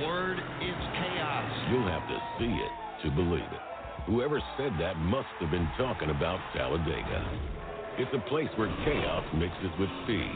[0.00, 1.50] word is chaos.
[1.70, 2.72] You'll have to see it
[3.04, 3.64] to believe it.
[4.06, 7.60] Whoever said that must have been talking about Talladega.
[7.98, 10.32] It's a place where chaos mixes with speed.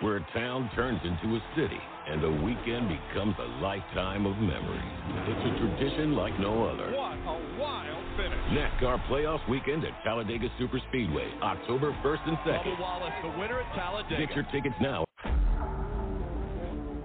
[0.00, 4.92] Where a town turns into a city and a weekend becomes a lifetime of memories.
[5.28, 6.90] It's a tradition like no other.
[6.90, 8.38] What a wild finish.
[8.50, 12.64] NASCAR playoff weekend at Talladega Superspeedway, October 1st and 2nd.
[12.64, 14.26] Bubba Wallace, the winner at Talladega.
[14.26, 15.04] Get your tickets now.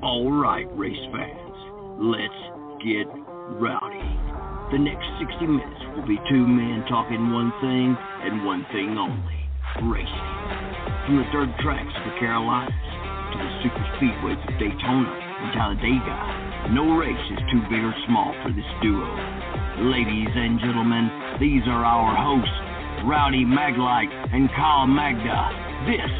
[0.01, 1.48] All right, race fans,
[1.99, 2.39] let's
[2.79, 3.11] get
[3.59, 4.07] rowdy.
[4.71, 7.91] The next 60 minutes will be two men talking one thing
[8.23, 9.39] and one thing only
[9.83, 10.29] racing.
[11.03, 16.71] From the dirt tracks of the Carolinas to the super speedways of Daytona and Talladega,
[16.71, 19.11] no race is too big or small for this duo.
[19.91, 21.11] Ladies and gentlemen,
[21.43, 22.55] these are our hosts,
[23.03, 25.51] Rowdy Maglite and Kyle Magda.
[25.83, 26.11] This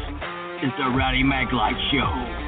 [0.60, 2.39] is the Rowdy Maglite Show.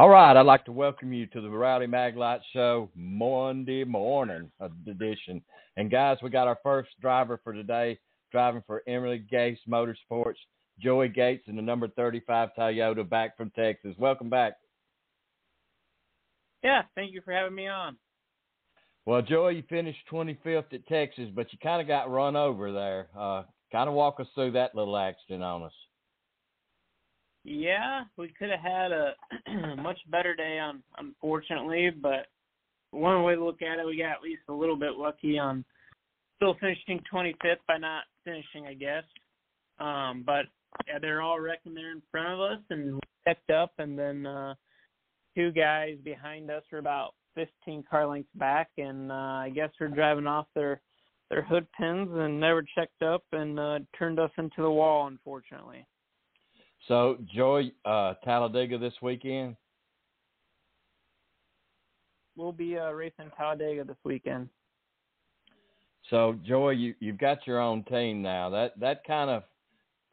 [0.00, 4.50] All right, I'd like to welcome you to the Rowdy Maglite Show Monday morning
[4.86, 5.42] edition.
[5.76, 7.98] And guys, we got our first driver for today,
[8.32, 10.38] driving for Emerling Gase Motorsports,
[10.78, 13.94] Joey Gase in the number 35 Toyota back from Texas.
[13.98, 14.54] Welcome back.
[16.64, 17.98] Yeah, thank you for having me on.
[19.04, 23.08] Well, Joey, you finished 25th at Texas, but you kind of got run over there.
[23.14, 25.74] Uh, kind of walk us through that little accident on us.
[27.44, 29.14] Yeah, we could have had a
[29.82, 32.26] much better day on unfortunately, but
[32.90, 35.64] one way to look at it, we got at least a little bit lucky on
[36.36, 39.04] still finishing 25th by not finishing, I guess.
[39.78, 40.46] Um, but
[40.86, 44.54] yeah, they're all wrecking there in front of us, and checked up, and then uh,
[45.34, 49.88] two guys behind us were about 15 car lengths back, and uh, I guess we're
[49.88, 50.80] driving off their
[51.30, 55.86] their hood pins and never checked up and uh, turned us into the wall, unfortunately.
[56.88, 59.56] So, Joy, uh, Talladega this weekend?
[62.36, 64.48] We'll be uh, racing Talladega this weekend.
[66.08, 68.50] So, Joy, you, you've got your own team now.
[68.50, 69.42] That that kind of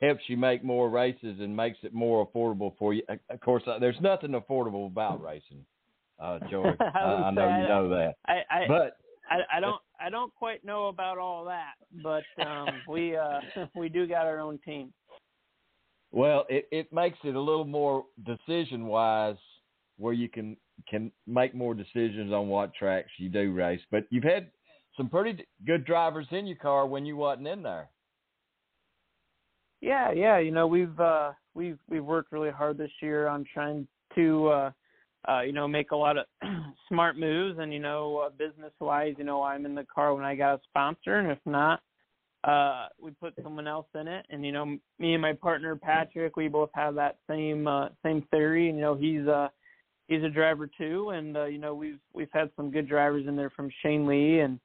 [0.01, 3.01] helps you make more races and makes it more affordable for you.
[3.29, 5.65] Of course, uh, there's nothing affordable about racing,
[6.19, 6.71] uh, Joy.
[6.79, 8.15] I, I, know you know that.
[8.27, 8.97] I, I, but
[9.29, 11.73] I, I don't I don't quite know about all that,
[12.03, 13.39] but um, we uh,
[13.75, 14.93] we do got our own team.
[16.11, 19.37] Well, it, it makes it a little more decision wise
[19.97, 20.57] where you can
[20.87, 23.81] can make more decisions on what tracks you do race.
[23.91, 24.51] But you've had
[24.95, 27.89] some pretty good drivers in your car when you wasn't in there.
[29.81, 33.87] Yeah, yeah, you know, we've uh we've we've worked really hard this year on trying
[34.15, 34.71] to uh
[35.27, 36.25] uh you know, make a lot of
[36.87, 40.23] smart moves and you know, uh, business wise, you know, I'm in the car when
[40.23, 41.81] I got a sponsor and if not,
[42.47, 46.35] uh we put someone else in it and you know me and my partner Patrick
[46.35, 49.49] we both have that same uh same theory and you know he's uh
[50.07, 53.35] he's a driver too and uh you know we've we've had some good drivers in
[53.35, 54.59] there from Shane Lee and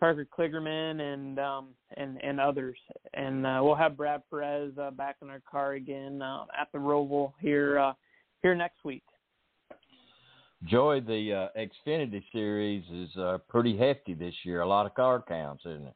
[0.00, 2.78] Parker Kligerman and um and and others
[3.14, 6.78] and uh we'll have Brad Perez uh, back in our car again uh, at the
[6.78, 7.92] Roval here uh
[8.42, 9.02] here next week.
[10.64, 14.62] Joy, the uh, Xfinity series is uh, pretty hefty this year.
[14.62, 15.94] A lot of car counts, isn't it?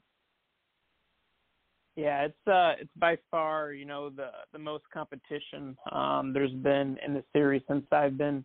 [1.97, 6.99] Yeah, it's uh it's by far, you know, the the most competition um there's been
[7.05, 8.45] in the series since I've been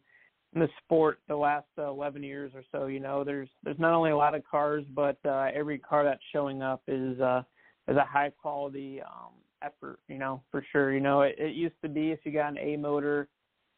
[0.53, 3.93] in the sport the last uh, 11 years or so, you know, there's there's not
[3.93, 7.41] only a lot of cars, but uh every car that's showing up is uh
[7.87, 9.31] is a high quality um
[9.61, 10.93] effort, you know, for sure.
[10.93, 13.29] You know, it, it used to be if you got an A motor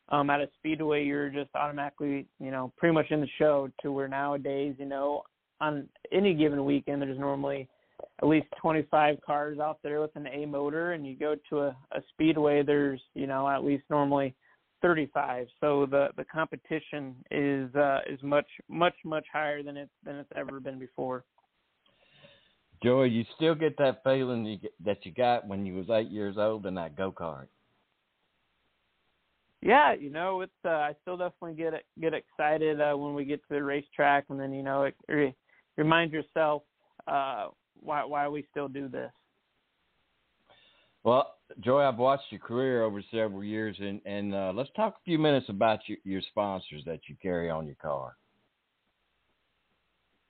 [0.10, 3.92] um at a speedway you're just automatically, you know, pretty much in the show to
[3.92, 5.22] where nowadays, you know,
[5.62, 7.70] on any given weekend there's normally
[8.22, 11.78] at least 25 cars out there with an A motor, and you go to a,
[11.92, 14.36] a speedway, there's you know at least normally
[14.82, 15.48] 35.
[15.60, 20.32] So the the competition is uh, is much much much higher than it than it's
[20.36, 21.24] ever been before.
[22.82, 26.10] Joey, you still get that feeling you get, that you got when you was eight
[26.10, 27.48] years old in that go kart.
[29.62, 33.42] Yeah, you know, it's uh, I still definitely get get excited uh, when we get
[33.48, 35.36] to the racetrack, and then you know it re-
[35.78, 36.64] remind yourself
[37.08, 37.48] uh,
[37.82, 39.12] why why we still do this.
[41.04, 45.04] Well, Joy, I've watched your career over several years, and and uh, let's talk a
[45.06, 48.16] few minutes about your, your sponsors that you carry on your car.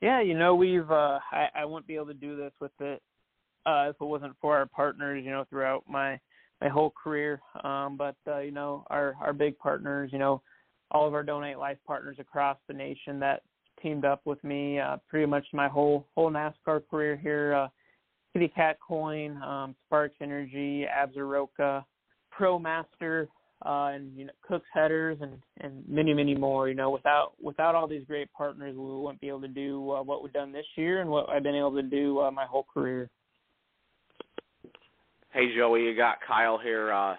[0.02, 3.02] Yeah, you know, we've uh, I, I wouldn't be able to do this with it
[3.66, 6.20] uh, if it wasn't for our partners, you know, throughout my
[6.62, 7.42] my whole career.
[7.64, 10.42] Um, but uh, you know, our our big partners, you know,
[10.92, 13.44] all of our donate life partners across the nation that
[13.82, 17.54] teamed up with me uh, pretty much my whole whole NASCAR career here.
[17.54, 17.68] Uh,
[18.34, 21.84] Kitty Cat Coin, um, Sparks Energy, Absaroka,
[22.38, 23.28] ProMaster,
[23.66, 26.70] uh, and you know Kooks headers and and many many more.
[26.70, 30.04] You know, without without all these great partners, we wouldn't be able to do uh,
[30.04, 32.66] what we've done this year and what I've been able to do uh, my whole
[32.74, 33.10] career.
[35.32, 36.92] Hey Joey, you got Kyle here.
[36.92, 37.16] Uh,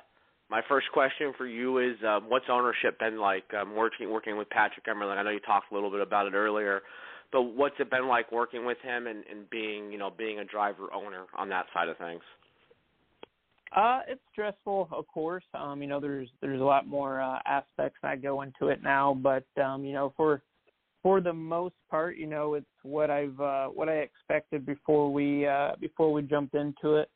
[0.51, 4.51] my first question for you is, um, what's ownership been like um, working working with
[4.51, 5.17] Patrick Emerling?
[5.17, 6.83] I know you talked a little bit about it earlier,
[7.33, 10.45] but what's it been like working with him and, and being you know being a
[10.45, 12.23] driver owner on that side of things?
[13.75, 15.45] Uh, it's stressful, of course.
[15.55, 19.17] Um, you know, there's there's a lot more uh, aspects that go into it now,
[19.23, 20.43] but um, you know, for
[21.03, 25.47] for the most part, you know, it's what I've uh, what I expected before we
[25.47, 27.09] uh, before we jumped into it.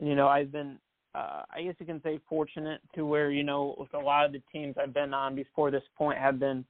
[0.00, 0.78] You know, I've been
[1.18, 4.32] uh, I guess you can say fortunate to where you know with a lot of
[4.32, 6.64] the teams I've been on before this point have been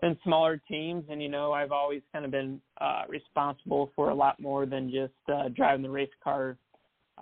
[0.00, 4.14] been smaller teams, and you know I've always kind of been uh, responsible for a
[4.14, 6.56] lot more than just uh, driving the race car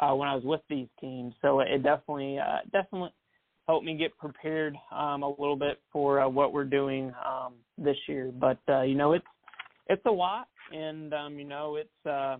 [0.01, 1.35] uh, when I was with these teams.
[1.43, 3.13] So it definitely uh, definitely
[3.67, 7.97] helped me get prepared um, a little bit for uh, what we're doing um, this
[8.09, 8.33] year.
[8.35, 9.27] But uh, you know, it's
[9.89, 12.37] it's a lot, and um, you know, it's uh,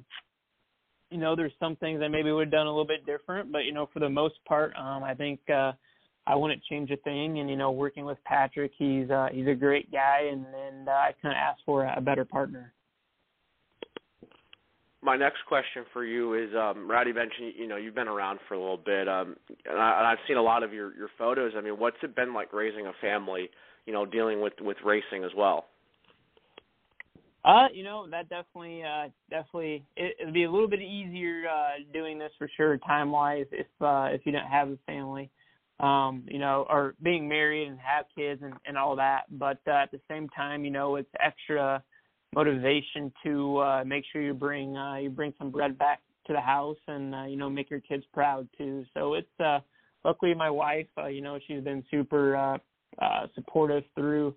[1.11, 3.65] you know, there's some things that maybe would have done a little bit different, but
[3.65, 5.73] you know, for the most part, um, I think uh,
[6.27, 7.41] I wouldn't change a thing.
[7.41, 10.93] And you know, working with Patrick, he's uh, he's a great guy, and and uh,
[10.93, 12.73] I couldn't ask for a better partner.
[15.03, 18.53] My next question for you is um Rowdy mentioned you know you've been around for
[18.53, 19.35] a little bit um
[19.65, 21.53] and, I, and I've seen a lot of your your photos.
[21.57, 23.49] I mean what's it been like raising a family
[23.87, 25.70] you know dealing with with racing as well
[27.45, 31.73] uh you know that definitely uh definitely it, it'd be a little bit easier uh
[31.93, 35.31] doing this for sure time wise if uh if you don't have a family
[35.81, 39.73] um you know or being married and have kids and and all that but uh,
[39.73, 41.83] at the same time you know it's extra
[42.35, 46.41] motivation to uh, make sure you bring uh, you bring some bread back to the
[46.41, 48.85] house and uh, you know make your kids proud too.
[48.95, 49.61] So it's uh,
[50.05, 52.59] luckily my wife, uh, you know, she's been super uh,
[53.01, 54.35] uh, supportive through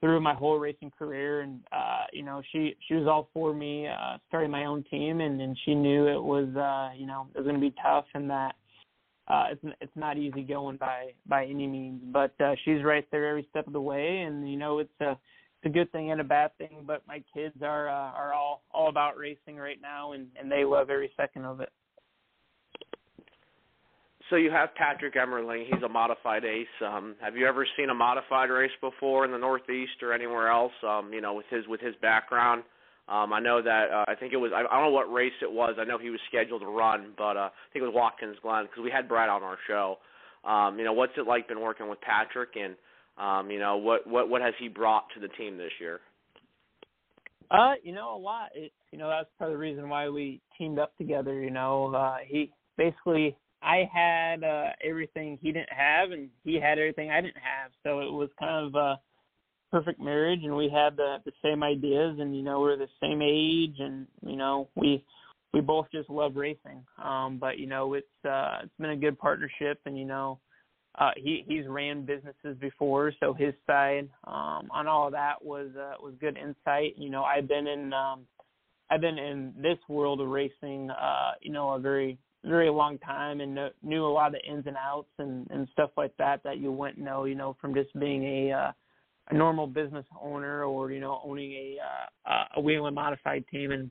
[0.00, 3.88] through my whole racing career, and uh, you know she she was all for me
[3.88, 7.38] uh, starting my own team, and and she knew it was uh, you know it
[7.38, 8.54] was going to be tough and that.
[9.26, 13.28] Uh, it's it's not easy going by by any means, but uh, she's right there
[13.28, 16.20] every step of the way, and you know it's a it's a good thing and
[16.20, 16.84] a bad thing.
[16.86, 20.64] But my kids are uh, are all all about racing right now, and and they
[20.64, 21.70] love every second of it.
[24.30, 25.64] So you have Patrick Emerling.
[25.64, 26.66] He's a modified ace.
[26.84, 30.72] Um, have you ever seen a modified race before in the Northeast or anywhere else?
[30.86, 32.62] Um, you know, with his with his background.
[33.08, 35.32] Um, I know that uh, I think it was I, I don't know what race
[35.40, 35.76] it was.
[35.80, 38.64] I know he was scheduled to run, but uh, I think it was Watkins Glen
[38.64, 39.96] because we had Brad on our show.
[40.44, 42.76] Um, you know, what's it like been working with Patrick and
[43.18, 46.00] um, you know, what what what has he brought to the team this year?
[47.50, 48.50] Uh, you know, a lot.
[48.54, 51.40] It, you know, that's part of the reason why we teamed up together.
[51.40, 56.78] You know, uh, he basically I had uh, everything he didn't have, and he had
[56.78, 57.72] everything I didn't have.
[57.82, 59.00] So it was kind of a
[59.70, 63.20] perfect marriage, and we had the the same ideas, and you know, we're the same
[63.22, 65.04] age, and you know, we
[65.52, 66.84] we both just love racing.
[67.02, 70.38] Um, but you know, it's uh, it's been a good partnership, and you know,
[70.98, 75.68] uh, he he's ran businesses before, so his side um, on all of that was
[75.76, 76.94] uh, was good insight.
[76.96, 78.26] You know, I've been in um,
[78.90, 83.40] I've been in this world of racing, uh, you know, a very very long time
[83.40, 86.58] and knew a lot of the ins and outs and and stuff like that that
[86.58, 88.72] you wouldn't know, you know, from just being a uh,
[89.30, 91.76] a normal business owner or you know owning a
[92.30, 93.90] uh, a Whelen modified team and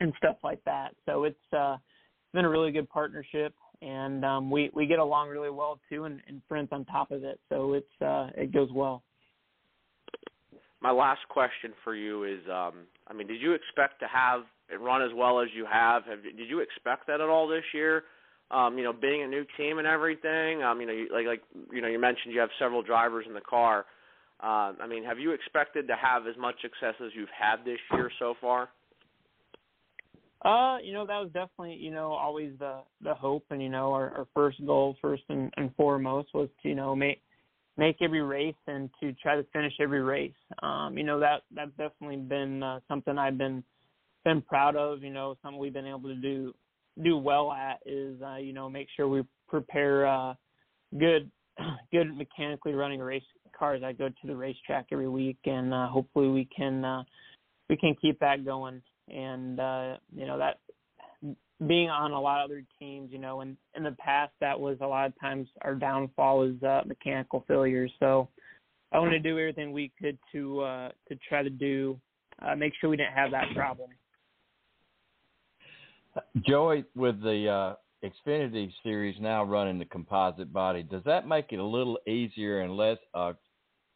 [0.00, 0.94] and stuff like that.
[1.06, 5.28] So it's uh, it's been a really good partnership and um, we we get along
[5.28, 7.40] really well too, and, and friends on top of it.
[7.48, 9.02] So it's uh, it goes well.
[10.80, 14.42] My last question for you is, um, I mean, did you expect to have
[14.80, 16.04] run as well as you have?
[16.04, 18.04] have did you expect that at all this year?
[18.50, 20.62] Um, you know, being a new team and everything.
[20.62, 23.34] Um, you know, you, like like you know, you mentioned you have several drivers in
[23.34, 23.86] the car.
[24.42, 27.78] Uh, I mean, have you expected to have as much success as you've had this
[27.92, 28.70] year so far?
[30.44, 33.92] Uh, you know, that was definitely, you know, always the the hope and you know,
[33.92, 37.22] our, our first goal first and, and foremost was to, you know, make
[37.76, 40.32] make every race and to try to finish every race.
[40.62, 43.62] Um, you know, that that's definitely been uh, something I've been
[44.24, 46.54] been proud of, you know, something we've been able to do
[47.02, 50.34] do well at is uh, you know, make sure we prepare uh
[50.98, 51.30] good
[51.92, 53.22] good mechanically running race
[53.58, 53.82] cars.
[53.84, 57.02] I go to the racetrack every week and uh hopefully we can uh
[57.68, 60.58] we can keep that going and uh, you know that
[61.66, 64.76] being on a lot of other teams, you know, in in the past that was
[64.80, 67.92] a lot of times our downfall is uh, mechanical failures.
[68.00, 68.28] So
[68.90, 71.98] I want to do everything we could to uh, to try to do
[72.40, 73.90] uh, make sure we didn't have that problem.
[76.46, 81.58] Joey, with the uh, Xfinity series now running the composite body, does that make it
[81.58, 83.32] a little easier and less uh,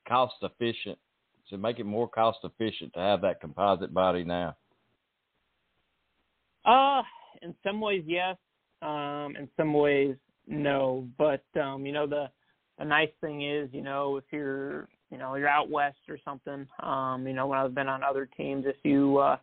[0.09, 0.99] cost efficient?
[1.51, 4.57] To make it more cost efficient to have that composite body now?
[6.65, 7.03] Uh,
[7.43, 8.37] in some ways, yes.
[8.83, 10.17] Um, in some ways,
[10.49, 11.09] no.
[11.19, 12.29] But um, you know, the
[12.79, 16.67] the nice thing is, you know, if you're you know you're out west or something,
[16.83, 19.37] um, you know, when I've been on other teams, if you uh,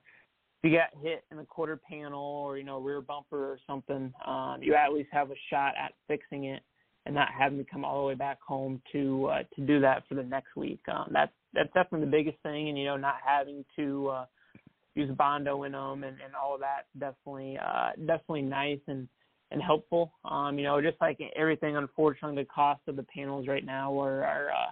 [0.64, 4.60] you got hit in the quarter panel or you know rear bumper or something, um,
[4.62, 6.64] you at least have a shot at fixing it
[7.06, 10.04] and not having to come all the way back home to uh, to do that
[10.08, 10.80] for the next week.
[10.88, 14.26] Um, that's that's definitely the biggest thing, and you know, not having to uh,
[14.96, 19.08] use bondo in them and, and all of that definitely uh, definitely nice and
[19.52, 20.14] and helpful.
[20.26, 24.24] Um, you know, just like everything, unfortunately, the cost of the panels right now are
[24.24, 24.72] are uh,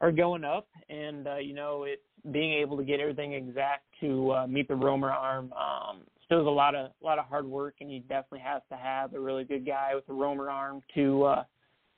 [0.00, 4.32] are going up, and uh, you know, it's being able to get everything exact to
[4.32, 5.52] uh, meet the Romer arm.
[5.52, 8.62] Um, still is a lot of a lot of hard work, and you definitely have
[8.68, 11.44] to have a really good guy with a Romer arm to uh,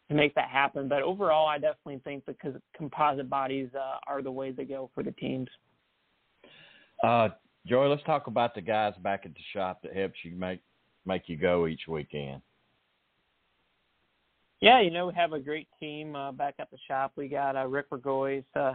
[0.09, 0.89] to make that happen.
[0.89, 5.03] But overall, I definitely think because composite bodies uh, are the way to go for
[5.03, 5.49] the teams.
[7.03, 7.29] Uh,
[7.67, 10.61] Joy, let's talk about the guys back at the shop that helps you make
[11.07, 12.41] make you go each weekend.
[14.61, 17.13] Yeah, you know we have a great team uh, back at the shop.
[17.17, 18.75] We got uh, Rick Regois, uh,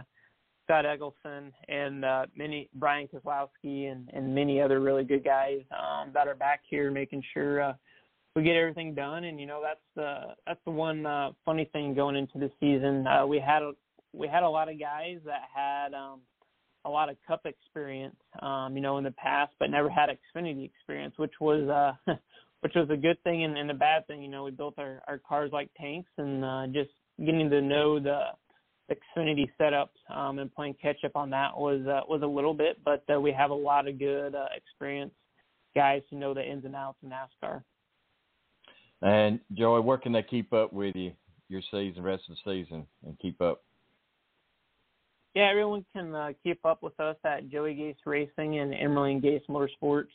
[0.64, 6.10] Scott Eggleston, and uh, many Brian Kozlowski, and, and many other really good guys um,
[6.14, 7.72] that are back here making sure uh,
[8.36, 9.24] we get everything done.
[9.24, 13.06] And you know that's the that's the one uh, funny thing going into the season.
[13.06, 13.72] Uh, we had a,
[14.12, 16.20] we had a lot of guys that had um,
[16.84, 20.64] a lot of Cup experience, um, you know, in the past, but never had Xfinity
[20.64, 22.14] experience, which was uh,
[22.60, 24.22] which was a good thing and, and a bad thing.
[24.22, 27.98] You know, we built our, our cars like tanks, and uh, just getting to know
[27.98, 28.20] the
[28.90, 32.78] Xfinity setups um, and playing catch up on that was uh, was a little bit,
[32.84, 35.16] but uh, we have a lot of good uh, experienced
[35.74, 37.62] guys who know the ins and outs of NASCAR.
[39.02, 41.12] And Joey, where can they keep up with you
[41.48, 43.62] your season, rest of the season, and keep up?
[45.34, 49.46] Yeah, everyone can uh, keep up with us at Joey Gase Racing and Emerling Gase
[49.48, 50.08] Motorsports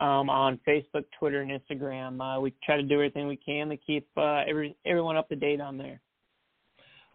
[0.00, 2.20] um, on Facebook, Twitter, and Instagram.
[2.20, 5.36] Uh, we try to do everything we can to keep uh, every everyone up to
[5.36, 6.00] date on there.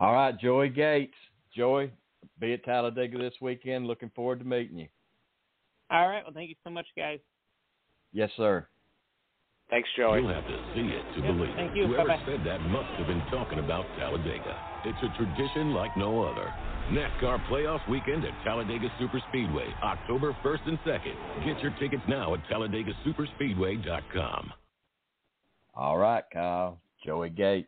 [0.02, 1.12] All right, Joey Gase.
[1.56, 1.92] Joey,
[2.40, 3.86] be at Talladega this weekend.
[3.86, 4.88] Looking forward to meeting you.
[5.92, 6.24] All right.
[6.24, 7.20] Well, thank you so much, guys.
[8.12, 8.66] Yes, sir.
[9.70, 10.22] Thanks, Joey.
[10.22, 11.86] You'll have to see it to Yep, believe thank you.
[11.88, 12.26] Whoever Bye-bye.
[12.26, 14.58] said that must have been talking about Talladega.
[14.86, 16.52] It's a tradition like no other.
[16.90, 21.16] NASCAR Playoffs Weekend at Talladega Superspeedway, October 1st and 2nd.
[21.46, 24.52] Get your tickets now at TalladegaSuperspeedway.com.
[25.76, 26.82] All right, Kyle.
[27.06, 27.66] Joey Gase.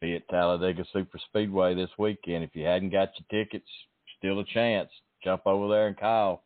[0.00, 2.42] Be at Talladega Super Speedway this weekend.
[2.42, 3.68] If you hadn't got your tickets,
[4.16, 4.88] still a chance.
[5.22, 6.42] Jump over there and Kyle.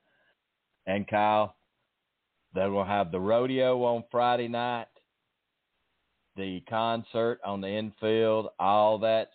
[0.87, 1.55] And Kyle,
[2.53, 4.89] they're going to have the rodeo on Friday night,
[6.37, 8.49] the concert on the infield.
[8.59, 9.31] All that's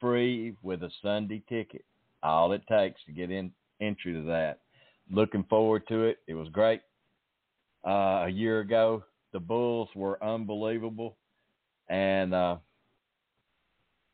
[0.00, 1.84] free with a Sunday ticket.
[2.22, 4.60] All it takes to get in entry to that.
[5.10, 6.18] Looking forward to it.
[6.28, 6.82] It was great.
[7.84, 11.16] Uh, a year ago, the Bulls were unbelievable.
[11.88, 12.58] And uh,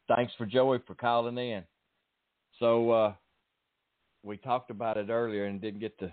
[0.08, 1.62] thanks for Joey for calling in.
[2.58, 3.12] So uh,
[4.22, 6.10] we talked about it earlier and didn't get the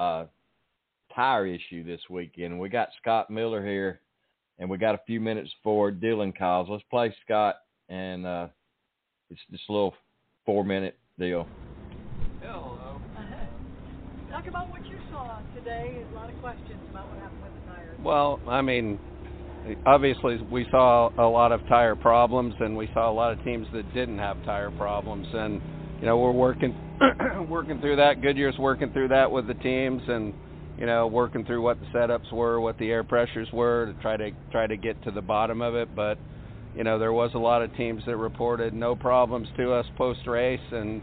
[0.00, 0.26] uh,
[1.14, 2.58] tire issue this weekend.
[2.58, 4.00] We got Scott Miller here,
[4.58, 6.68] and we got a few minutes for Dylan calls.
[6.70, 7.56] Let's play Scott,
[7.88, 8.48] and uh,
[9.30, 9.94] it's just a little
[10.44, 11.46] four-minute deal.
[12.42, 13.00] Hello.
[14.30, 16.04] Talk about what you saw today.
[16.12, 17.98] A lot of questions about what happened with the tires.
[18.02, 18.98] Well, I mean,
[19.84, 23.66] obviously we saw a lot of tire problems, and we saw a lot of teams
[23.72, 25.60] that didn't have tire problems, and
[26.00, 26.74] you know we're working
[27.48, 28.22] working through that.
[28.22, 30.34] Goodyear's working through that with the teams, and
[30.78, 34.16] you know working through what the setups were, what the air pressures were to try
[34.16, 35.94] to try to get to the bottom of it.
[35.94, 36.18] But
[36.74, 40.26] you know there was a lot of teams that reported no problems to us post
[40.26, 41.02] race, and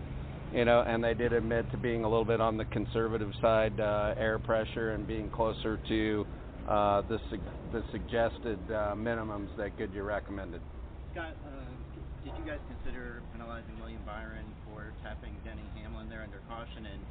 [0.53, 3.79] you know, and they did admit to being a little bit on the conservative side,
[3.79, 6.25] uh, air pressure, and being closer to
[6.67, 7.39] uh, the su-
[7.71, 10.61] the suggested uh, minimums that Goodyear recommended.
[11.11, 11.49] Scott, uh,
[12.23, 16.85] did you guys consider penalizing William Byron for tapping Denny Hamlin there under caution?
[16.87, 17.01] And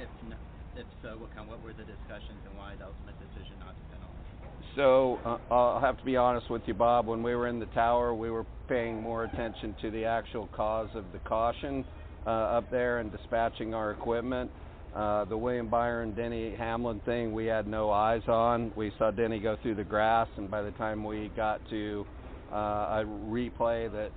[0.00, 0.38] if n-
[0.76, 3.84] if so, what kind what were the discussions and why the ultimate decision not to
[3.92, 4.30] penalize?
[4.76, 7.06] So uh, I'll have to be honest with you, Bob.
[7.06, 10.88] When we were in the tower, we were paying more attention to the actual cause
[10.94, 11.84] of the caution
[12.26, 14.50] uh, up there and dispatching our equipment.
[14.94, 18.72] Uh, the William Byron Denny Hamlin thing, we had no eyes on.
[18.74, 22.04] We saw Denny go through the grass, and by the time we got to
[22.52, 24.10] uh, a replay that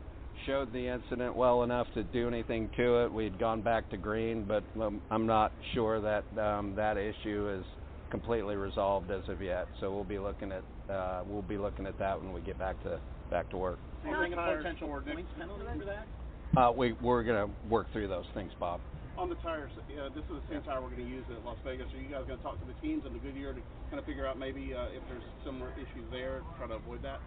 [0.48, 4.46] showed the incident well enough to do anything to it, we'd gone back to green.
[4.46, 7.66] But um, I'm not sure that um, that issue is
[8.10, 9.68] completely resolved as of yet.
[9.80, 12.82] So we'll be looking at uh, we'll be looking at that when we get back
[12.84, 13.00] to
[13.30, 13.80] back to work.
[14.04, 16.08] Do you a potential points penalty for that?
[16.60, 18.82] Uh, we we're gonna work through those things, Bob.
[19.16, 21.58] On the tires, uh, this is the same tire we're going to use at Las
[21.64, 21.86] Vegas.
[21.94, 24.06] Are you guys going to talk to the teams and the Goodyear to kind of
[24.06, 27.22] figure out maybe uh, if there's similar issues there, try to avoid that?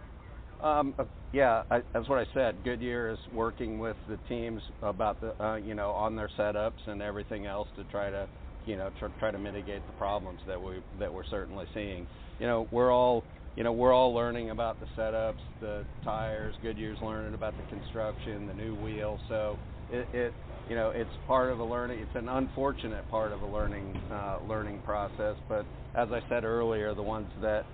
[0.65, 2.55] Um, uh, yeah, I, that's what I said.
[2.65, 7.01] Goodyear is working with the teams about the, uh, you know, on their setups and
[7.01, 8.27] everything else to try to,
[8.65, 12.05] you know, tr- try to mitigate the problems that we that we're certainly seeing.
[12.39, 13.23] You know, we're all,
[13.55, 16.55] you know, we're all learning about the setups, the tires.
[16.61, 19.19] Goodyear's learning about the construction, the new wheel.
[19.29, 19.57] So
[19.91, 20.33] it, it
[20.69, 21.99] you know, it's part of a learning.
[21.99, 25.35] It's an unfortunate part of a learning uh, learning process.
[25.47, 27.65] But as I said earlier, the ones that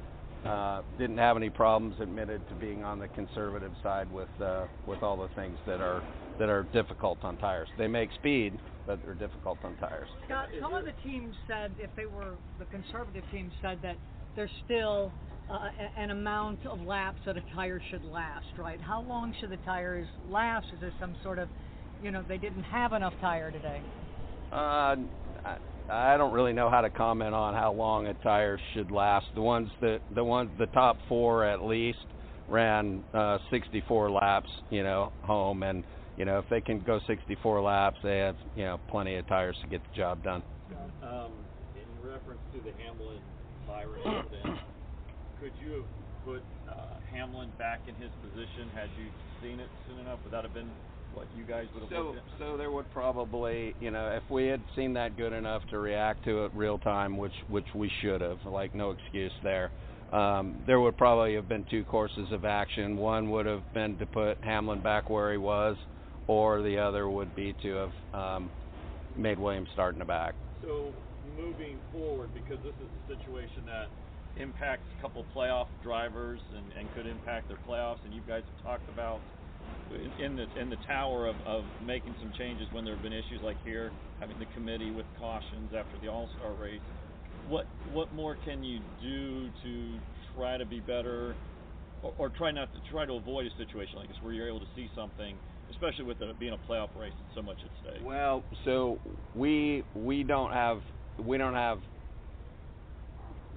[0.46, 5.02] uh, didn't have any problems admitted to being on the conservative side with uh, with
[5.02, 6.04] all the things that are
[6.40, 7.68] that are difficult on tires.
[7.78, 10.10] They make speed, but they're difficult on tires.
[10.26, 13.96] Scott, some of the teams said if they were the conservative teams said that
[14.36, 15.12] there's still
[15.50, 18.80] uh, an amount of laps that a tire should last, right?
[18.82, 20.68] How long should the tires last?
[20.74, 21.50] Is there some sort of
[22.04, 23.82] you know they didn't have enough tire today?
[24.52, 24.96] Uh,
[25.46, 25.58] I,
[25.90, 29.26] I don't really know how to comment on how long a tire should last.
[29.36, 32.06] The ones that the ones the top four at least
[32.50, 35.84] ran uh, 64 laps, you know, home, and
[36.18, 39.56] you know if they can go 64 laps, they have you know plenty of tires
[39.62, 40.44] to get the job done.
[41.02, 41.32] Um,
[41.76, 43.20] in reference to the Hamlin
[43.68, 44.60] Byron incident,
[45.42, 45.86] could you have
[46.26, 49.08] put uh, Hamlin back in his position had you
[49.42, 50.20] seen it soon enough?
[50.24, 50.72] Would that have been
[51.13, 52.24] what you guys would have So, looked at?
[52.39, 56.24] so there would probably, you know, if we had seen that good enough to react
[56.25, 59.72] to it real time, which which we should have, like no excuse there.
[60.12, 62.98] Um, there would probably have been two courses of action.
[62.98, 65.75] One would have been to put Hamlin back where he was,
[66.27, 68.51] or the other would be to have um,
[69.17, 70.36] made Williams start in the back.
[70.62, 70.93] So
[71.36, 73.88] moving forward, because this is a situation that
[74.41, 78.63] impacts a couple playoff drivers and, and could impact their playoffs, and you guys have
[78.63, 79.20] talked about
[80.20, 83.41] in, the in the tower of, of making some changes when there have been issues
[83.43, 86.82] like here, having the committee with cautions after the All Star race.
[87.49, 89.99] What what more can you do to
[90.36, 91.36] try to be better,
[92.02, 94.62] or, or try not to try to avoid a situation like this where you're able
[94.62, 95.36] to see something,
[95.71, 98.06] especially with it being a playoff race and so much at stake?
[98.06, 98.99] Well, so
[99.36, 100.80] we we don't have
[101.19, 101.80] we don't have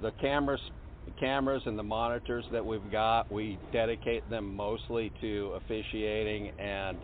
[0.03, 0.61] the cameras
[1.07, 3.31] the cameras and the monitors that we've got.
[3.31, 6.99] We dedicate them mostly to officiating and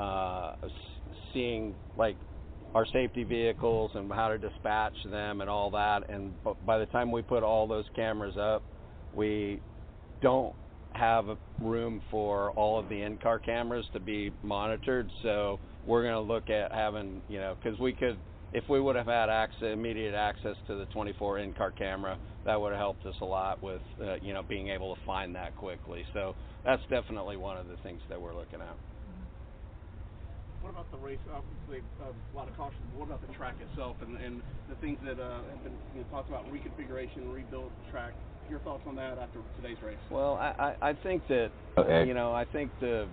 [0.00, 0.54] uh,
[1.32, 2.16] seeing like
[2.74, 6.08] our safety vehicles and how to dispatch them and all that.
[6.08, 6.32] And
[6.64, 8.62] by the time we put all those cameras up,
[9.14, 9.60] we
[10.22, 10.54] don't
[10.94, 11.26] have
[11.60, 15.10] room for all of the in-car cameras to be monitored.
[15.22, 18.16] So we're going to look at having, you know, because we could,
[18.52, 22.72] if we would have had access, immediate access to the 24 in-car camera, that would
[22.72, 26.04] have helped us a lot with, uh, you know, being able to find that quickly.
[26.12, 26.34] So
[26.64, 28.76] that's definitely one of the things that we're looking at.
[30.60, 31.18] What about the race?
[31.26, 32.78] Obviously, uh, a lot of caution.
[32.94, 36.06] What about the track itself and, and the things that uh, have been you know,
[36.10, 38.12] talked about reconfiguration, rebuild the track?
[38.48, 39.98] Your thoughts on that after today's race?
[40.10, 42.06] Well, I, I I think that Okay.
[42.06, 43.08] you know I think the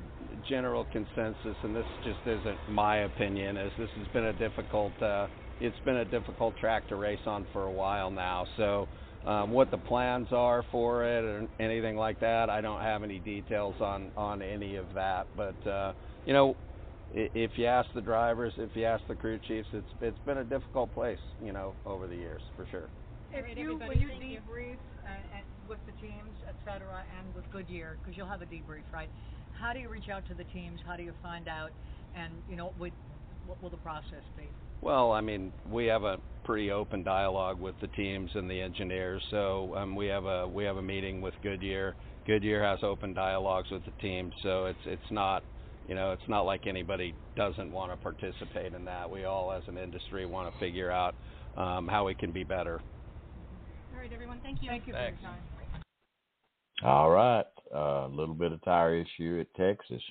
[0.47, 5.27] general consensus, and this just isn't my opinion, is this has been a difficult uh,
[5.59, 8.45] it's been a difficult track to race on for a while now.
[8.57, 8.87] So
[9.25, 13.19] um, what the plans are for it or anything like that, I don't have any
[13.19, 15.27] details on on any of that.
[15.35, 15.93] But uh,
[16.25, 16.55] you know,
[17.13, 20.43] if you ask the drivers, if you ask the crew chiefs, it's it's been a
[20.43, 22.89] difficult place, you know, over the years for sure.
[23.31, 24.39] If Alright, you everybody, when you thank you.
[24.39, 28.45] debrief and, and with the teams, et cetera, and with Goodyear, because you'll have a
[28.45, 29.09] debrief, right?
[29.59, 30.79] How do you reach out to the teams?
[30.85, 31.71] How do you find out?
[32.15, 32.91] And you know, what
[33.45, 34.43] what will the process be?
[34.81, 39.21] Well, I mean, we have a pretty open dialogue with the teams and the engineers.
[39.29, 41.95] So um, we have a we have a meeting with Goodyear.
[42.25, 45.43] Goodyear has open dialogues with the teams, so it's it's not
[45.87, 49.09] you know it's not like anybody doesn't want to participate in that.
[49.09, 51.15] We all, as an industry, want to figure out
[51.57, 52.79] um, how we can be better.
[53.93, 54.39] All right, everyone.
[54.41, 54.69] Thank you.
[54.69, 55.17] Thank you Thanks.
[55.19, 55.41] for your time.
[56.81, 57.45] All right.
[57.73, 60.01] A little bit of tire issue at Texas.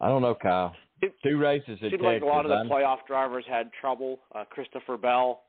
[0.00, 0.74] I don't know, Kyle.
[1.00, 2.00] It Two races at Texas.
[2.02, 4.20] like a lot of the playoff drivers had trouble.
[4.34, 5.42] Uh, Christopher Bell,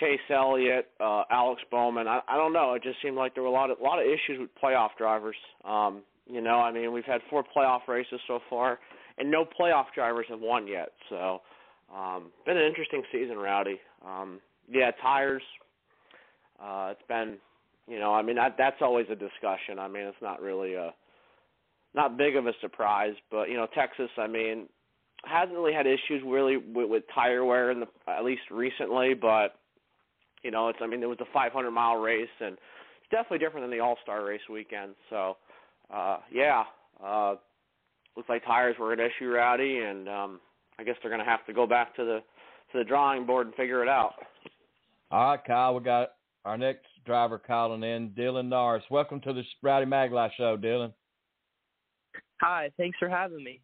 [0.00, 2.06] Chase Elliott, uh, Alex Bowman.
[2.08, 2.74] I, I don't know.
[2.74, 4.90] It just seemed like there were a lot of a lot of issues with playoff
[4.98, 5.36] drivers.
[5.64, 8.78] Um, you know, I mean, we've had four playoff races so far,
[9.18, 10.90] and no playoff drivers have won yet.
[11.08, 11.40] So,
[11.94, 13.80] um, been an interesting season, Rowdy.
[14.04, 15.42] Um, yeah, tires.
[16.60, 17.36] Uh, it's been,
[17.88, 19.78] you know, I mean, that, that's always a discussion.
[19.78, 20.92] I mean, it's not really a
[21.94, 24.10] not big of a surprise, but you know, Texas.
[24.18, 24.68] I mean,
[25.24, 29.58] hasn't really had issues really with, with tire wear in the at least recently, but
[30.42, 33.64] you know, it's I mean it was a 500 mile race and it's definitely different
[33.64, 34.94] than the All Star race weekend.
[35.10, 35.36] So
[35.92, 36.64] uh, yeah,
[37.04, 37.36] uh,
[38.16, 40.40] looks like tires were an issue, Rowdy, and um,
[40.78, 42.18] I guess they're going to have to go back to the
[42.72, 44.14] to the drawing board and figure it out.
[45.10, 46.10] All right, Kyle, we got
[46.44, 48.82] our next driver calling in, Dylan Norris.
[48.90, 50.92] Welcome to the Rowdy Maglite Show, Dylan.
[52.42, 53.60] Hi, thanks for having me.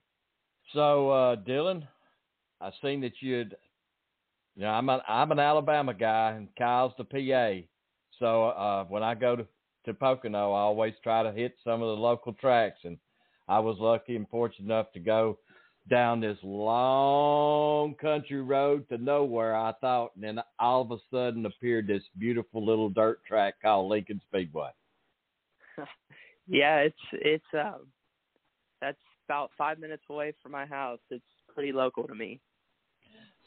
[0.72, 1.86] So, uh, Dylan,
[2.60, 3.56] I seen that you'd,
[4.54, 7.66] you know, I'm an I'm an Alabama guy, and Kyle's the PA.
[8.18, 9.46] So uh, when I go to
[9.86, 12.96] to Pocono, I always try to hit some of the local tracks, and
[13.48, 15.38] I was lucky and fortunate enough to go
[15.90, 19.56] down this long country road to nowhere.
[19.56, 23.90] I thought, and then all of a sudden appeared this beautiful little dirt track called
[23.90, 24.70] Lincoln Speedway.
[26.46, 27.86] yeah, it's it's um,
[28.80, 31.00] that's about five minutes away from my house.
[31.10, 32.40] It's pretty local to me.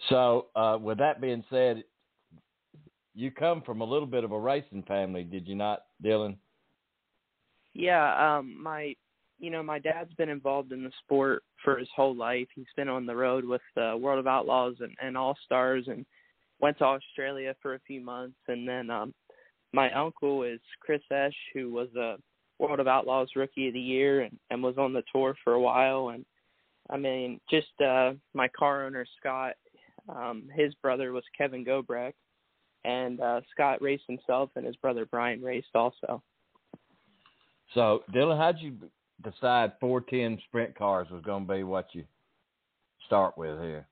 [0.09, 1.83] So, uh, with that being said,
[3.13, 6.35] you come from a little bit of a racing family, did you not, Dylan?
[7.73, 8.95] Yeah, um, my
[9.39, 12.47] you know my dad's been involved in the sport for his whole life.
[12.55, 16.05] He's been on the road with the World of Outlaws and, and All Stars, and
[16.59, 18.37] went to Australia for a few months.
[18.47, 19.13] And then um,
[19.73, 22.17] my uncle is Chris Eash, who was a
[22.59, 25.61] World of Outlaws Rookie of the Year and, and was on the tour for a
[25.61, 26.09] while.
[26.09, 26.25] And
[26.89, 29.53] I mean, just uh, my car owner Scott,
[30.07, 32.15] um, his brother was Kevin Gobrecht,
[32.85, 36.21] and uh, Scott raced himself, and his brother Brian raced also.
[37.73, 38.75] So, Dylan, how'd you
[39.23, 42.03] decide 410 sprint cars was going to be what you
[43.05, 43.87] start with here?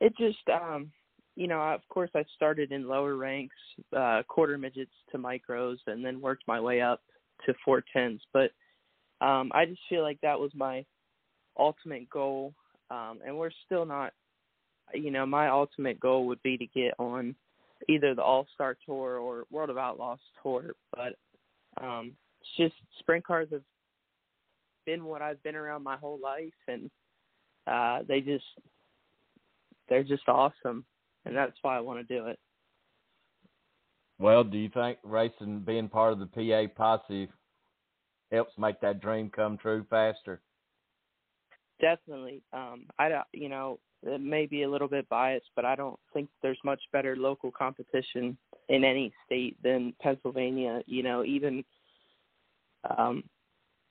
[0.00, 0.90] It just, um,
[1.36, 3.54] you know, of course, I started in lower ranks,
[3.96, 7.00] uh, quarter midgets to micros, and then worked my way up
[7.46, 8.20] to 410s.
[8.32, 8.50] But
[9.24, 10.84] um, I just feel like that was my
[11.58, 12.54] ultimate goal,
[12.90, 14.12] um, and we're still not.
[14.94, 17.34] You know, my ultimate goal would be to get on
[17.88, 20.74] either the All Star Tour or World of Outlaws Tour.
[20.94, 21.16] But
[21.82, 23.62] um, it's just sprint cars have
[24.86, 26.90] been what I've been around my whole life, and
[27.66, 28.44] uh, they just
[29.88, 30.84] they're just awesome,
[31.24, 32.38] and that's why I want to do it.
[34.18, 37.28] Well, do you think racing, being part of the PA posse,
[38.32, 40.40] helps make that dream come true faster?
[41.80, 42.42] Definitely.
[42.52, 45.98] Um, I don't, you know, it may be a little bit biased, but I don't
[46.14, 48.36] think there's much better local competition
[48.68, 50.82] in any state than Pennsylvania.
[50.86, 51.64] You know, even
[52.96, 53.24] um,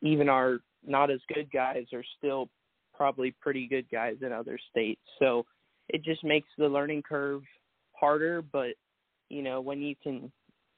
[0.01, 2.49] even our not as good guys are still
[2.93, 5.01] probably pretty good guys in other states.
[5.19, 5.45] So
[5.89, 7.43] it just makes the learning curve
[7.93, 8.75] harder, but
[9.29, 10.31] you know, when you can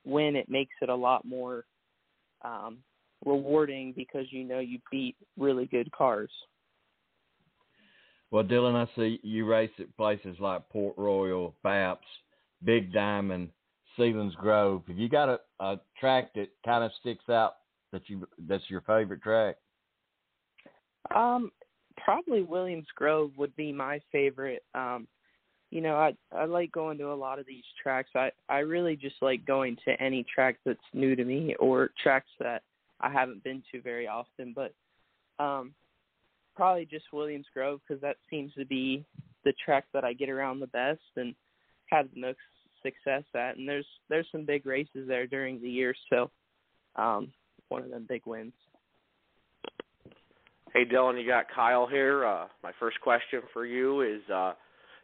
[0.05, 1.65] win it makes it a lot more
[2.45, 2.77] um
[3.25, 6.31] rewarding because you know you beat really good cars.
[8.29, 11.97] Well, Dylan, I see you race at places like Port Royal, Baps,
[12.63, 13.49] Big Diamond,
[13.97, 14.87] Selinsgrove.
[14.87, 17.53] Have you got a, a track that kind of sticks out
[17.91, 19.55] that you that's your favorite track?
[21.15, 21.51] Um,
[21.97, 24.63] probably Williams Grove would be my favorite.
[24.73, 25.07] Um,
[25.69, 28.09] you know, I I like going to a lot of these tracks.
[28.15, 32.29] I I really just like going to any track that's new to me or tracks
[32.39, 32.63] that
[33.01, 34.53] I haven't been to very often.
[34.55, 34.73] But
[35.43, 35.73] um,
[36.55, 39.03] probably just Williams Grove because that seems to be
[39.43, 41.35] the track that I get around the best and
[41.91, 42.39] have the most
[42.81, 43.57] success at.
[43.57, 46.31] And there's there's some big races there during the year, so
[46.95, 47.31] um,
[47.69, 48.53] one of them big wins.
[50.73, 52.25] Hey Dylan, you got Kyle here.
[52.25, 54.53] Uh, my first question for you is uh,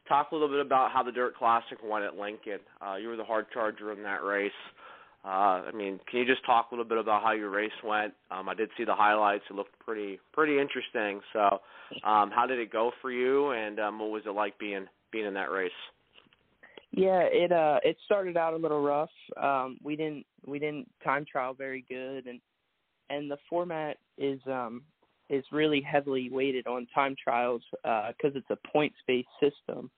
[0.08, 2.60] talk a little bit about how the Dirt Classic went at Lincoln.
[2.86, 4.52] Uh, you were the hard charger in that race.
[5.26, 8.14] Uh, I mean, can you just talk a little bit about how your race went?
[8.30, 11.22] Um, I did see the highlights; it looked pretty pretty interesting.
[11.32, 11.40] So,
[12.06, 15.26] um, how did it go for you, and um, what was it like being being
[15.26, 15.72] in that race?
[16.92, 19.10] Yeah, it uh it started out a little rough.
[19.42, 22.42] Um, we didn't we didn't time trial very good, and
[23.10, 24.84] and the format is um
[25.30, 29.90] is really heavily weighted on time trials because uh, it's a points based system.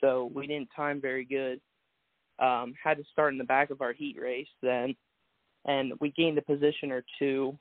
[0.00, 1.60] So we didn't time very good.
[2.38, 4.96] Um, had to start in the back of our heat race then,
[5.66, 7.56] and we gained a position or two,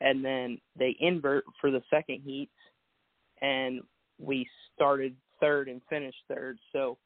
[0.00, 2.48] and then they invert for the second heat,
[3.42, 3.82] and
[4.18, 6.58] we started third and finished third.
[6.72, 6.96] So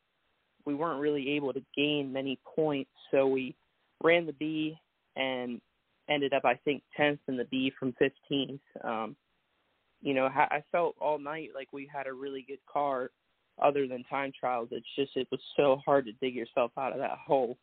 [0.67, 2.91] we weren't really able to gain many points.
[3.11, 3.57] So we
[4.03, 4.77] ran the B
[5.17, 5.61] and
[6.09, 8.61] ended up, I think, 10th in the B from 15th.
[8.85, 9.17] Um,
[10.03, 13.11] you know, I felt all night like we had a really good car
[13.63, 14.69] other than time trials.
[14.71, 17.57] It's just it was so hard to dig yourself out of that hole.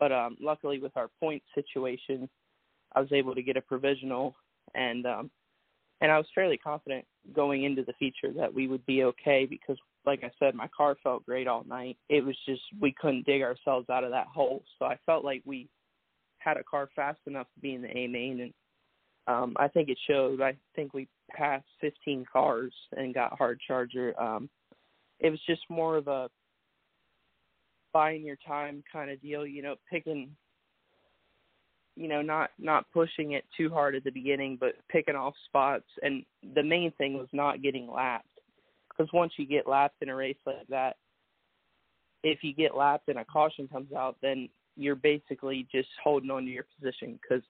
[0.00, 2.28] But um luckily with our point situation,
[2.94, 4.34] I was able to get a provisional
[4.74, 5.30] and um
[6.00, 7.04] and I was fairly confident
[7.34, 9.76] going into the feature that we would be okay because
[10.06, 11.98] like I said, my car felt great all night.
[12.08, 14.62] It was just we couldn't dig ourselves out of that hole.
[14.78, 15.68] So I felt like we
[16.38, 18.54] had a car fast enough to be in the A main and
[19.26, 20.40] um I think it showed.
[20.40, 24.18] I think we passed 15 cars and got hard charger.
[24.20, 24.48] Um
[25.20, 26.28] it was just more of a
[27.92, 30.30] buying your time kind of deal, you know, picking
[31.98, 35.86] you know, not not pushing it too hard at the beginning, but picking off spots.
[36.00, 38.28] And the main thing was not getting lapped,
[38.88, 40.96] because once you get lapped in a race like that,
[42.22, 46.44] if you get lapped and a caution comes out, then you're basically just holding on
[46.44, 47.42] to your position because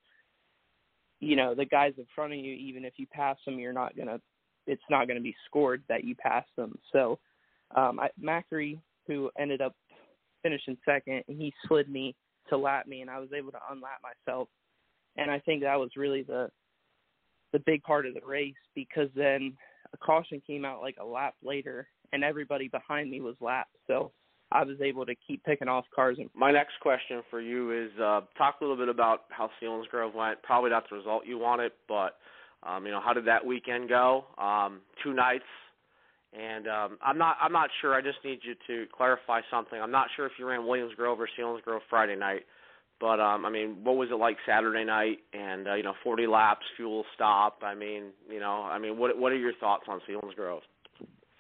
[1.21, 2.55] you know the guys in front of you.
[2.55, 4.21] Even if you pass them, you're not gonna.
[4.67, 6.79] It's not going to be scored that you pass them.
[6.93, 7.19] So,
[7.75, 9.75] um, I, Macri, who ended up
[10.43, 12.15] finishing second, he slid me
[12.51, 14.49] to lap me, and I was able to unlap myself.
[15.17, 16.51] And I think that was really the
[17.53, 19.57] the big part of the race because then
[19.95, 23.75] a caution came out like a lap later, and everybody behind me was lapped.
[23.87, 24.13] So
[24.51, 26.17] I was able to keep picking off cars.
[26.19, 30.15] And My next question for you is uh, talk a little bit about how Selinsgrove
[30.15, 30.43] went.
[30.43, 32.17] Probably not the result you wanted, but
[32.63, 34.25] um, you know how did that weekend go?
[34.39, 35.45] Um, two nights,
[36.33, 37.95] and um, I'm not I'm not sure.
[37.95, 39.81] I just need you to clarify something.
[39.81, 42.43] I'm not sure if you ran Williams Grove or Selinsgrove Friday night,
[43.01, 45.19] but um, I mean, what was it like Saturday night?
[45.33, 47.59] And uh, you know, 40 laps, fuel stop.
[47.63, 50.61] I mean, you know, I mean, what what are your thoughts on Selinsgrove?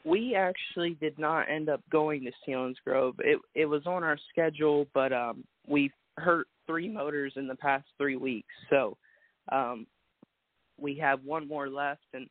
[0.04, 3.14] We actually did not end up going to Selinsgrove.
[3.20, 7.86] It it was on our schedule, but um we hurt three motors in the past
[7.96, 8.96] three weeks, so
[9.50, 9.86] um
[10.80, 12.28] we have one more left, and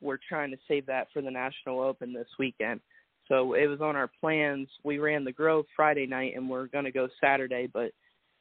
[0.00, 2.80] we're trying to save that for the National Open this weekend.
[3.28, 4.68] So it was on our plans.
[4.84, 7.90] We ran the Grove Friday night, and we're going to go Saturday, but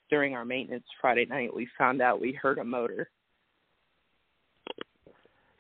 [0.09, 3.09] during our maintenance Friday night, we found out we hurt a motor.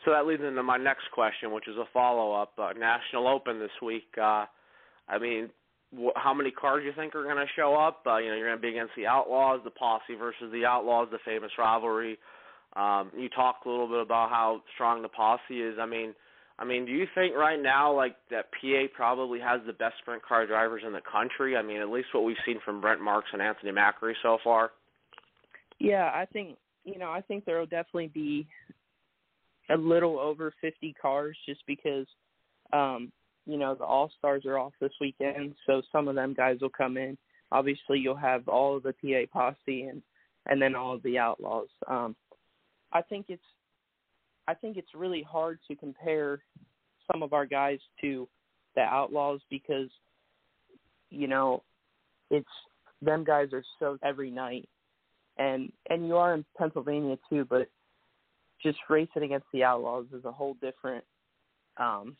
[0.07, 2.53] So that leads into my next question, which is a follow-up.
[2.57, 4.07] Uh, National Open this week.
[4.17, 4.45] Uh,
[5.09, 5.49] I mean,
[5.93, 8.03] wh- how many cars do you think are going to show up?
[8.07, 11.09] Uh, you know, you're going to be against the Outlaws, the Posse versus the Outlaws,
[11.11, 12.17] the famous rivalry.
[12.77, 15.75] Um, you talked a little bit about how strong the Posse is.
[15.77, 16.13] I mean,
[16.57, 20.23] I mean, do you think right now, like that PA probably has the best sprint
[20.23, 21.57] car drivers in the country?
[21.57, 24.71] I mean, at least what we've seen from Brent Marks and Anthony Macri so far.
[25.79, 28.47] Yeah, I think you know, I think there will definitely be
[29.69, 32.05] a little over 50 cars just because
[32.73, 33.11] um
[33.45, 36.69] you know the all stars are off this weekend so some of them guys will
[36.69, 37.17] come in.
[37.51, 40.01] Obviously you'll have all of the pa posse and
[40.47, 41.69] and then all of the outlaws.
[41.87, 42.15] Um
[42.93, 43.43] i think it's
[44.47, 46.39] i think it's really hard to compare
[47.11, 48.27] some of our guys to
[48.75, 49.89] the outlaws because
[51.09, 51.63] you know
[52.29, 52.47] it's
[53.01, 54.67] them guys are so every night.
[55.37, 57.69] And and you are in pennsylvania too but
[58.61, 61.03] just racing against the Outlaws is a whole different.
[61.77, 62.15] Um,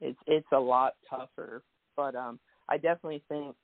[0.00, 1.62] it's it's a lot tougher,
[1.96, 3.54] but um, I definitely think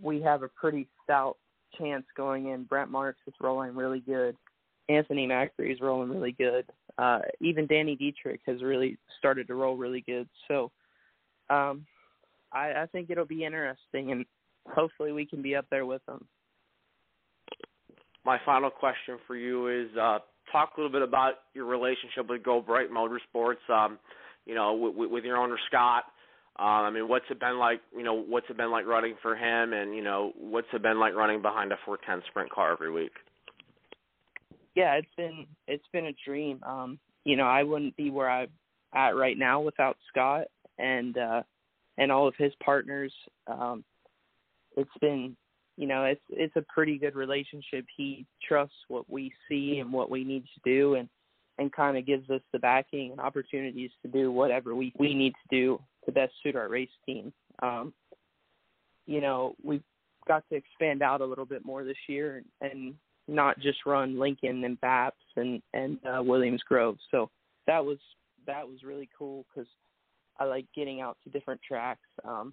[0.00, 1.36] we have a pretty stout
[1.78, 2.64] chance going in.
[2.64, 4.36] Brent Marks is rolling really good.
[4.88, 6.64] Anthony Macri is rolling really good.
[6.98, 10.28] Uh, even Danny Dietrich has really started to roll really good.
[10.48, 10.72] So
[11.48, 11.86] um,
[12.52, 14.24] I, I think it'll be interesting, and
[14.68, 16.26] hopefully we can be up there with them
[18.24, 20.18] my final question for you is uh,
[20.52, 23.68] talk a little bit about your relationship with Gobrecht Motorsports.
[23.68, 23.98] Um,
[24.46, 26.04] you know, with, with your owner Scott.
[26.58, 27.80] Um, I mean, what's it been like?
[27.96, 30.98] You know, what's it been like running for him, and you know, what's it been
[30.98, 33.12] like running behind a 410 sprint car every week?
[34.74, 36.60] Yeah, it's been it's been a dream.
[36.66, 38.48] Um, you know, I wouldn't be where I'm
[38.94, 40.46] at right now without Scott
[40.78, 41.42] and uh,
[41.96, 43.12] and all of his partners.
[43.46, 43.84] Um,
[44.76, 45.36] it's been
[45.80, 47.86] you know it's it's a pretty good relationship.
[47.96, 51.08] He trusts what we see and what we need to do and
[51.58, 55.32] and kind of gives us the backing and opportunities to do whatever we we need
[55.32, 57.32] to do to best suit our race team.
[57.62, 57.94] Um
[59.06, 59.82] you know we've
[60.28, 62.94] got to expand out a little bit more this year and, and
[63.26, 66.98] not just run Lincoln and Baps and and uh, Williams Grove.
[67.10, 67.30] So
[67.66, 67.96] that was
[68.46, 69.68] that was really cool because
[70.38, 72.06] I like getting out to different tracks.
[72.22, 72.52] Um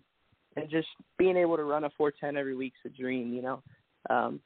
[0.58, 3.32] and just being able to run a 410 every week's a dream.
[3.34, 3.64] You know,
[4.10, 4.40] um,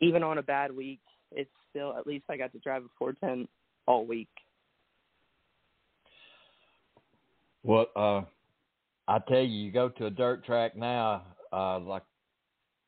[0.00, 1.00] even on a bad week,
[1.32, 3.48] it's still at least I got to drive a 410
[3.86, 4.28] all week.
[7.64, 8.22] Well, uh,
[9.08, 12.02] I tell you, you go to a dirt track now, uh, like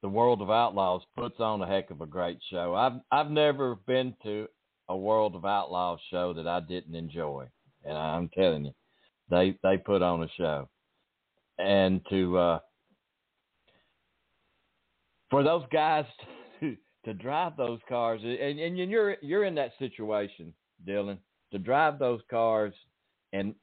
[0.03, 2.74] the World of Outlaws puts on a heck of a great show.
[2.74, 4.46] I've I've never been to
[4.88, 7.46] a World of Outlaws show that I didn't enjoy,
[7.85, 8.72] and I'm telling you,
[9.31, 10.68] they they put on a show
[11.59, 12.59] and to uh,
[15.31, 16.05] for those guys
[16.61, 20.53] to, to drive those cars, and, and you're you're in that situation,
[20.87, 21.19] Dylan.
[21.53, 22.75] to drive those cars,
[23.33, 23.55] and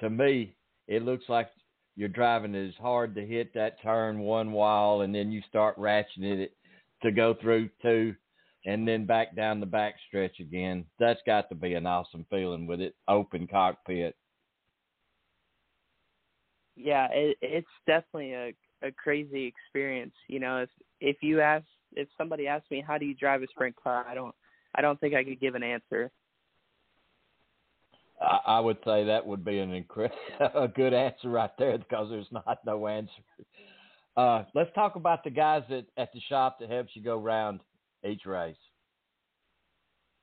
[0.00, 0.54] to me,
[0.88, 1.48] it looks like
[1.96, 6.40] you're driving as hard to hit that turn one while, and then you start ratcheting
[6.40, 6.56] it
[7.02, 8.14] to go through two,
[8.66, 10.84] and then back down the back stretch again.
[10.98, 14.14] That's got to be an awesome feeling with it open cockpit.
[16.76, 20.14] Yeah, it, it's definitely a a crazy experience.
[20.28, 23.46] You know, if if you ask if somebody asked me how do you drive a
[23.48, 24.34] sprint car, I don't
[24.74, 26.10] I don't think I could give an answer.
[28.20, 30.10] I, I would say that would be an incre-
[30.54, 33.12] a good answer right there because there's not no answer.
[34.16, 37.60] Uh, let's talk about the guys at, at the shop that helps you go around
[38.04, 38.56] each race.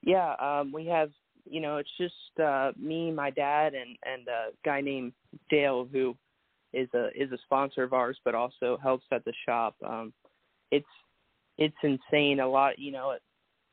[0.02, 1.12] Yeah, um, we have
[1.46, 5.14] you know it's just uh, me, my dad, and and a guy named
[5.50, 6.16] Dale who
[6.74, 9.76] is a is a sponsor of ours, but also helps at the shop.
[9.86, 10.14] Um,
[10.72, 10.86] it's
[11.58, 12.40] it's insane.
[12.40, 13.16] A lot, you know.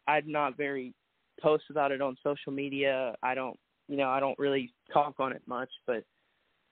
[0.07, 0.93] I'm not very
[1.41, 3.15] post about it on social media.
[3.23, 3.59] I don't,
[3.89, 6.05] you know, I don't really talk on it much, but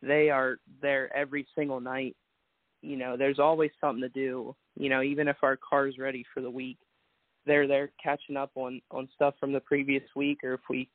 [0.03, 2.17] they are there every single night.
[2.83, 4.55] You know, there's always something to do.
[4.77, 6.79] You know, even if our car's ready for the week,
[7.47, 10.89] they're there catching up on on stuff from the previous week, or if we,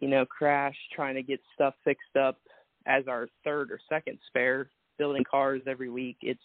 [0.00, 2.38] you know, crash, trying to get stuff fixed up
[2.86, 6.16] as our third or second spare building cars every week.
[6.22, 6.40] It's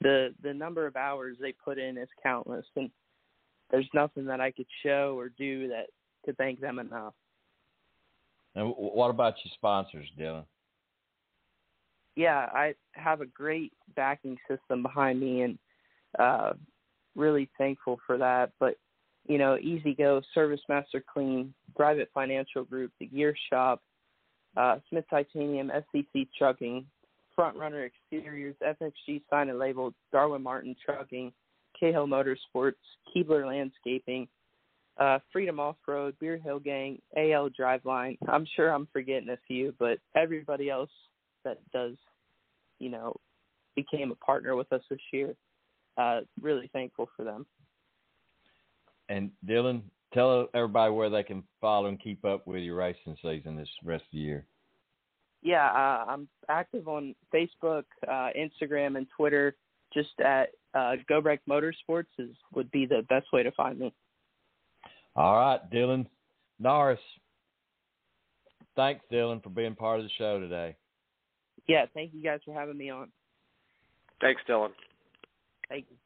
[0.00, 2.90] the the number of hours they put in is countless and
[3.70, 5.86] there's nothing that I could show or do that
[6.24, 7.14] to thank them enough.
[8.54, 10.44] And what about your sponsors, Dylan?
[12.14, 15.58] Yeah, I have a great backing system behind me and
[16.18, 16.52] uh
[17.14, 18.52] really thankful for that.
[18.60, 18.76] But
[19.28, 23.82] you know, Easy Go, Service Master Clean, Private Financial Group, the Gear Shop,
[24.56, 26.86] uh, Smith Titanium, SCC Trucking,
[27.34, 31.32] Front Runner Exteriors, FXG Sign and Label, Darwin Martin Trucking,
[31.78, 32.72] Cahill Motorsports,
[33.14, 34.26] Keebler Landscaping,
[34.98, 38.16] uh, Freedom Off Road, Beer Hill Gang, AL Driveline.
[38.28, 40.90] I'm sure I'm forgetting a few, but everybody else
[41.44, 41.96] that does,
[42.78, 43.14] you know,
[43.74, 45.34] became a partner with us this year.
[45.98, 47.46] Uh, really thankful for them.
[49.08, 53.56] And Dylan, tell everybody where they can follow and keep up with your racing season
[53.56, 54.46] this rest of the year.
[55.42, 59.54] Yeah, uh, I'm active on Facebook, uh, Instagram, and Twitter.
[59.94, 63.94] Just at uh, Gobrecht Motorsports is would be the best way to find me.
[65.14, 66.06] All right, Dylan
[66.58, 67.00] Norris.
[68.74, 70.76] Thanks, Dylan, for being part of the show today.
[71.66, 73.10] Yeah, thank you guys for having me on.
[74.20, 74.70] Thanks, Dylan.
[75.68, 75.96] Thank you.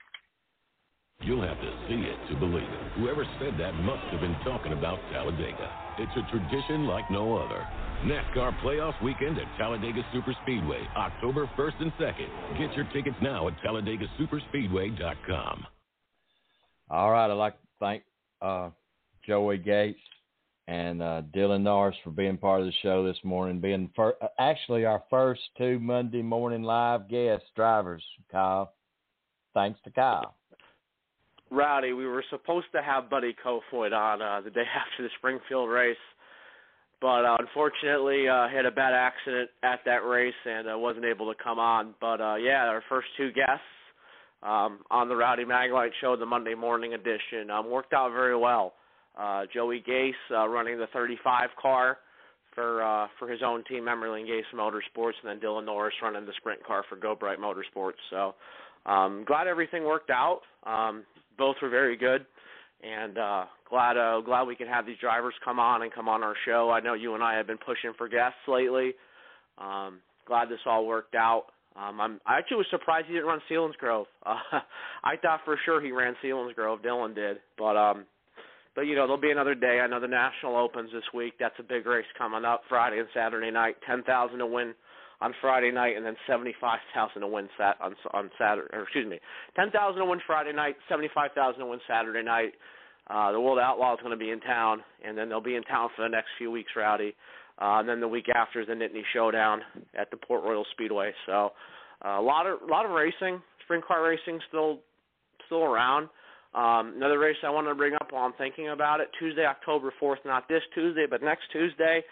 [1.22, 2.92] You'll have to see it to believe it.
[2.96, 5.70] Whoever said that must have been talking about Talladega.
[5.98, 7.66] It's a tradition like no other.
[8.04, 12.58] NASCAR Playoffs Weekend at Talladega Superspeedway, October 1st and 2nd.
[12.58, 15.66] Get your tickets now at TalladegaSuperspeedway.com.
[16.88, 18.02] All right, I'd like to thank
[18.40, 18.70] uh,
[19.26, 19.96] Joey Gase
[20.68, 24.86] and uh, Dylan Norris for being part of the show this morning, being fir- actually
[24.86, 28.02] our first two Monday morning live guest drivers,
[28.32, 28.72] Kyle.
[29.52, 30.34] Thanks to Kyle.
[31.50, 35.68] Rowdy, we were supposed to have Buddy Kofoid on uh, the day after the Springfield
[35.68, 35.96] race,
[37.00, 41.32] but uh, unfortunately uh, had a bad accident at that race and uh, wasn't able
[41.32, 41.94] to come on.
[42.00, 43.64] But uh, yeah, our first two guests
[44.42, 48.74] um, on the Rowdy Maglite show, the Monday morning edition, um, worked out very well.
[49.18, 51.98] Uh, Joey Gase uh, running the 35 car
[52.54, 56.32] for uh, for his own team, Emerling Gase Motorsports, and then Dylan Norris running the
[56.38, 58.00] sprint car for Gobrecht Motorsports.
[58.10, 58.34] So
[58.86, 60.40] um, glad everything worked out.
[60.64, 61.04] Um,
[61.40, 62.26] both were very good,
[62.84, 66.22] and uh, glad uh, glad we can have these drivers come on and come on
[66.22, 66.70] our show.
[66.70, 68.92] I know you and I have been pushing for guests lately.
[69.58, 71.46] Um, glad this all worked out.
[71.74, 74.04] Um, I'm I actually was surprised he didn't run Selinsgrove.
[74.24, 74.36] Uh,
[75.02, 76.84] I thought for sure he ran Selinsgrove.
[76.84, 78.04] Dylan did, but um,
[78.76, 79.80] but you know there'll be another day.
[79.82, 81.34] I know the National Opens this week.
[81.40, 83.76] That's a big race coming up Friday and Saturday night.
[83.86, 84.74] Ten thousand to win
[85.20, 88.68] on Friday night, and then seventy-five thousand to win sat on on Saturday.
[88.72, 89.18] Or excuse me,
[89.56, 92.52] ten thousand to win Friday night, seventy-five thousand to win Saturday night.
[93.08, 95.64] Uh, the World Outlaw is going to be in town, and then they'll be in
[95.64, 97.14] town for the next few weeks, Rowdy.
[97.60, 99.60] Uh, and then the week after is the Nittany Showdown
[99.98, 101.12] at the Port Royal Speedway.
[101.26, 101.50] So
[102.04, 104.78] uh, a lot of a lot of racing, sprint car racing still
[105.46, 106.08] still around.
[106.54, 109.92] Um, another race I wanted to bring up while I'm thinking about it: Tuesday, October
[110.00, 112.02] 4th, not this Tuesday, but next Tuesday,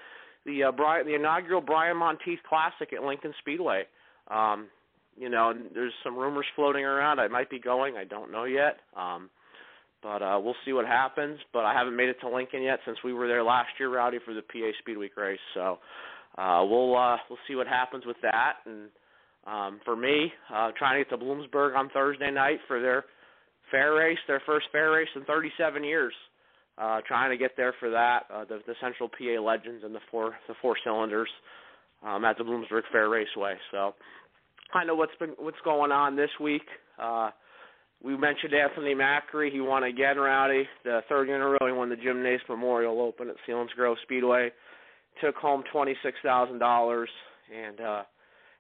[0.49, 3.85] the uh, Brian, the inaugural Brian Montieth Classic at Lincoln Speedway.
[4.29, 4.69] Um,
[5.17, 7.21] you know, there's some rumors floating around.
[7.21, 7.97] I might be going.
[7.97, 8.79] I don't know yet.
[8.97, 9.31] Um,
[10.03, 11.39] but uh, we'll see what happens.
[11.53, 14.19] But I haven't made it to Lincoln yet since we were there last year, Rowdy,
[14.25, 15.41] for the PA Speed Week race.
[15.55, 15.79] So
[16.39, 18.55] uh, we'll uh, we'll see what happens with that.
[18.65, 18.89] And
[19.47, 23.05] um, for me, uh, trying to get to Bloomsburg on Thursday night for their
[23.71, 26.15] fair race, their first fair race in 37 years.
[26.81, 28.25] Uh, trying to get there for that.
[28.33, 31.29] Uh, the, the Central PA Legends and the four the four cylinders
[32.07, 33.55] um, at the Bloomsburg Fair Raceway.
[33.71, 33.95] So,
[34.73, 36.63] kind of what's been what's going on this week.
[37.01, 37.31] Uh,
[38.03, 39.51] we mentioned Anthony Macri.
[39.51, 40.69] He won again, Rowdy.
[40.85, 43.97] The third year in a row, he won the Jim Nace Memorial Open at Selinsgrove
[44.05, 44.51] Speedway.
[45.23, 47.09] Took home twenty six thousand dollars
[47.53, 48.03] and uh,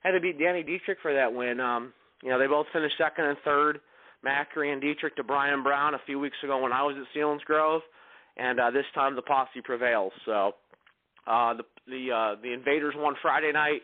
[0.00, 1.60] had to beat Danny Dietrich for that win.
[1.60, 1.92] Um,
[2.22, 3.80] you know, they both finished second and third.
[4.26, 7.80] Macri and Dietrich to Brian Brown a few weeks ago when I was at Selinsgrove,
[8.38, 10.12] and uh, this time the posse prevails.
[10.24, 10.52] So
[11.26, 13.82] uh, the the uh, the Invaders won Friday night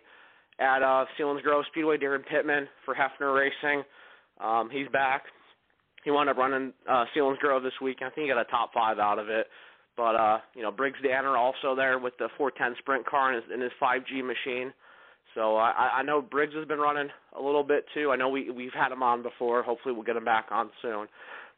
[0.58, 1.98] at uh, Selinsgrove Speedway.
[1.98, 3.82] Darren Pittman for Heffner Racing.
[4.40, 5.22] Um, he's back.
[6.04, 7.98] He wound up running uh, Selinsgrove this week.
[8.00, 9.46] I think he got a top five out of it.
[9.96, 13.44] But uh, you know, Briggs Danner also there with the 410 sprint car in his,
[13.52, 14.72] in his 5G machine.
[15.34, 18.10] So I, I know Briggs has been running a little bit too.
[18.12, 19.62] I know we we've had him on before.
[19.62, 21.08] Hopefully we'll get him back on soon.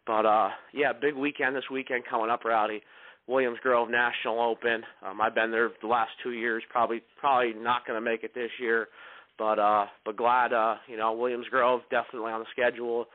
[0.06, 2.82] But uh yeah, big weekend this weekend coming up, Rowdy.
[3.26, 4.84] Williams Grove National Open.
[5.04, 6.62] Um, I've been there the last two years.
[6.70, 8.88] Probably probably not going to make it this year,
[9.38, 13.06] but uh but glad uh you know Williams Grove definitely on the schedule,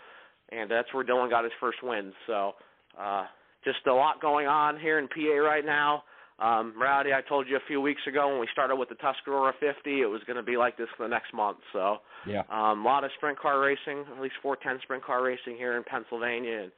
[0.52, 2.12] and that's where Dylan got his first win.
[2.28, 2.54] So
[3.00, 3.26] uh
[3.64, 6.04] just a lot going on here in PA right now.
[6.42, 9.54] Um, Rowdy, I told you a few weeks ago when we started with the Tuscarora
[9.60, 11.60] 50, it was going to be like this for the next month.
[11.72, 15.56] So, yeah, um, a lot of sprint car racing, at least 410 sprint car racing
[15.56, 16.72] here in Pennsylvania, and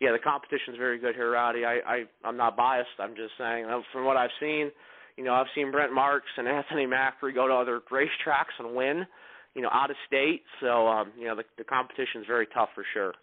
[0.00, 1.64] yeah, the competition's very good here, Rowdy.
[1.64, 2.94] I, I I'm not biased.
[3.00, 4.70] I'm just saying from what I've seen.
[5.16, 9.06] You know, I've seen Brent Marks and Anthony Macri go to other racetracks and win.
[9.54, 10.42] You know, out of state.
[10.60, 13.14] So, um, you know, the the competition's very tough for sure.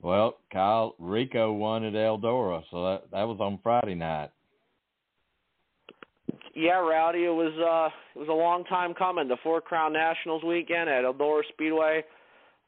[0.00, 4.30] Well, Kyle Rico won at Eldora, so that that was on Friday night.
[6.54, 9.28] Yeah, Rowdy, it was uh it was a long time coming.
[9.28, 12.04] The Four Crown Nationals weekend at Eldora Speedway.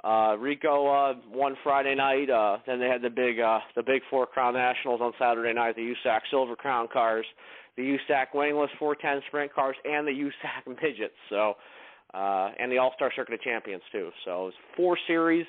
[0.02, 2.30] Uh Rico uh won Friday night.
[2.30, 5.76] Uh then they had the big uh the big Four Crown Nationals on Saturday night,
[5.76, 7.26] the USAC Silver Crown cars,
[7.76, 11.14] the USAC wingless 410 sprint cars and the USAC midgets.
[11.28, 11.54] So
[12.14, 14.10] uh and the All-Star Circuit of Champions too.
[14.24, 15.46] So it was four series,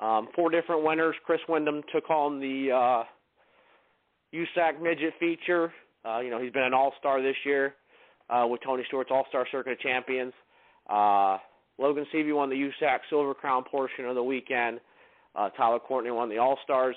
[0.00, 1.16] um four different winners.
[1.24, 3.04] Chris Windom took home the uh
[4.32, 5.72] USAC midget feature.
[6.04, 7.74] Uh, you know, he's been an all-star this year
[8.30, 10.32] uh, with Tony Stewart's All-Star Circuit of Champions.
[10.88, 11.38] Uh,
[11.78, 14.80] Logan Seavey won the USAC Silver Crown portion of the weekend.
[15.34, 16.96] Uh, Tyler Courtney won the All-Stars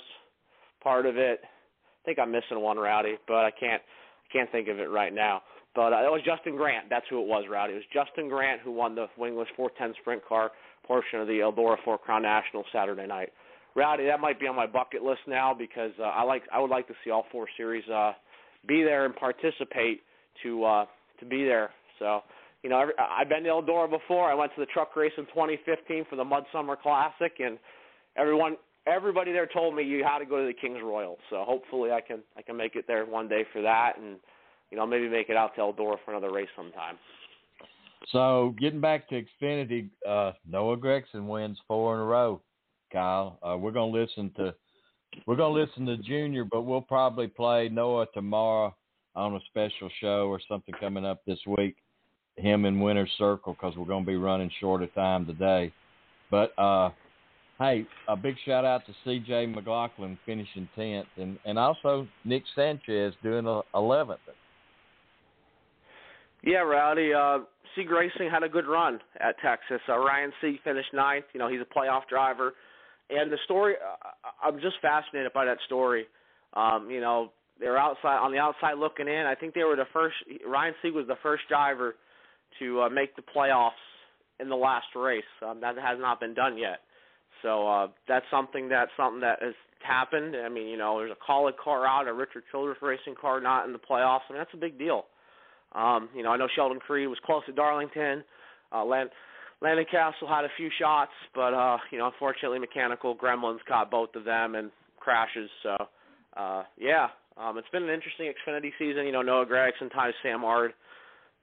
[0.81, 1.41] part of it.
[1.43, 5.13] I think I'm missing one, Rowdy, but I can't I can't think of it right
[5.13, 5.41] now.
[5.73, 6.87] But uh, it was Justin Grant.
[6.89, 7.73] That's who it was, Rowdy.
[7.73, 10.51] It was Justin Grant who won the wingless 410 sprint car
[10.85, 13.29] portion of the Eldora Four Crown National Saturday night.
[13.75, 16.71] Rowdy, that might be on my bucket list now because uh, I like I would
[16.71, 18.13] like to see all four series uh,
[18.67, 20.01] be there and participate
[20.43, 20.85] to uh,
[21.19, 21.71] to be there.
[21.99, 22.21] So,
[22.63, 24.29] you know, I've been to Eldora before.
[24.29, 27.57] I went to the truck race in 2015 for the Mudsummer Classic, and
[28.15, 31.17] everyone, everybody there told me you had to go to the Kings Royal.
[31.29, 34.17] So hopefully, I can I can make it there one day for that, and
[34.71, 36.97] you know, maybe make it out to Eldora for another race sometime.
[38.11, 42.41] So, getting back to Xfinity, uh, Noah Gragson wins four in a row.
[42.91, 44.53] Kyle, uh, we're gonna listen to
[45.25, 48.75] we're gonna listen to Junior, but we'll probably play Noah tomorrow
[49.15, 51.75] on a special show or something coming up this week.
[52.35, 55.71] Him in Winner's Circle because we're gonna be running short of time today.
[56.29, 56.91] But uh,
[57.59, 59.47] hey, a big shout out to C.J.
[59.47, 64.19] McLaughlin finishing tenth, and and also Nick Sanchez doing eleventh.
[66.43, 67.13] Yeah, Rowdy.
[67.13, 67.39] Uh,
[67.75, 69.81] Sieg Racing had a good run at Texas.
[69.89, 71.25] Uh, Ryan Sieg finished ninth.
[71.33, 72.53] You know, he's a playoff driver.
[73.09, 73.75] And the story,
[74.43, 76.05] I'm just fascinated by that story.
[76.53, 79.25] Um, you know, they're outside on the outside looking in.
[79.25, 80.15] I think they were the first.
[80.45, 81.95] Ryan Sieg was the first driver
[82.59, 83.71] to uh, make the playoffs
[84.39, 85.23] in the last race.
[85.45, 86.79] Um, that has not been done yet.
[87.41, 89.53] So uh, that's something that something that has
[89.85, 90.35] happened.
[90.35, 93.65] I mean, you know, there's a Kaulig car out, a Richard Childress racing car not
[93.65, 94.21] in the playoffs.
[94.29, 95.05] I mean, that's a big deal.
[95.73, 98.23] Um, you know, I know Sheldon Creed was close to Darlington.
[98.71, 99.07] Uh, Len,
[99.61, 104.15] Landon Cassill had a few shots, but uh, you know, unfortunately, mechanical gremlins caught both
[104.15, 105.49] of them and crashes.
[105.63, 105.75] So,
[106.35, 109.05] uh, yeah, um, it's been an interesting Xfinity season.
[109.05, 110.73] You know, Noah Gragson ties Sam Ard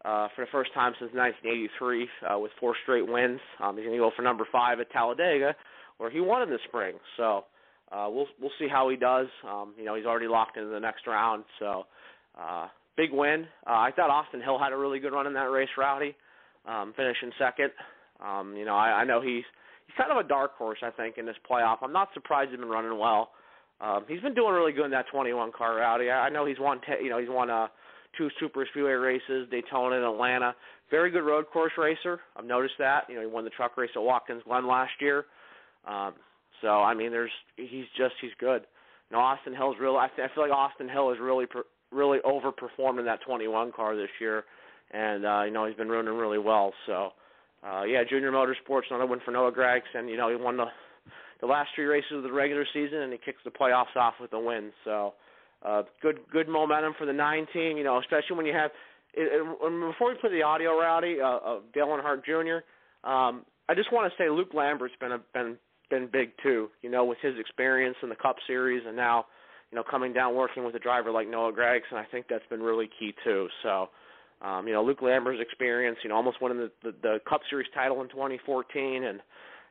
[0.05, 3.41] uh, for the first time since 1983 uh, with four straight wins.
[3.63, 5.55] Um, he's going to go for number five at Talladega,
[5.99, 6.95] where he won in the spring.
[7.17, 7.45] So
[7.91, 9.27] uh, we'll we'll see how he does.
[9.49, 11.45] Um, you know, he's already locked into the next round.
[11.59, 11.85] So
[12.41, 13.47] uh, big win.
[13.67, 16.15] Uh, I thought Austin Hill had a really good run in that race, Rowdy,
[16.67, 17.71] um, finishing second.
[18.21, 19.45] Um, you know, I, I know he's
[19.87, 21.79] he's kind of a dark horse, I think, in this playoff.
[21.83, 23.31] I'm not surprised he's been running well.
[23.81, 26.11] Um, he's been doing really good in that 21 car rowdy.
[26.11, 27.67] I, know he's won, t- you know, he's won uh,
[28.17, 30.55] two super speedway races, Daytona and Atlanta.
[30.91, 32.21] Very good road course racer.
[32.37, 33.03] I've noticed that.
[33.09, 35.25] You know, he won the truck race at Watkins Glen last year.
[35.87, 36.15] Um,
[36.63, 38.63] so I mean, there's he's just he's good.
[39.11, 39.97] you know, Austin Hill's really.
[39.97, 43.73] I, th- I feel like Austin Hill has really per, really overperformed in that 21
[43.73, 44.45] car this year,
[44.93, 46.73] and uh, you know he's been running really well.
[46.87, 47.11] So,
[47.65, 50.09] uh, yeah, Junior Motorsports another win for Noah Gragson.
[50.09, 50.67] You know he won the
[51.41, 54.33] the last three races of the regular season, and he kicks the playoffs off with
[54.33, 54.73] a win.
[54.85, 55.15] So,
[55.65, 57.77] uh, good good momentum for the nine team.
[57.77, 58.71] You know, especially when you have.
[59.17, 63.09] It, it, before we play the audio, Rowdy, uh, of Dale Earnhardt Jr.
[63.09, 65.57] Um, I just want to say Luke Lambert's been a, been
[65.89, 66.69] been big too.
[66.83, 69.27] You know, with his experience in the Cup Series and now,
[69.71, 72.63] you know, coming down working with a driver like Noah Gragson, I think that's been
[72.63, 73.49] really key too.
[73.63, 73.89] So,
[74.45, 77.69] um, you know, Luke Lambert's experience, you know, almost winning the, the the Cup Series
[77.75, 79.21] title in 2014, and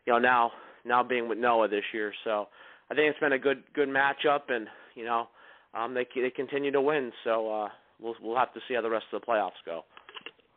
[0.05, 0.51] you know now
[0.83, 2.11] now being with Noah this year.
[2.23, 2.47] So,
[2.89, 5.27] I think it's been a good good matchup, and you know,
[5.73, 7.11] um, they they continue to win.
[7.23, 7.69] So uh,
[7.99, 9.83] we'll we'll have to see how the rest of the playoffs go.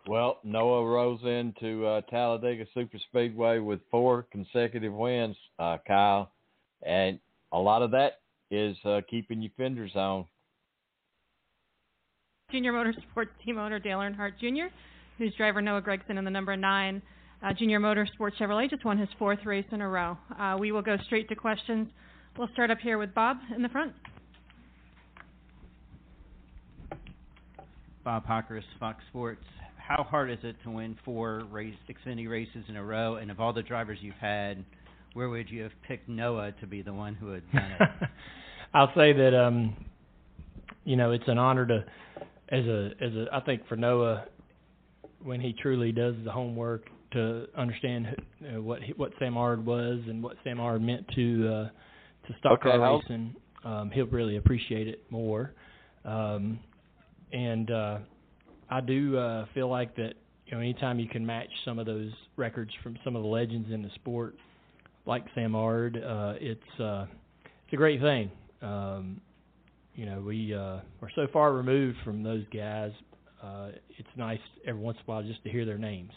[0.08, 6.30] Well, Noah rose into uh, Talladega Superspeedway with four consecutive wins, uh, Kyle,
[6.82, 7.18] and
[7.52, 10.26] a lot of that is uh, keeping your fenders on.
[12.52, 14.72] Junior Motorsports team owner Dale Earnhardt Jr.,
[15.18, 17.02] whose driver Noah Gragson in the number nine
[17.42, 20.16] uh, Junior Motorsports Chevrolet just won his fourth race in a row.
[20.38, 21.88] Uh, we will go straight to questions.
[22.38, 23.92] We'll start up here with Bob in the front.
[28.04, 29.42] Bob Pockrass, Fox Sports
[29.86, 33.16] how hard is it to win four race Xfinity races in a row?
[33.16, 34.64] And of all the drivers you've had,
[35.14, 38.08] where would you have picked Noah to be the one who had done it?
[38.74, 39.76] I'll say that um,
[40.84, 41.84] you know it's an honor to,
[42.50, 44.24] as a as a I think for Noah,
[45.22, 48.06] when he truly does the homework to understand
[48.42, 51.68] uh, what he, what Sam Ard was and what Sam Ard meant to uh,
[52.28, 53.34] to stock okay, car racing,
[53.64, 55.52] um, he'll really appreciate it more.
[56.04, 56.60] Um,
[57.32, 57.98] and uh,
[58.70, 60.14] I do uh, feel like that
[60.46, 63.70] you know anytime you can match some of those records from some of the legends
[63.72, 64.36] in the sport,
[65.04, 67.06] like Sam Ard, uh, it's uh,
[67.64, 68.30] it's a great thing.
[68.62, 69.20] Um,
[69.96, 72.92] you know, we uh, are so far removed from those guys.
[73.42, 76.12] Uh, it's nice every once in a while just to hear their names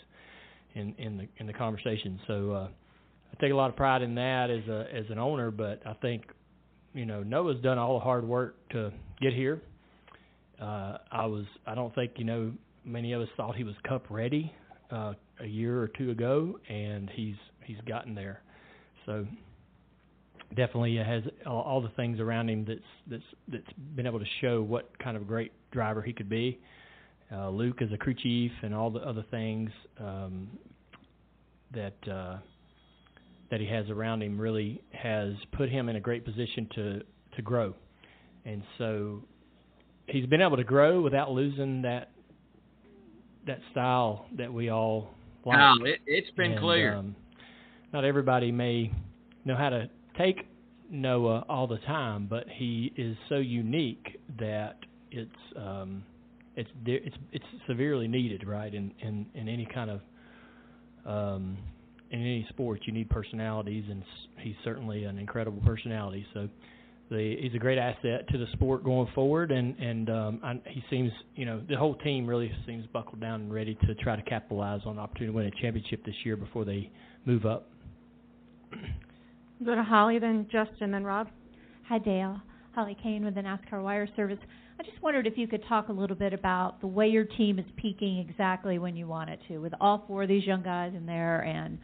[0.75, 2.19] in in the in the conversation.
[2.27, 5.49] So uh, I take a lot of pride in that as a as an owner.
[5.49, 6.25] But I think
[6.93, 9.61] you know Noah's done all the hard work to get here
[10.61, 12.51] uh, I was I don't think you know
[12.85, 14.53] many of us thought he was cup ready
[14.91, 18.41] uh, a year or two ago, and he's he's gotten there.
[19.05, 19.25] So
[20.55, 24.97] definitely has all, the things around him that's that's that's been able to show what
[24.99, 26.59] kind of great driver he could be.
[27.31, 29.69] Uh, Luke is a crew chief and all the other things
[29.99, 30.49] um,
[31.73, 32.37] that uh,
[33.51, 37.01] that he has around him really has put him in a great position to
[37.35, 37.73] to grow.
[38.45, 39.23] And so
[40.07, 42.11] he's been able to grow without losing that
[43.45, 45.09] that style that we all
[45.45, 45.57] like.
[45.57, 46.95] No, it, it's been and, clear.
[46.95, 47.15] Um,
[47.93, 48.91] not everybody may
[49.45, 49.89] know how to
[50.19, 50.47] take
[50.91, 54.77] Noah all the time, but he is so unique that
[55.11, 56.03] it's um,
[56.55, 58.73] it's it's it's severely needed, right?
[58.73, 60.01] In in in any kind of
[61.05, 61.57] um,
[62.11, 64.03] in any sport, you need personalities, and
[64.39, 66.25] he's certainly an incredible personality.
[66.33, 66.49] So
[67.09, 70.83] the he's a great asset to the sport going forward, and and um, I, he
[70.89, 74.23] seems you know the whole team really seems buckled down and ready to try to
[74.23, 76.89] capitalize on the opportunity to win a championship this year before they
[77.25, 77.69] move up.
[79.65, 81.27] Go to Holly, then Justin, then Rob.
[81.89, 82.41] Hi, Dale.
[82.73, 84.37] Holly Cain with the NASCAR Wire Service.
[84.79, 87.59] I just wondered if you could talk a little bit about the way your team
[87.59, 90.93] is peaking exactly when you want it to, with all four of these young guys
[90.95, 91.77] in there, and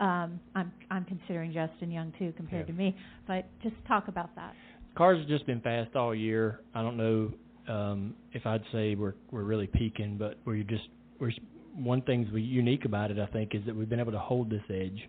[0.00, 2.72] um, I'm I'm considering Justin Young too compared yeah.
[2.74, 2.96] to me,
[3.28, 4.54] but just talk about that.
[4.96, 6.60] Cars have just been fast all year.
[6.74, 7.32] I don't know
[7.72, 10.88] um, if I'd say we're we're really peaking, but we're just
[11.20, 11.30] we're
[11.76, 13.20] one thing's we unique about it.
[13.20, 15.08] I think is that we've been able to hold this edge.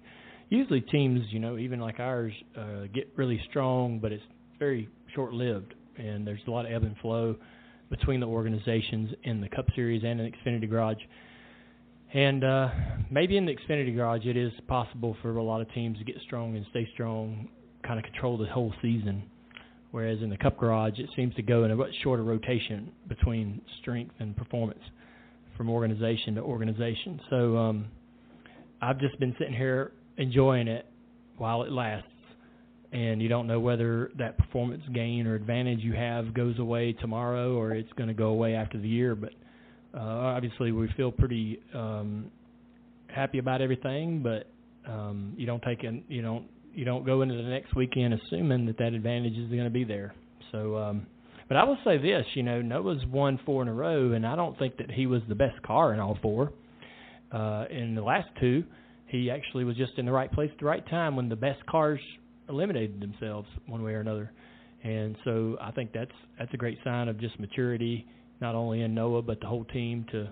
[0.53, 4.21] Usually teams, you know, even like ours, uh, get really strong, but it's
[4.59, 7.35] very short-lived, and there's a lot of ebb and flow
[7.89, 10.99] between the organizations in the Cup Series and in Xfinity Garage.
[12.13, 12.69] And uh,
[13.09, 16.17] maybe in the Xfinity Garage, it is possible for a lot of teams to get
[16.21, 17.49] strong and stay strong,
[17.83, 19.23] kind of control the whole season.
[19.89, 23.59] Whereas in the Cup Garage, it seems to go in a much shorter rotation between
[23.81, 24.83] strength and performance
[25.57, 27.19] from organization to organization.
[27.31, 27.87] So um,
[28.83, 30.85] I've just been sitting here enjoying it
[31.37, 32.07] while it lasts.
[32.91, 37.55] And you don't know whether that performance gain or advantage you have goes away tomorrow
[37.55, 39.15] or it's going to go away after the year.
[39.15, 39.31] But
[39.95, 42.31] uh, obviously, we feel pretty um,
[43.07, 44.47] happy about everything, but
[44.87, 48.65] um, you don't take in, you don't you don't go into the next weekend assuming
[48.65, 50.13] that that advantage is going to be there.
[50.51, 51.05] So, um,
[51.47, 54.35] but I will say this, you know, Noah's won four in a row, and I
[54.35, 56.51] don't think that he was the best car in all four.
[57.31, 58.63] Uh, in the last two,
[59.13, 61.63] he actually was just in the right place at the right time when the best
[61.67, 61.99] cars
[62.49, 64.31] eliminated themselves one way or another.
[64.83, 68.07] And so I think that's that's a great sign of just maturity,
[68.41, 70.29] not only in Noah but the whole team to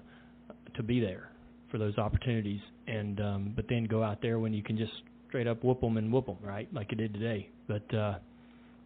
[0.76, 1.30] to be there
[1.70, 2.60] for those opportunities.
[2.88, 4.94] And um, but then go out there when you can just
[5.28, 7.50] straight up whoop them and whoop them, right, like you did today.
[7.68, 8.16] But uh,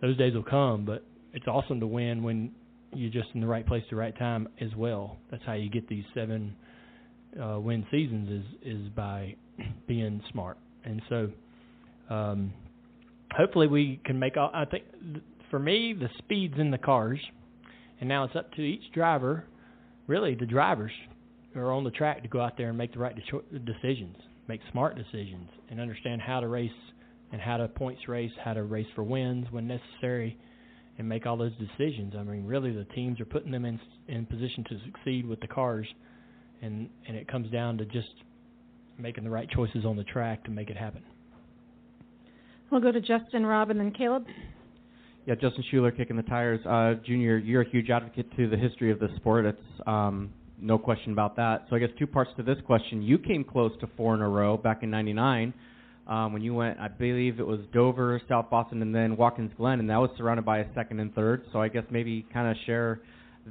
[0.02, 0.84] those days will come.
[0.84, 2.52] But it's awesome to win when
[2.94, 5.20] you're just in the right place at the right time as well.
[5.32, 6.54] That's how you get these seven
[7.42, 9.36] uh, win seasons is is by
[9.88, 10.58] being smart.
[10.84, 11.30] And so,
[12.10, 12.54] um,
[13.36, 14.38] hopefully, we can make.
[14.38, 14.84] All, I think
[15.50, 17.20] for me, the speed's in the cars,
[18.00, 19.46] and now it's up to each driver.
[20.08, 20.92] Really, the drivers
[21.56, 24.62] are on the track to go out there and make the right de- decisions, make
[24.72, 26.72] smart decisions, and understand how to race
[27.32, 30.38] and how to points race, how to race for wins when necessary,
[30.98, 32.14] and make all those decisions.
[32.18, 35.48] I mean, really, the teams are putting them in in position to succeed with the
[35.48, 35.88] cars,
[36.62, 38.10] and and it comes down to just
[38.98, 41.04] making the right choices on the track to make it happen.
[42.72, 44.26] We'll go to Justin, Rob, and then Caleb.
[45.26, 46.64] Yeah, Justin Schuler kicking the tires.
[46.66, 49.46] Uh, Junior, you're a huge advocate to the history of the sport.
[49.46, 51.66] It's um, no question about that.
[51.70, 53.02] So I guess two parts to this question.
[53.02, 55.54] You came close to four in a row back in '99
[56.08, 56.80] um, when you went.
[56.80, 60.46] I believe it was Dover, South Boston, and then Watkins Glen, and that was surrounded
[60.46, 61.44] by a second and third.
[61.52, 63.02] So I guess maybe kind of share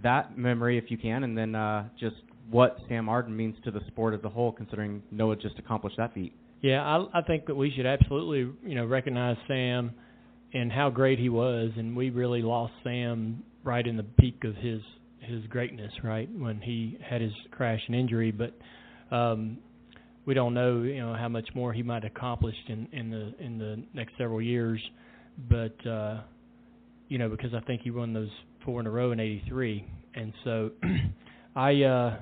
[0.03, 2.17] that memory if you can, and then uh, just
[2.51, 6.15] what Sam Arden means to the sport as a whole, considering Noah just accomplished that
[6.15, 6.35] feat.
[6.61, 9.93] Yeah, I, I think that we should absolutely, you know, recognize Sam
[10.53, 14.55] and how great he was, and we really lost Sam right in the peak of
[14.57, 14.81] his
[15.21, 18.31] his greatness, right when he had his crash and injury.
[18.31, 18.55] But
[19.15, 19.59] um,
[20.27, 23.59] we don't know, you know, how much more he might accomplish in in the in
[23.59, 24.81] the next several years.
[25.51, 26.21] But uh,
[27.09, 28.31] you know, because I think he won those
[28.65, 30.71] four in a row in '83, and so
[31.57, 31.83] I.
[31.83, 32.17] uh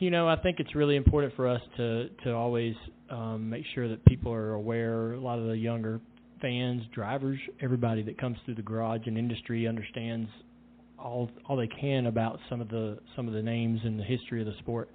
[0.00, 2.74] you know, I think it's really important for us to to always
[3.10, 5.12] um, make sure that people are aware.
[5.12, 6.00] A lot of the younger
[6.40, 10.28] fans, drivers, everybody that comes through the garage and industry understands
[10.98, 14.40] all all they can about some of the some of the names and the history
[14.40, 14.90] of the sport.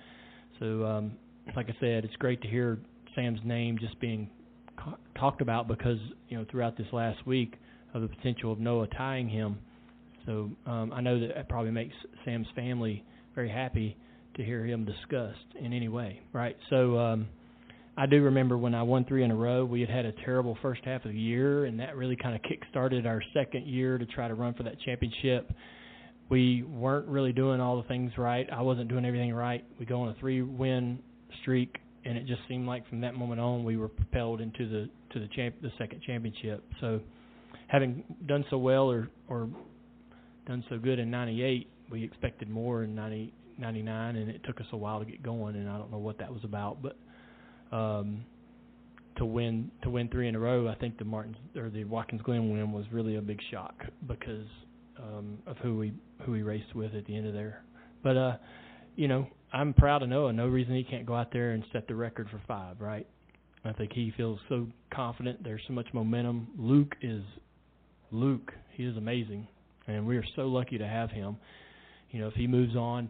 [0.59, 1.13] So, um,
[1.55, 2.79] like I said, it's great to hear
[3.15, 4.29] Sam's name just being
[4.77, 5.97] co- talked about because
[6.29, 7.55] you know throughout this last week
[7.93, 9.57] of the potential of Noah tying him.
[10.25, 13.97] So um, I know that that probably makes Sam's family very happy
[14.35, 16.55] to hear him discussed in any way, right?
[16.69, 17.27] So um,
[17.97, 20.57] I do remember when I won three in a row, we had had a terrible
[20.61, 24.05] first half of the year, and that really kind of kick-started our second year to
[24.05, 25.51] try to run for that championship.
[26.29, 28.47] We weren't really doing all the things right.
[28.51, 29.65] I wasn't doing everything right.
[29.77, 30.99] We go on a three-win
[31.41, 31.75] streak,
[32.05, 35.19] and it just seemed like from that moment on we were propelled into the to
[35.19, 36.63] the champ the second championship.
[36.79, 37.01] So,
[37.67, 39.49] having done so well or or
[40.47, 44.67] done so good in '98, we expected more in '90 99, and it took us
[44.73, 46.97] a while to get going, and I don't know what that was about, but
[47.75, 48.25] um,
[49.17, 52.21] to win to win three in a row, I think the Martins or the Watkins
[52.21, 53.75] Glen win was really a big shock
[54.07, 54.47] because
[54.97, 55.93] um, of who we
[56.25, 57.63] who we raced with at the end of there.
[58.03, 58.37] But uh,
[58.95, 60.33] you know, I'm proud of Noah.
[60.33, 63.07] No reason he can't go out there and set the record for five, right?
[63.63, 65.43] I think he feels so confident.
[65.43, 66.47] There's so much momentum.
[66.57, 67.21] Luke is
[68.11, 68.51] Luke.
[68.71, 69.47] He is amazing,
[69.87, 71.37] and we are so lucky to have him.
[72.09, 73.09] You know, if he moves on,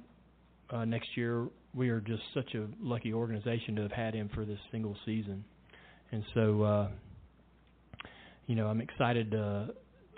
[0.71, 1.47] uh, next year.
[1.73, 5.43] We are just such a lucky organization to have had him for this single season,
[6.11, 6.87] and so uh,
[8.47, 9.67] you know I'm excited uh,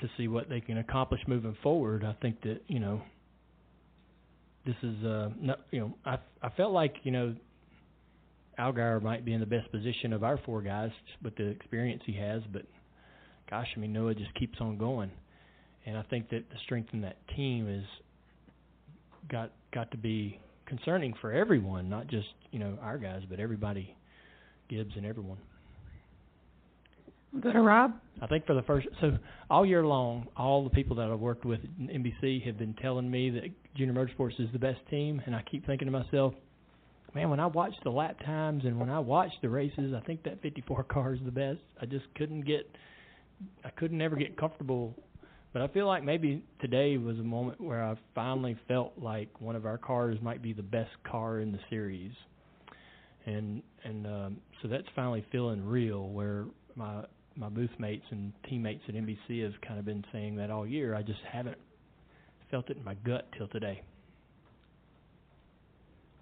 [0.01, 2.03] to see what they can accomplish moving forward.
[2.03, 3.01] I think that you know
[4.65, 7.35] this is uh, no, you know I I felt like you know
[8.59, 10.91] Allgaier might be in the best position of our four guys
[11.23, 12.63] with the experience he has, but
[13.49, 15.11] gosh, I mean Noah just keeps on going,
[15.85, 17.85] and I think that the strength in that team is
[19.29, 23.95] got got to be concerning for everyone, not just you know our guys, but everybody,
[24.69, 25.37] Gibbs and everyone.
[27.41, 27.93] Go to Rob.
[28.21, 29.17] I think for the first, so
[29.49, 33.09] all year long, all the people that I've worked with in NBC have been telling
[33.09, 33.43] me that
[33.75, 36.35] Junior Motorsports is the best team, and I keep thinking to myself,
[37.15, 40.23] man, when I watch the lap times and when I watch the races, I think
[40.23, 41.59] that 54 car is the best.
[41.81, 42.69] I just couldn't get,
[43.65, 44.93] I couldn't ever get comfortable
[45.53, 49.55] but I feel like maybe today was a moment where I finally felt like one
[49.55, 52.11] of our cars might be the best car in the series,
[53.25, 56.09] and and um, so that's finally feeling real.
[56.09, 56.45] Where
[56.75, 57.03] my
[57.35, 60.95] my booth mates and teammates at NBC have kind of been saying that all year.
[60.95, 61.57] I just haven't
[62.49, 63.83] felt it in my gut till today.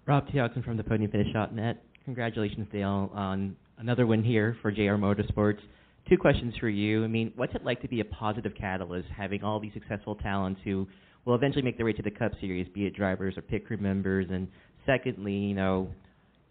[0.06, 1.82] Rob Tiongson from the Podium Finish.net.
[2.04, 5.60] Congratulations, Dale, on another win here for JR Motorsports.
[6.08, 7.04] Two questions for you.
[7.04, 10.60] I mean, what's it like to be a positive catalyst, having all these successful talents
[10.64, 10.86] who
[11.24, 13.76] will eventually make their way to the Cup Series, be it drivers or pit crew
[13.76, 14.26] members?
[14.30, 14.48] And
[14.84, 15.88] secondly, you know,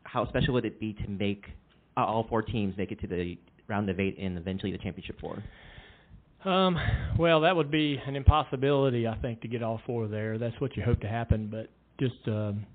[0.04, 1.46] how special would it be to make
[1.98, 3.38] uh, all four teams make it to the
[3.68, 5.44] round of eight and eventually the championship four?
[6.44, 6.78] Um,
[7.20, 10.38] well, that would be an impossibility, I think, to get all four there.
[10.38, 12.66] That's what you hope to happen, but just um,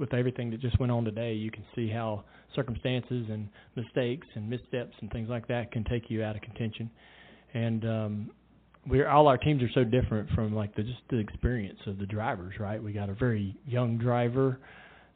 [0.00, 2.24] with everything that just went on today, you can see how
[2.56, 6.90] circumstances and mistakes and missteps and things like that can take you out of contention.
[7.54, 8.30] And um,
[8.86, 12.06] we're all our teams are so different from like the just the experience of the
[12.06, 12.82] drivers, right?
[12.82, 14.58] We got a very young driver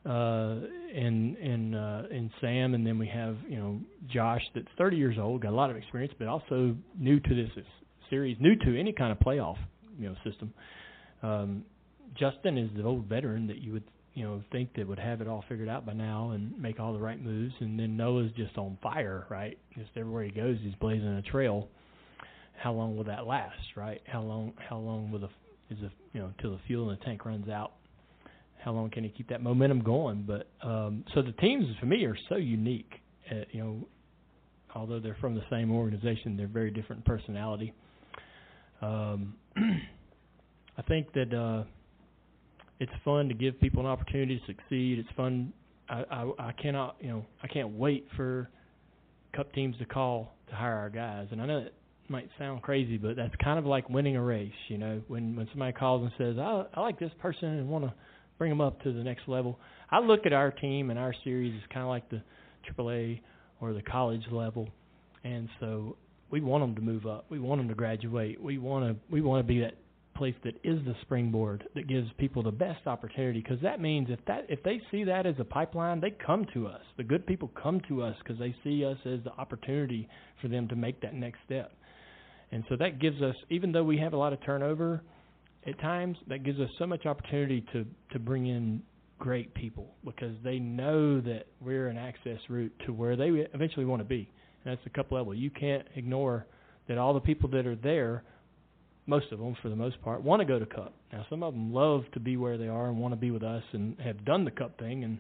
[0.07, 0.57] uh
[0.95, 3.81] in in uh in Sam and then we have, you know,
[4.13, 7.49] Josh that's 30 years old, got a lot of experience but also new to this
[8.11, 9.57] series, new to any kind of playoff,
[9.99, 10.53] you know, system.
[11.23, 11.65] Um
[12.19, 15.29] Justin is the old veteran that you would, you know, think that would have it
[15.29, 18.57] all figured out by now and make all the right moves and then Noah's just
[18.57, 19.59] on fire, right?
[19.77, 21.69] Just everywhere he goes he's blazing a trail.
[22.57, 24.01] How long will that last, right?
[24.07, 25.29] How long how long will the
[25.71, 27.73] is the you know till the fuel in the tank runs out
[28.65, 30.25] how long can he keep that momentum going?
[30.27, 32.91] But um, so the teams for me are so unique.
[33.31, 33.89] Uh, you know,
[34.75, 37.75] although they're from the same organization, they're very different personality.
[38.81, 41.65] Um, I think that uh,
[42.81, 44.99] it's fun to give people an opportunity to succeed.
[44.99, 45.53] It's fun.
[45.89, 48.49] I, I, I cannot, you know, I can't wait for
[49.35, 51.29] cup teams to call to hire our guys.
[51.31, 51.75] And I know it
[52.09, 54.53] might sound crazy, but that's kind of like winning a race.
[54.69, 57.85] You know, when when somebody calls and says, "I, I like this person and want
[57.85, 57.95] to."
[58.39, 59.59] bring them up to the next level.
[59.91, 62.23] I look at our team and our series as kind of like the
[62.71, 63.21] AAA
[63.61, 64.69] or the college level,
[65.23, 65.97] and so
[66.31, 67.27] we want them to move up.
[67.31, 68.41] We want them to graduate.
[68.41, 69.75] We want to we want to be that
[70.15, 74.19] place that is the springboard that gives people the best opportunity because that means if
[74.27, 77.51] that if they see that as a pipeline they come to us the good people
[77.61, 80.09] come to us because they see us as the opportunity
[80.41, 81.73] for them to make that next step
[82.53, 85.03] and so that gives us even though we have a lot of turnover
[85.67, 88.83] at times that gives us so much opportunity to to bring in
[89.19, 94.01] great people because they know that we're an access route to where they eventually want
[94.01, 94.31] to be.
[94.65, 95.35] And that's the cup level.
[95.35, 96.47] You can't ignore
[96.89, 98.25] that all the people that are there,
[99.07, 100.95] most of them for the most part, want to go to cup.
[101.13, 103.43] Now some of them love to be where they are and want to be with
[103.43, 105.19] us and have done the cup thing and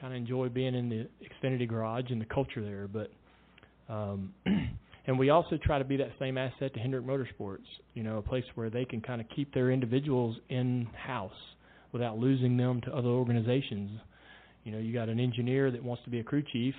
[0.00, 1.08] kind of enjoy being in the
[1.42, 2.88] Xfinity garage and the culture there.
[2.88, 3.10] But
[3.92, 4.32] um,
[5.08, 7.64] And we also try to be that same asset to Hendrick Motorsports,
[7.94, 11.32] you know, a place where they can kind of keep their individuals in house
[11.92, 13.90] without losing them to other organizations.
[14.64, 16.74] You know, you got an engineer that wants to be a crew chief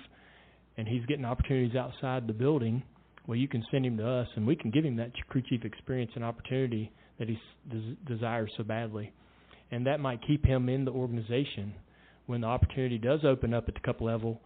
[0.76, 2.84] and he's getting opportunities outside the building.
[3.30, 5.64] Well, you can send him to us and we can give him that crew chief
[5.64, 7.38] experience and opportunity that he
[7.70, 9.12] des- desires so badly.
[9.70, 11.72] And that might keep him in the organization
[12.26, 14.40] when the opportunity does open up at the cup level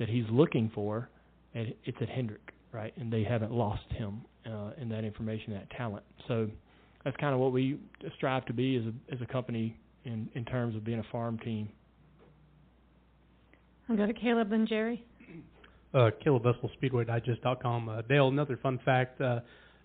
[0.00, 1.08] that he's looking for.
[1.54, 2.92] And it's at Hendrick right?
[2.98, 6.04] And they haven't lost him uh, in that information, that talent.
[6.28, 6.50] So
[7.04, 7.78] that's kind of what we
[8.16, 11.38] strive to be as a as a company in in terms of being a farm
[11.38, 11.68] team.
[13.88, 15.04] I'll go to Caleb then Jerry.
[15.94, 17.88] Uh, Caleb Vessel, SpeedwayDigest.com.
[17.88, 19.20] Uh, Dale, another fun fact.
[19.20, 19.40] Uh,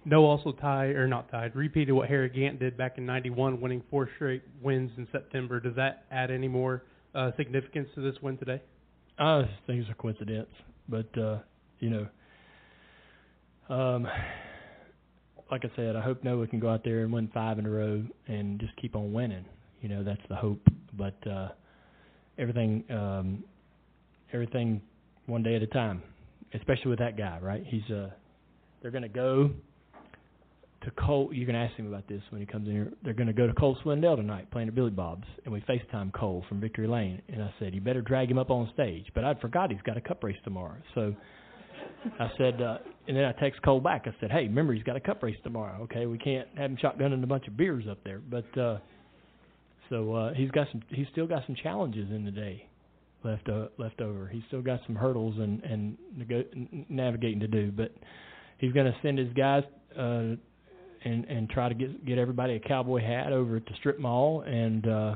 [0.06, 3.84] no also tied, or not tied, repeated what Harry Gant did back in 91, winning
[3.90, 5.60] four straight wins in September.
[5.60, 6.84] Does that add any more
[7.14, 8.62] uh, significance to this win today?
[9.20, 10.50] I think it's a coincidence,
[10.88, 11.40] but, uh,
[11.80, 12.08] you know,
[13.70, 14.08] um,
[15.52, 17.70] like I said, I hope Noah can go out there and win five in a
[17.70, 19.46] row and just keep on winning.
[19.82, 20.62] You know, that's the hope.
[20.98, 21.50] But uh,
[22.38, 23.44] everything, um,
[24.34, 24.82] everything,
[25.30, 26.02] one day at a time.
[26.54, 27.64] Especially with that guy, right?
[27.66, 28.10] He's uh,
[28.82, 29.52] they're going to go
[30.82, 31.30] to Cole.
[31.32, 32.92] You can ask him about this when he comes in here.
[33.04, 36.12] They're going to go to Cole Swindell tonight, playing at Billy Bob's, and we FaceTime
[36.12, 39.26] Cole from Victory Lane, and I said, "You better drag him up on stage." But
[39.26, 41.14] I'd forgot he's got a cup race tomorrow, so
[42.20, 42.78] I said, uh,
[43.08, 44.06] and then I text Cole back.
[44.06, 45.84] I said, hey, remember he's got a cup race tomorrow.
[45.84, 48.20] Okay, we can't have him shotgunning a bunch of beers up there.
[48.20, 48.80] But uh,
[49.90, 50.82] so uh, he's got some.
[50.90, 52.69] He's still got some challenges in the day
[53.24, 54.28] left uh, left over.
[54.28, 56.46] He's still got some hurdles and and nego-
[56.90, 57.72] navigating to do.
[57.72, 57.94] But
[58.58, 59.64] he's going to send his guys
[59.98, 60.36] uh,
[61.04, 64.42] and and try to get get everybody a cowboy hat over at the strip mall
[64.42, 65.16] and uh,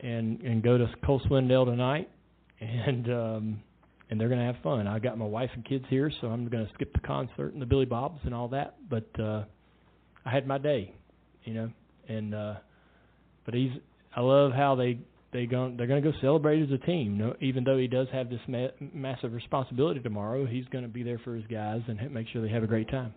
[0.00, 2.08] and and go to Cole Swindell tonight
[2.60, 3.10] and.
[3.10, 3.62] um
[4.10, 4.88] and they're going to have fun.
[4.88, 7.62] I got my wife and kids here, so I'm going to skip the concert and
[7.62, 8.74] the Billy Bobs and all that.
[8.90, 9.44] But uh,
[10.26, 10.92] I had my day,
[11.44, 11.70] you know,
[12.08, 12.54] and uh,
[13.44, 13.70] but he's.
[14.14, 14.98] I love how they
[15.32, 17.18] they going they're going to go celebrate as a team.
[17.18, 21.02] No, even though he does have this ma- massive responsibility tomorrow, he's going to be
[21.02, 23.14] there for his guys and make sure they have a great time.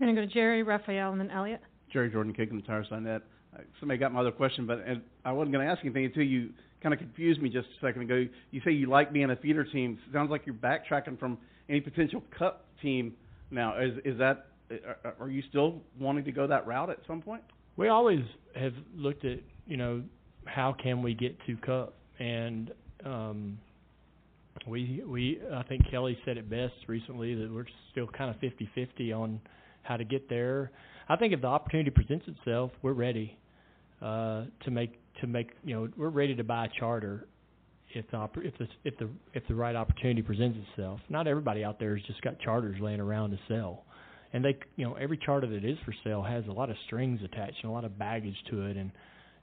[0.00, 1.60] I'm going to go to Jerry, Raphael, and then Elliot.
[1.92, 3.22] Jerry Jordan kicking the tires on that.
[3.54, 6.24] Uh, somebody got my other question, but and I wasn't going to ask anything until
[6.24, 6.50] you
[6.82, 8.26] kind of confused me just a second ago.
[8.50, 9.98] You say you like being a feeder team.
[10.12, 11.38] Sounds like you're backtracking from
[11.68, 13.14] any potential cup team
[13.50, 13.80] now.
[13.80, 14.46] Is is that
[15.20, 17.42] are you still wanting to go that route at some point?
[17.76, 18.20] We always
[18.56, 20.02] have looked at you know
[20.46, 22.72] how can we get to cup and
[23.04, 23.58] um,
[24.66, 29.14] we we I think Kelly said it best recently that we're still kind of 50-50
[29.14, 29.40] on
[29.82, 30.70] how to get there.
[31.08, 33.36] I think if the opportunity presents itself, we're ready
[34.00, 37.26] uh, to make to make you know we're ready to buy a charter
[37.94, 41.00] if the if the if the if the right opportunity presents itself.
[41.08, 43.84] Not everybody out there has just got charters laying around to sell,
[44.32, 47.20] and they you know every charter that is for sale has a lot of strings
[47.24, 48.90] attached and a lot of baggage to it, and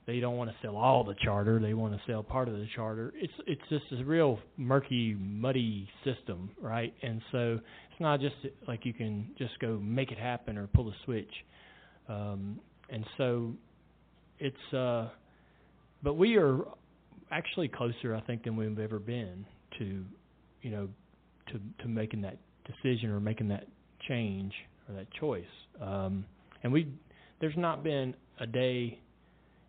[0.06, 1.60] they don't want to sell all the charter.
[1.60, 3.12] They want to sell part of the charter.
[3.16, 6.92] It's it's just a real murky, muddy system, right?
[7.02, 8.34] And so it's not just
[8.66, 11.32] like you can just go make it happen or pull a switch.
[12.08, 12.58] Um,
[12.90, 13.52] and so
[14.38, 15.08] it's uh,
[16.02, 16.58] but we are
[17.30, 19.46] actually closer, I think, than we've ever been
[19.78, 20.04] to,
[20.62, 20.88] you know,
[21.48, 23.66] to to making that decision or making that
[24.08, 24.52] change
[24.88, 25.44] or that choice.
[25.80, 26.24] Um,
[26.62, 26.88] and we,
[27.40, 29.00] there's not been a day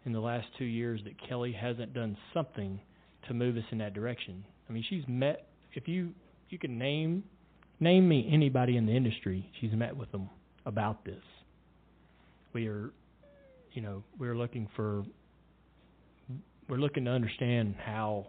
[0.06, 2.80] in the last two years that Kelly hasn't done something
[3.28, 4.44] to move us in that direction.
[4.70, 5.48] I mean, she's met.
[5.74, 6.12] If you
[6.50, 7.24] you can name
[7.80, 10.30] name me anybody in the industry, she's met with them
[10.66, 11.24] about this.
[12.54, 12.92] We are,
[13.74, 15.04] you know, we're looking for
[16.70, 18.28] we're looking to understand how,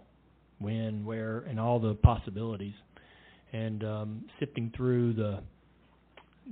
[0.59, 2.75] when, where, and all the possibilities,
[3.53, 5.41] and um, sifting through the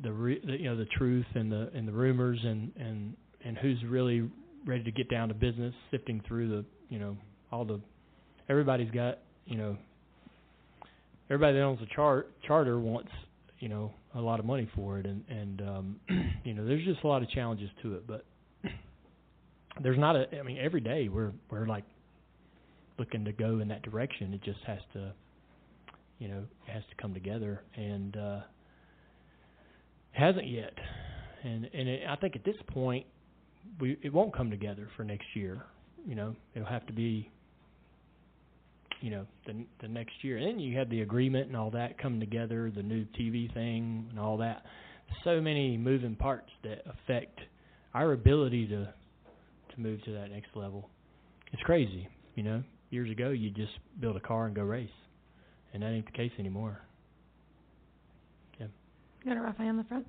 [0.03, 3.15] the, re, the you know the truth and the and the rumors and and
[3.45, 4.31] and who's really
[4.67, 7.17] ready to get down to business, sifting through the you know
[7.51, 7.81] all the
[8.49, 9.77] everybody's got you know
[11.31, 13.11] everybody that owns a chart charter wants
[13.59, 15.97] you know a lot of money for it and and um
[16.45, 18.25] you know there's just a lot of challenges to it but
[19.83, 21.85] there's not a I mean every day we're we're like
[22.99, 24.33] looking to go in that direction.
[24.35, 25.13] It just has to
[26.19, 28.41] you know, has to come together and uh
[30.13, 30.73] hasn't yet.
[31.43, 33.07] And and it, I think at this point
[33.81, 35.63] we it won't come together for next year.
[36.07, 37.31] You know, it'll have to be
[39.01, 40.39] you know the the next year.
[40.39, 44.07] And then you have the agreement and all that coming together, the new TV thing
[44.11, 44.63] and all that.
[45.25, 47.39] So many moving parts that affect
[47.95, 48.93] our ability to
[49.75, 50.89] to move to that next level.
[51.53, 52.63] It's crazy, you know.
[52.91, 54.91] Years ago, you just build a car and go race,
[55.73, 56.81] and that ain't the case anymore.
[58.61, 58.67] Yeah.
[59.25, 60.07] Go to Raphael in the front.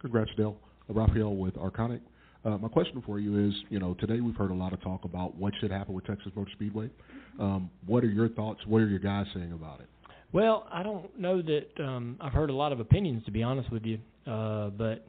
[0.00, 0.58] Congrats, Dale.
[0.88, 2.00] Raphael with Arconic.
[2.44, 5.04] Uh, my question for you is, you know, today we've heard a lot of talk
[5.04, 6.88] about what should happen with Texas Motor Speedway.
[7.40, 8.60] Um, what are your thoughts?
[8.66, 9.88] What are your guys saying about it?
[10.32, 13.70] Well, I don't know that um, I've heard a lot of opinions, to be honest
[13.72, 13.98] with you.
[14.26, 15.06] Uh, but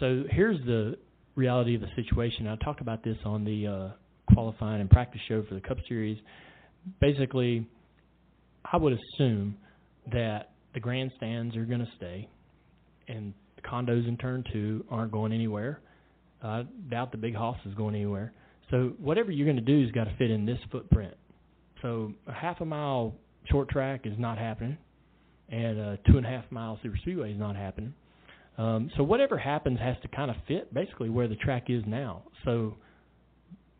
[0.00, 0.96] so here's the
[1.34, 2.46] reality of the situation.
[2.46, 6.18] I talked about this on the uh, qualifying and practice show for the Cup Series.
[7.00, 7.66] Basically,
[8.70, 9.56] I would assume
[10.12, 12.28] that the grandstands are going to stay,
[13.08, 13.34] and
[13.68, 15.80] condos in turn two aren't going anywhere.
[16.42, 18.32] I doubt the big house is going anywhere.
[18.70, 21.14] So whatever you're going to do has got to fit in this footprint.
[21.82, 23.14] So a half a mile
[23.50, 24.76] short track is not happening,
[25.48, 27.94] and a two and a half mile super speedway is not happening.
[28.58, 32.24] Um, so whatever happens has to kind of fit basically where the track is now.
[32.44, 32.76] So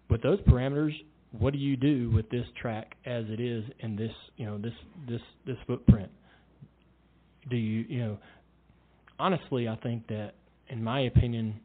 [0.09, 0.93] with those parameters,
[1.33, 4.73] what do you do with this track as it is in this you know this
[5.09, 6.11] this this footprint?
[7.51, 8.19] Do you you know
[9.19, 10.33] honestly I think that
[10.69, 11.61] in my opinion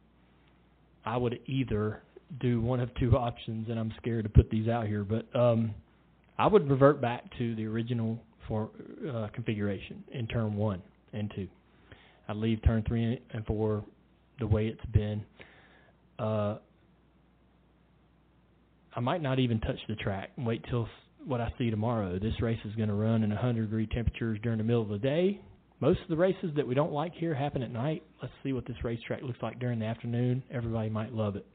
[1.06, 2.02] I would either
[2.40, 5.74] do one of two options and I'm scared to put these out here, but um
[6.38, 8.70] I would revert back to the original for
[9.08, 10.82] uh, configuration in turn 1
[11.14, 11.48] and 2.
[12.28, 13.84] I'd leave turn 3 and 4
[14.40, 15.24] the way it's been.
[16.20, 16.58] Uh
[18.96, 20.88] I might not even touch the track and wait till
[21.26, 22.20] what I see tomorrow.
[22.20, 25.00] This race is going to run in 100 degree temperatures during the middle of the
[25.00, 25.40] day.
[25.84, 28.04] Most of the races that we don't like here happen at night.
[28.22, 30.42] Let's see what this racetrack looks like during the afternoon.
[30.50, 31.46] Everybody might love it.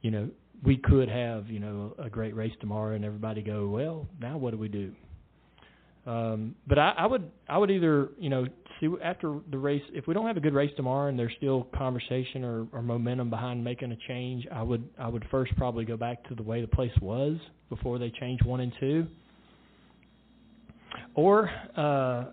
[0.00, 0.30] You know,
[0.64, 4.52] we could have, you know, a great race tomorrow and everybody go, well, now what
[4.52, 4.92] do we do?
[6.06, 8.46] Um, but I, I would, I would either, you know,
[8.78, 11.66] see after the race, if we don't have a good race tomorrow and there's still
[11.76, 15.96] conversation or, or momentum behind making a change, I would, I would first probably go
[15.96, 17.38] back to the way the place was
[17.70, 19.08] before they changed one and two.
[21.16, 22.26] Or, uh,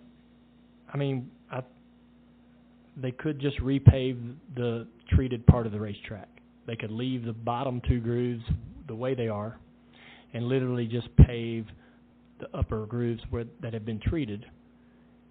[0.93, 1.61] I mean, I,
[2.95, 6.29] they could just repave the treated part of the racetrack.
[6.65, 8.43] They could leave the bottom two grooves
[8.87, 9.57] the way they are,
[10.33, 11.65] and literally just pave
[12.39, 14.45] the upper grooves where that have been treated.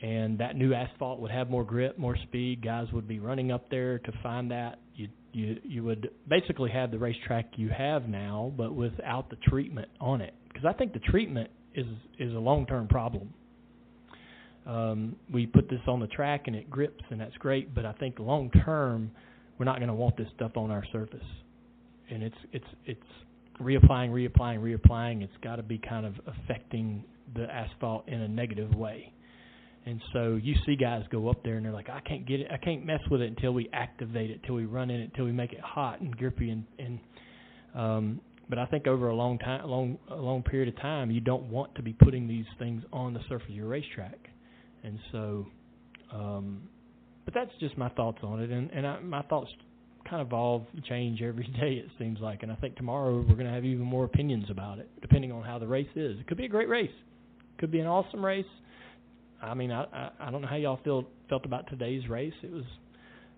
[0.03, 2.63] And that new asphalt would have more grip, more speed.
[2.63, 4.79] Guys would be running up there to find that.
[4.95, 9.89] You you you would basically have the racetrack you have now, but without the treatment
[10.01, 10.35] on it.
[10.49, 11.87] Because I think the treatment is
[12.19, 13.33] is a long term problem
[14.67, 17.93] um, we put this on the track and it grips and that's great, but I
[17.93, 19.11] think long term
[19.59, 21.25] we're not going to want this stuff on our surface.
[22.11, 23.01] And it's it's it's
[23.61, 27.05] reapplying, reapplying, reapplying, it's got to be kind of affecting
[27.35, 29.13] the asphalt in a negative way.
[29.87, 32.49] And so you see guys go up there and they're like, I can't get it,
[32.51, 35.25] I can't mess with it until we activate it, until we run in it, until
[35.25, 36.99] we make it hot and grippy and, and
[37.75, 41.21] um, but I think over a long time, long, a long period of time, you
[41.21, 44.31] don't want to be putting these things on the surface of your racetrack,
[44.87, 45.47] and so,
[46.13, 46.69] um,
[47.25, 49.51] but that's just my thoughts on it, and and I, my thoughts
[50.09, 51.83] kind of evolve, change every day.
[51.85, 54.79] It seems like, and I think tomorrow we're going to have even more opinions about
[54.79, 56.19] it, depending on how the race is.
[56.21, 56.91] It could be a great race,
[57.59, 58.47] could be an awesome race.
[59.43, 62.35] I mean, I I, I don't know how y'all feel felt about today's race.
[62.43, 62.65] It was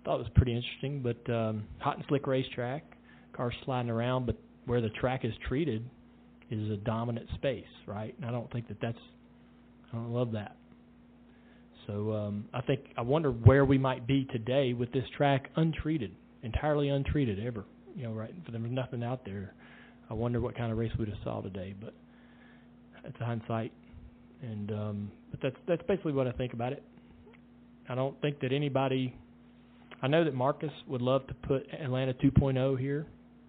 [0.04, 2.84] thought it was pretty interesting, but um, hot and slick racetrack,
[3.32, 4.36] cars sliding around, but
[4.66, 5.84] where the track is treated
[6.50, 8.14] is a dominant space, right?
[8.16, 8.98] And I don't think that that's
[9.92, 10.56] I don't love that.
[11.88, 16.14] So um, I think I wonder where we might be today with this track untreated,
[16.42, 17.64] entirely untreated ever.
[17.96, 18.32] You know, right?
[18.50, 19.54] There was nothing out there.
[20.10, 21.94] I wonder what kind of race we'd have saw today, but
[23.04, 23.72] it's hindsight.
[24.42, 26.82] And um, but that's that's basically what I think about it.
[27.88, 29.16] I don't think that anybody.
[30.00, 33.06] I know that Marcus would love to put Atlanta 2.0 here,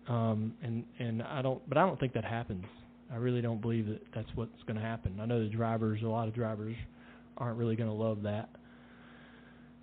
[0.08, 2.66] um, and and I don't, but I don't think that happens.
[3.12, 5.20] I really don't believe that that's what's going to happen.
[5.22, 6.76] I know the drivers, a lot of drivers,
[7.40, 8.50] aren't really going to love that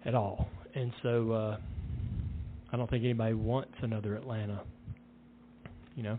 [0.04, 1.56] at all, and so uh,
[2.72, 4.62] I don't think anybody wants another Atlanta.
[5.94, 6.18] You know,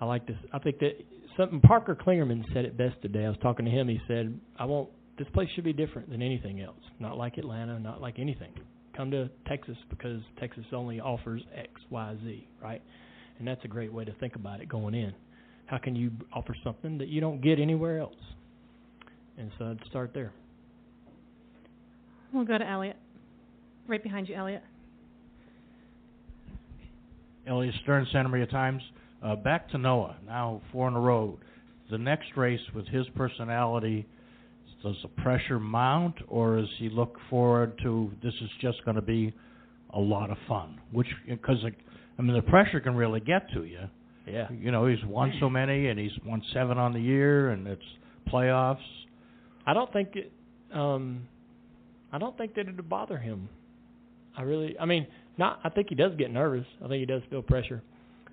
[0.00, 0.36] I like this.
[0.52, 0.92] I think that
[1.36, 3.24] something Parker Kligerman said it best today.
[3.24, 3.88] I was talking to him.
[3.88, 6.80] He said, "I want this place should be different than anything else.
[7.00, 8.52] Not like Atlanta, not like anything.
[8.96, 12.82] Come to Texas because Texas only offers X, Y, Z, right?
[13.38, 15.12] And that's a great way to think about it going in.
[15.66, 18.16] How can you offer something that you don't get anywhere else?
[19.38, 20.32] And so I'd start there.
[22.32, 22.96] We'll go to Elliot.
[23.86, 24.62] Right behind you, Elliot.
[27.46, 28.82] Elliot Stern, Santa Maria Times.
[29.22, 30.16] Uh, back to Noah.
[30.26, 31.38] Now four in a row.
[31.90, 34.06] The next race with his personality,
[34.82, 39.02] does the pressure mount, or does he look forward to this is just going to
[39.02, 39.32] be
[39.94, 40.78] a lot of fun?
[40.92, 41.64] Which because
[42.18, 43.88] I mean the pressure can really get to you.
[44.26, 44.48] Yeah.
[44.52, 47.82] You know he's won so many, and he's won seven on the year, and it's
[48.30, 48.76] playoffs.
[49.68, 50.32] I don't think it.
[50.72, 51.28] Um,
[52.10, 53.50] I don't think that it'd bother him.
[54.34, 54.74] I really.
[54.80, 55.06] I mean,
[55.36, 55.60] not.
[55.62, 56.64] I think he does get nervous.
[56.82, 57.82] I think he does feel pressure,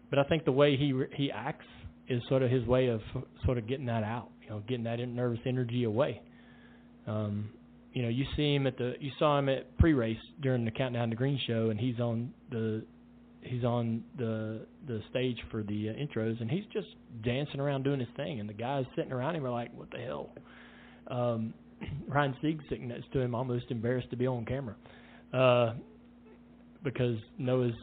[0.09, 1.65] but I think the way he he acts
[2.07, 3.01] is sort of his way of
[3.43, 4.29] sort of getting that out.
[4.43, 6.21] You know, getting that nervous energy away.
[7.05, 7.49] Um,
[7.91, 11.09] you know, you see him at the you saw him at pre-race during the countdown
[11.09, 12.85] to green show, and he's on the
[13.41, 16.87] he's on the the stage for the uh, intros, and he's just
[17.25, 19.97] dancing around doing his thing, and the guys sitting around him are like, "What the
[19.97, 20.29] hell?"
[21.07, 21.53] Um,
[22.07, 24.75] Ryan Sieg sitting next to him, almost embarrassed to be on camera,
[25.33, 25.73] uh,
[26.83, 27.73] because Noah's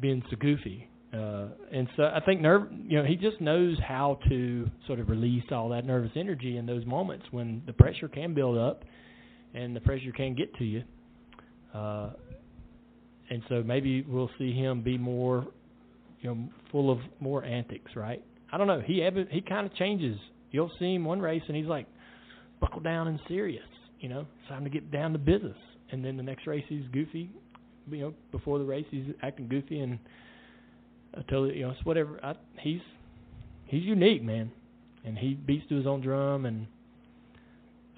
[0.00, 0.88] being so goofy.
[1.12, 5.08] Uh, and so I think nerve, you know, he just knows how to sort of
[5.08, 8.84] release all that nervous energy in those moments when the pressure can build up
[9.52, 10.84] and the pressure can get to you.
[11.74, 12.10] Uh,
[13.28, 15.46] and so maybe we'll see him be more,
[16.20, 18.22] you know, full of more antics, right?
[18.52, 18.80] I don't know.
[18.84, 20.18] He he kind of changes.
[20.50, 21.86] You'll see him one race and he's like,
[22.60, 23.64] buckle down and serious.
[24.00, 25.56] You know, it's time to get down to business.
[25.90, 27.30] And then the next race he's goofy.
[27.90, 29.98] You know, before the race he's acting goofy and
[31.16, 32.20] I totally, you know, it's whatever.
[32.22, 32.80] I, he's
[33.66, 34.50] he's unique, man,
[35.04, 36.66] and he beats to his own drum, and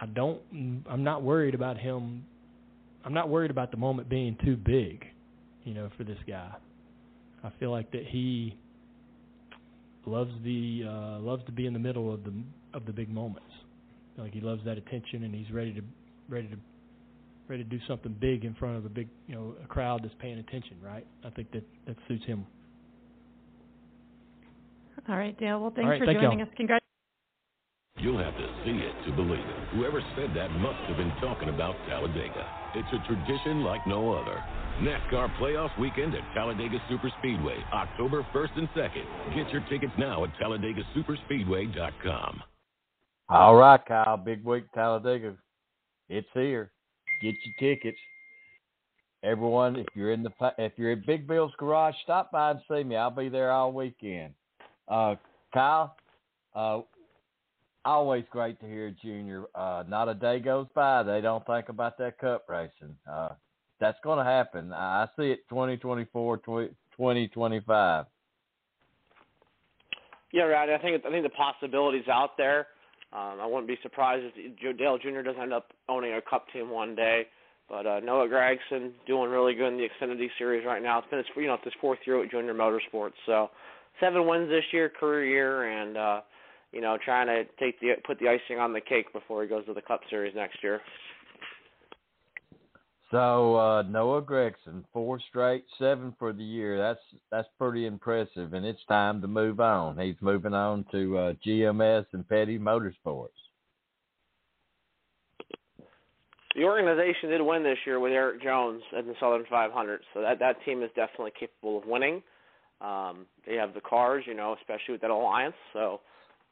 [0.01, 0.41] I don't.
[0.89, 2.25] I'm not worried about him.
[3.05, 5.05] I'm not worried about the moment being too big,
[5.65, 6.51] you know, for this guy.
[7.45, 8.57] I feel like that he
[10.07, 12.33] loves the uh, loves to be in the middle of the
[12.73, 13.52] of the big moments.
[14.19, 15.83] Like he loves that attention, and he's ready to
[16.29, 16.57] ready to
[17.49, 20.15] ready to do something big in front of a big you know a crowd that's
[20.21, 20.77] paying attention.
[20.83, 21.07] Right?
[21.25, 22.47] I think that that suits him.
[25.09, 25.61] All right, Dale.
[25.61, 26.49] Well, thanks right, for thank joining y'all.
[26.49, 26.55] us.
[26.57, 26.85] Congrats.
[27.99, 29.69] You'll have to see it to believe it.
[29.77, 32.45] Whoever said that must have been talking about Talladega.
[32.75, 34.43] It's a tradition like no other.
[34.81, 39.05] NASCAR playoffs weekend at Talladega Superspeedway, October 1st and 2nd.
[39.37, 42.43] Get your tickets now at TalladegaSuperspeedway.com.
[43.33, 44.19] All right, Kyle.
[44.19, 45.35] Big week Talladega.
[46.11, 46.71] It's here.
[47.23, 47.97] Get your tickets.
[49.23, 52.85] Everyone, if you're in the if you're at Big Bill's Garage, stop by and see
[52.85, 52.95] me.
[52.95, 54.35] I'll be there all weekend.
[54.87, 55.15] Uh,
[55.55, 55.97] Kyle,
[56.55, 56.81] uh,
[57.87, 59.45] always great to hear Junior.
[59.55, 62.95] Uh, not a day goes by they don't think about that cup racing.
[63.11, 63.31] Uh,
[63.81, 64.75] that's going to happen.
[64.75, 68.05] I see it 2024, 2025.
[70.33, 70.69] Yeah, right.
[70.69, 72.67] I think I think the possibilities out there.
[73.13, 75.21] Um, I wouldn't be surprised if Dale Jr.
[75.21, 77.27] doesn't end up owning a Cup team one day.
[77.69, 80.99] But uh, Noah Gragson doing really good in the Xfinity Series right now.
[80.99, 83.51] It's been his you know it's his fourth year at Junior Motorsports, so
[84.01, 86.21] seven wins this year, career year, and uh,
[86.73, 89.65] you know trying to take the put the icing on the cake before he goes
[89.67, 90.81] to the Cup Series next year.
[93.13, 96.79] So uh, Noah Gragson, four straight, seven for the year.
[96.79, 99.99] That's that's pretty impressive, and it's time to move on.
[99.99, 103.29] He's moving on to uh, GMS and Petty Motorsports.
[106.55, 110.39] The organization did win this year with Erik Jones in the Southern 500, so that
[110.39, 112.23] that team is definitely capable of winning.
[112.81, 115.55] Um, they have the cars, you know, especially with that alliance.
[115.75, 116.01] So,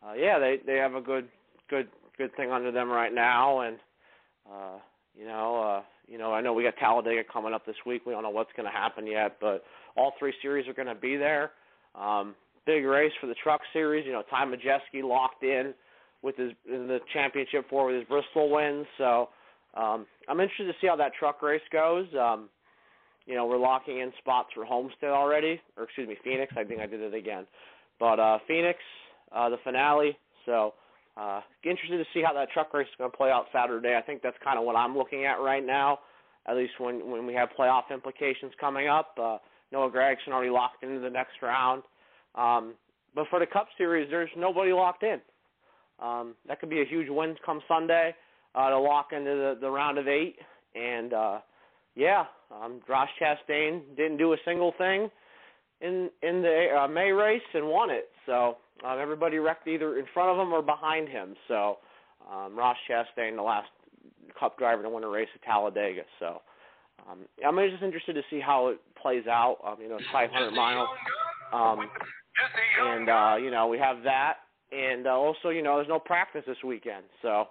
[0.07, 1.27] uh, yeah, they they have a good
[1.71, 1.89] good
[2.19, 3.79] good thing under them right now, and
[4.47, 4.77] uh,
[5.19, 5.63] you know.
[5.63, 8.03] Uh, you know, I know we got Talladega coming up this week.
[8.05, 9.63] We don't know what's going to happen yet, but
[9.97, 11.53] all three series are going to be there.
[11.95, 12.35] Um,
[12.67, 14.05] big race for the Truck Series.
[14.05, 15.73] You know, Ty Majeski locked in
[16.23, 18.87] with his in the championship four with his Bristol wins.
[18.99, 19.29] So
[19.75, 22.07] um, I'm interested to see how that truck race goes.
[22.21, 22.49] Um,
[23.27, 26.53] you know, we're locking in spots for Homestead already, or excuse me, Phoenix.
[26.57, 27.47] I think I did it again,
[28.01, 28.81] but uh, Phoenix,
[29.31, 30.19] uh, the finale.
[30.45, 30.75] So
[31.21, 33.95] uh, interested to see how that truck race is going to play out Saturday.
[33.97, 35.99] I think that's kind of what I'm looking at right now,
[36.47, 39.15] at least when when we have playoff implications coming up.
[39.21, 39.37] Uh,
[39.73, 41.83] Noah Gragson already locked into the next round,
[42.35, 42.75] um,
[43.15, 45.21] but for the Cup Series, there's nobody locked in.
[46.01, 48.15] Um, that could be a huge win come Sunday
[48.55, 50.37] uh, to lock into the, the round of eight.
[50.75, 51.39] And uh,
[51.95, 55.11] yeah, um, Ross Chastain didn't do a single thing
[55.83, 58.09] in in the uh, May race and won it.
[58.27, 61.35] So um, everybody wrecked either in front of him or behind him.
[61.49, 61.79] So
[62.31, 63.69] um, Ross Chastain, the last
[64.39, 66.03] Cup driver to win a race at Talladega.
[66.19, 66.41] So
[67.09, 69.59] um, I'm just interested to see how it plays out.
[69.67, 70.89] Um, you know, it's 500 miles,
[71.53, 71.91] um,
[72.83, 74.35] and uh, you know we have that,
[74.73, 77.49] and uh, also you know there's no practice this weekend, so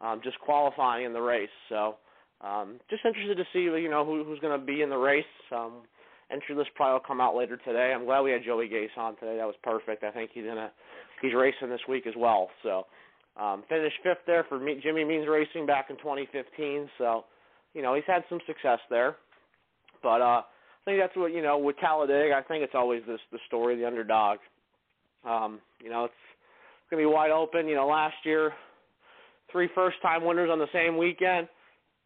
[0.00, 1.48] um, just qualifying in the race.
[1.68, 1.96] So
[2.40, 5.24] um, just interested to see you know who, who's going to be in the race.
[5.52, 5.82] Um,
[6.32, 7.92] entry list probably will come out later today.
[7.94, 9.36] I'm glad we had Joey Gase on today.
[9.36, 10.04] That was perfect.
[10.04, 10.70] I think he's in a
[11.22, 12.48] he's racing this week as well.
[12.62, 12.86] So
[13.40, 16.88] um, finished fifth there for me, Jimmy Means Racing back in 2015.
[16.98, 17.24] So
[17.74, 19.16] you know he's had some success there.
[20.02, 22.34] But uh, I think that's what you know with Talladega.
[22.34, 24.38] I think it's always this the story the underdog.
[25.24, 26.14] Um, you know it's,
[26.82, 27.68] it's to be wide open.
[27.68, 28.52] You know last year
[29.52, 31.48] three first time winners on the same weekend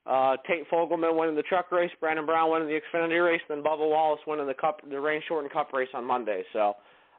[0.07, 3.89] uh, Tate Fogleman winning the truck race, Brandon Brown winning the Xfinity race, then Bubba
[3.89, 6.43] Wallace winning the Cup, the rain shortened Cup race on Monday.
[6.53, 6.75] So,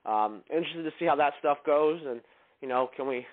[0.05, 2.21] um, interested to see how that stuff goes, and
[2.61, 3.25] you know, can we,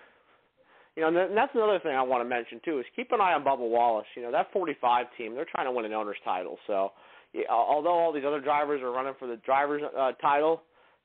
[0.96, 3.34] you know, and that's another thing I want to mention too is keep an eye
[3.34, 4.06] on Bubba Wallace.
[4.16, 6.56] You know, that 45 team, they're trying to win an owner's title.
[6.66, 6.92] So,
[7.34, 10.62] yeah, although all these other drivers are running for the drivers' uh, title,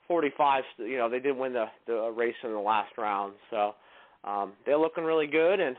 [0.07, 3.33] 45, you know, they did win the the race in the last round.
[3.51, 3.75] So,
[4.23, 5.75] um, they're looking really good, and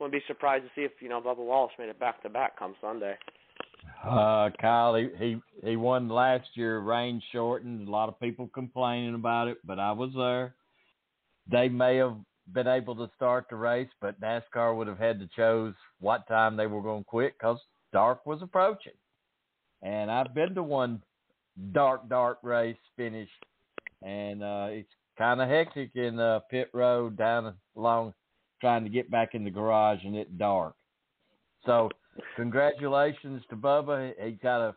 [0.00, 2.58] wouldn't be surprised to see if you know Bubba Wallace made it back to back
[2.58, 3.16] come Sunday.
[4.04, 6.80] Uh, Kyle, he, he he won last year.
[6.80, 7.86] Rain shortened.
[7.86, 10.54] A lot of people complaining about it, but I was there.
[11.50, 12.16] They may have
[12.52, 16.56] been able to start the race, but NASCAR would have had to chose what time
[16.56, 17.58] they were going to quit because
[17.92, 18.92] dark was approaching.
[19.82, 21.02] And I've been to one
[21.72, 23.28] dark, dark race finish,
[24.02, 24.88] and uh, it's
[25.18, 28.14] kind of hectic in uh, pit road down along
[28.60, 30.74] trying to get back in the garage and it's dark.
[31.66, 31.90] So
[32.36, 34.12] congratulations to Bubba.
[34.22, 34.74] He got a.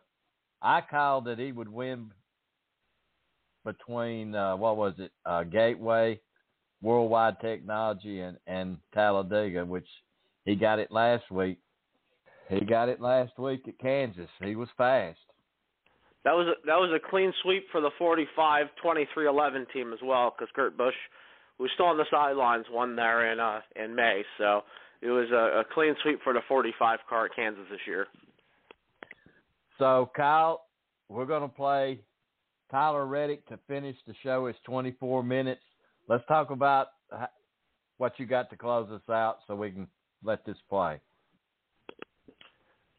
[0.62, 2.10] I called that he would win
[3.64, 6.20] between uh, what was it, uh, Gateway,
[6.82, 9.88] Worldwide Technology, and and Talladega, which
[10.44, 11.58] he got it last week.
[12.48, 14.28] He got it last week at Kansas.
[14.42, 15.18] He was fast.
[16.24, 20.50] That was a, that was a clean sweep for the 45-23-11 team as well, because
[20.54, 20.94] Kurt Busch
[21.58, 24.22] who was still on the sidelines, won there in uh, in May.
[24.38, 24.62] So
[25.00, 28.06] it was a, a clean sweep for the 45 car at Kansas this year.
[29.78, 30.64] So Kyle,
[31.08, 32.00] we're going to play
[32.70, 34.46] Tyler Reddick to finish the show.
[34.46, 35.62] It's 24 minutes.
[36.08, 36.88] Let's talk about
[37.98, 39.86] what you got to close us out, so we can
[40.22, 41.00] let this play.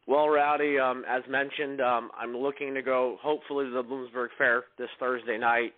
[0.06, 4.64] Well, Rowdy, um, as mentioned, um, I'm looking to go hopefully to the Bloomsburg Fair
[4.78, 5.72] this Thursday night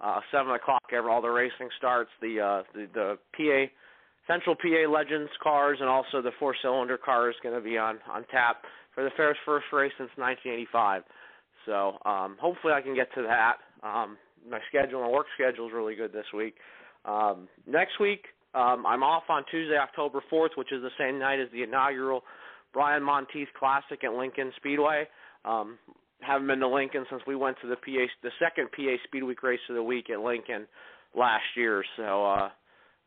[0.00, 0.82] uh, seven o'clock.
[0.92, 2.10] Ever all the racing starts.
[2.20, 3.72] The uh, the the PA
[4.32, 7.98] Central PA Legends cars and also the four cylinder car is going to be on
[8.10, 8.62] on tap
[8.94, 11.02] for the fair's first race since 1985.
[11.66, 13.56] So um, hopefully I can get to that.
[13.86, 14.16] Um,
[14.48, 16.54] my schedule, my work schedule is really good this week.
[17.04, 18.24] Um, next week
[18.54, 22.22] um, I'm off on Tuesday, October 4th, which is the same night as the inaugural
[22.72, 25.06] Brian Montieth Classic at Lincoln Speedway.
[25.44, 25.78] Um,
[26.22, 29.42] haven't been to Lincoln since we went to the PA the second PA Speed Week
[29.42, 30.66] race of the week at Lincoln
[31.16, 31.84] last year.
[31.96, 32.48] So uh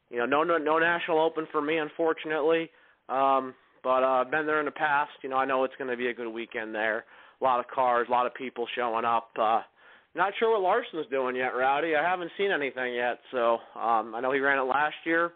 [0.10, 2.70] you know, no no no national open for me unfortunately.
[3.10, 3.54] Um
[3.84, 5.12] but uh, I've been there in the past.
[5.22, 7.04] You know, I know it's to be a good weekend there.
[7.42, 9.30] A lot of cars, a lot of people showing up.
[9.38, 9.62] Uh,
[10.16, 11.96] not sure what Larson's doing yet, Rowdy.
[11.96, 13.20] I haven't seen anything yet.
[13.32, 15.32] So um, I know he ran it last year.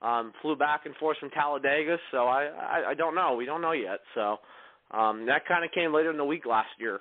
[0.00, 3.34] Um, flew back and forth from Talladega, so I, I I don't know.
[3.36, 4.00] We don't know yet.
[4.14, 4.36] So
[4.90, 7.00] um, that kind of came later in the week last year.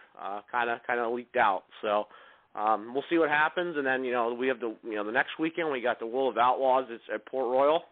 [0.51, 1.63] Kind of kind of leaked out.
[1.81, 2.05] So
[2.55, 3.75] um, we'll see what happens.
[3.77, 6.07] And then you know we have the you know the next weekend we got the
[6.07, 6.85] World of Outlaws.
[6.89, 7.83] It's at Port Royal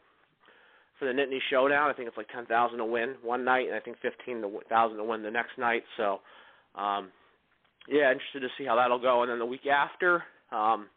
[0.97, 1.89] for the Nittany Showdown.
[1.89, 4.97] I think it's like ten thousand to win one night, and I think fifteen thousand
[4.97, 5.83] to win the next night.
[5.97, 6.19] So,
[6.75, 7.09] um,
[7.87, 9.23] yeah, interested to see how that'll go.
[9.23, 10.87] And then the week after, um,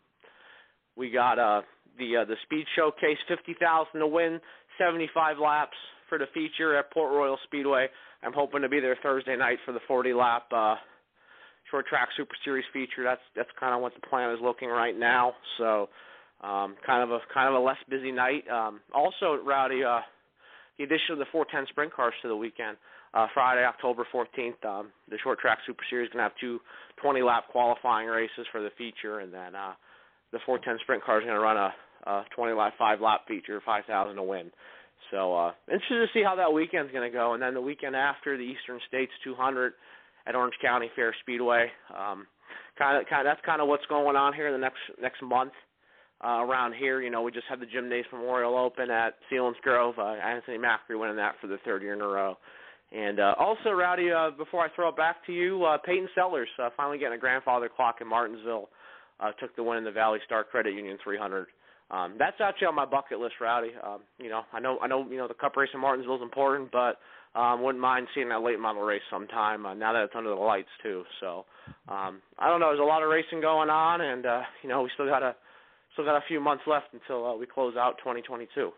[0.97, 1.63] we got uh,
[1.99, 4.41] the uh, the Speed Showcase, fifty thousand to win,
[4.79, 5.77] seventy five laps
[6.09, 7.89] for the feature at Port Royal Speedway.
[8.23, 10.77] I'm hoping to be there Thursday night for the forty lap uh,
[11.71, 13.05] short track Super Series feature.
[13.05, 15.35] That's that's kind of what the plan is looking right now.
[15.59, 15.89] So
[16.43, 18.45] um, kind of a kind of a less busy night.
[18.49, 20.01] Um, also, Rowdy, uh,
[20.79, 22.77] the addition of the 410 sprint cars to the weekend.
[23.15, 26.59] Uh, Friday, October 14th, um, the short track Super Series is going to have two
[27.01, 29.73] 20 lap qualifying races for the feature, and then uh,
[30.33, 31.73] the 410 sprint car is going to run a,
[32.11, 34.51] a 20 lap, five lap feature, 5,000 to win.
[35.11, 37.97] So uh, interested to see how that weekend's going to go, and then the weekend
[37.97, 39.75] after the Eastern States 200
[40.27, 41.69] at Orange County Fair Speedway.
[41.91, 42.27] Um,
[42.79, 45.23] kind of, kind of, that's kind of what's going on here in the next next
[45.23, 45.53] month
[46.25, 47.01] uh, around here.
[47.03, 49.99] You know, we just had the Jim Nace Memorial Open at Selinsgrove.
[49.99, 52.37] Uh, Anthony Macri winning that for the third year in a row.
[52.93, 56.49] And uh, also, Rowdy, uh, before I throw it back to you, uh, Peyton Sellers
[56.63, 58.69] uh, finally getting a grandfather clock in Martinsville.
[59.21, 61.47] Uh, took the win in the Valley Star Credit Union 300.
[61.95, 63.71] Um, that's actually on my bucket list, Rowdy.
[63.83, 66.23] Um, you know, I know, I know, you know, the Cup race in Martinsville is
[66.23, 66.99] important, but
[67.39, 69.65] um, wouldn't mind seeing that late model race sometime.
[69.65, 71.05] Uh, now that it's under the lights too.
[71.21, 71.45] So,
[71.89, 72.71] um, I don't know.
[72.71, 75.37] There's a lot of racing going on, and uh, you know, we still got a
[75.93, 78.73] still got a few months left until uh, we close out 2022.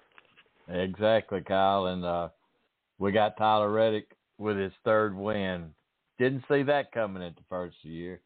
[0.68, 2.28] Exactly, Kyle, and uh,
[2.98, 5.70] we got Tyler Reddick with his third win.
[6.18, 8.20] Didn't see that coming at the first of the year.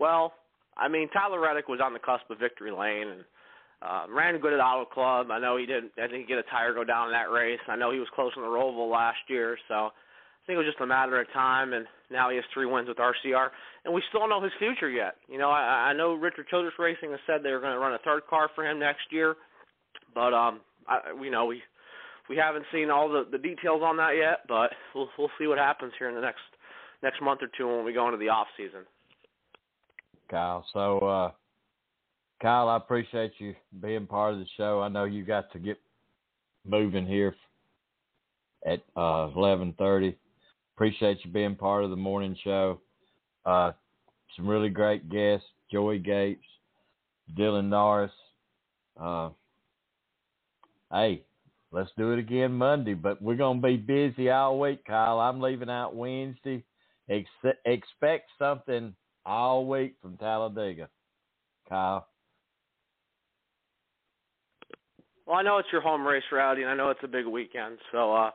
[0.00, 0.32] Well,
[0.78, 3.24] I mean, Tyler Reddick was on the cusp of victory lane and
[3.82, 5.30] uh, ran good at Auto Club.
[5.30, 5.92] I know he didn't.
[5.98, 7.60] I think he get a tire go down in that race.
[7.68, 10.66] I know he was close in the Roval last year, so I think it was
[10.66, 11.72] just a matter of time.
[11.72, 13.48] And now he has three wins with RCR,
[13.84, 15.14] and we still don't know his future yet.
[15.28, 17.94] You know, I, I know Richard Childress Racing has said they were going to run
[17.94, 19.36] a third car for him next year,
[20.14, 21.62] but um, I, you know, we
[22.28, 24.46] we haven't seen all the the details on that yet.
[24.48, 26.42] But we'll we'll see what happens here in the next
[27.02, 28.82] next month or two when we go into the off season.
[30.30, 31.30] Kyle, so uh,
[32.40, 34.80] Kyle, I appreciate you being part of the show.
[34.80, 35.78] I know you got to get
[36.66, 37.34] moving here
[38.66, 40.16] at uh, eleven thirty.
[40.76, 42.80] Appreciate you being part of the morning show.
[43.44, 43.72] Uh,
[44.36, 46.38] some really great guests: Joey Gase,
[47.36, 48.12] Dylan Norris.
[49.00, 49.30] Uh,
[50.92, 51.22] hey,
[51.72, 55.18] let's do it again Monday, but we're gonna be busy all week, Kyle.
[55.18, 56.62] I'm leaving out Wednesday.
[57.10, 58.94] Ex- expect something
[59.28, 60.88] all week from Talladega,
[61.68, 62.08] Kyle.
[65.26, 67.76] Well, I know it's your home race, Rowdy, and I know it's a big weekend.
[67.92, 68.30] So uh,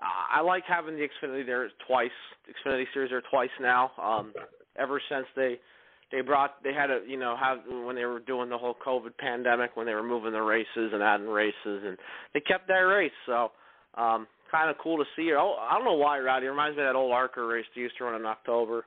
[0.00, 2.10] I like having the Xfinity there twice.
[2.48, 3.90] Xfinity Series there twice now.
[4.00, 4.32] Um,
[4.78, 5.58] ever since they
[6.12, 9.16] they brought they had a you know have when they were doing the whole COVID
[9.18, 11.98] pandemic when they were moving the races and adding races and
[12.32, 13.10] they kept that race.
[13.26, 13.50] So
[13.96, 15.32] um, kind of cool to see.
[15.36, 16.46] Oh, I don't know why, Rowdy.
[16.46, 18.84] It reminds me of that old ARCA race they used to run in October.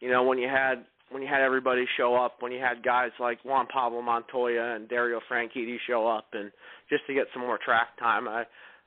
[0.00, 3.10] You know when you had when you had everybody show up, when you had guys
[3.18, 6.50] like Juan Pablo Montoya and Dario Franchitti show up, and
[6.90, 8.28] just to get some more track time.
[8.28, 8.44] I,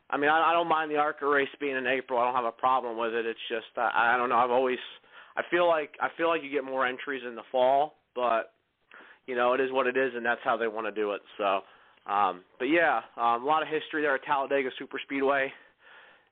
[0.09, 2.19] I mean, I, I don't mind the ARCA race being in April.
[2.19, 3.25] I don't have a problem with it.
[3.25, 4.37] It's just I, I don't know.
[4.37, 4.79] I've always
[5.35, 8.53] I feel like I feel like you get more entries in the fall, but
[9.25, 11.21] you know it is what it is, and that's how they want to do it.
[11.37, 11.61] So,
[12.11, 15.51] um, but yeah, um, a lot of history there at Talladega Super Speedway,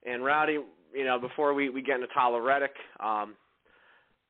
[0.05, 0.59] and Rowdy.
[0.93, 3.35] You know, before we we get into Tyler Reddick, um,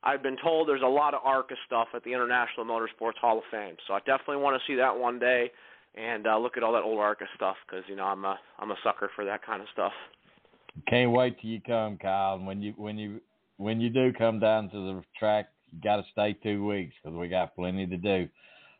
[0.03, 3.43] I've been told there's a lot of ARCA stuff at the International Motorsports Hall of
[3.51, 5.51] Fame, so I definitely want to see that one day
[5.95, 8.71] and uh, look at all that old ARCA stuff because you know I'm a I'm
[8.71, 9.91] a sucker for that kind of stuff.
[10.87, 12.39] Can't wait till you come, Kyle.
[12.39, 13.19] When you when you
[13.57, 17.17] when you do come down to the track, you got to stay two weeks because
[17.17, 18.27] we got plenty to do.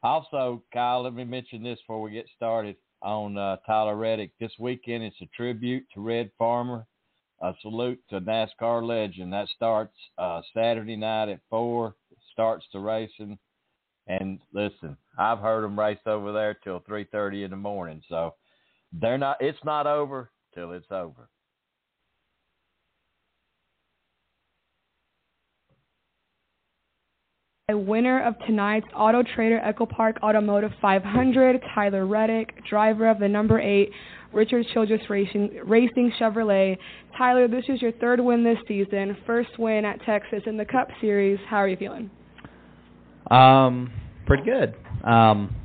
[0.03, 4.31] Also, Kyle, let me mention this before we get started on uh, Tyler Reddick.
[4.39, 6.85] This weekend, it's a tribute to Red Farmer
[7.41, 9.33] a salute to NASCAR legend.
[9.33, 11.95] That starts uh, Saturday night at four.
[12.33, 13.37] Starts the racing,
[14.07, 18.01] and listen, I've heard them race over there till three thirty in the morning.
[18.07, 18.35] So
[18.93, 19.37] they're not.
[19.39, 21.29] It's not over till it's over.
[27.69, 33.27] A winner of tonight's Auto Trader Echo Park Automotive 500, Tyler Reddick, driver of the
[33.27, 33.91] number eight
[34.33, 36.77] Richard Childress Racing, Racing Chevrolet.
[37.17, 40.89] Tyler, this is your third win this season, first win at Texas in the Cup
[41.01, 41.39] Series.
[41.47, 42.09] How are you feeling?
[43.31, 43.91] Um,
[44.25, 44.75] pretty good.
[45.03, 45.55] Um,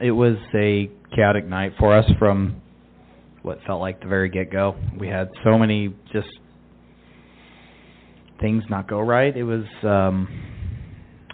[0.00, 2.60] it was a chaotic night for us from
[3.42, 4.76] what felt like the very get go.
[4.98, 6.28] We had so many just
[8.40, 9.34] things not go right.
[9.34, 10.28] It was um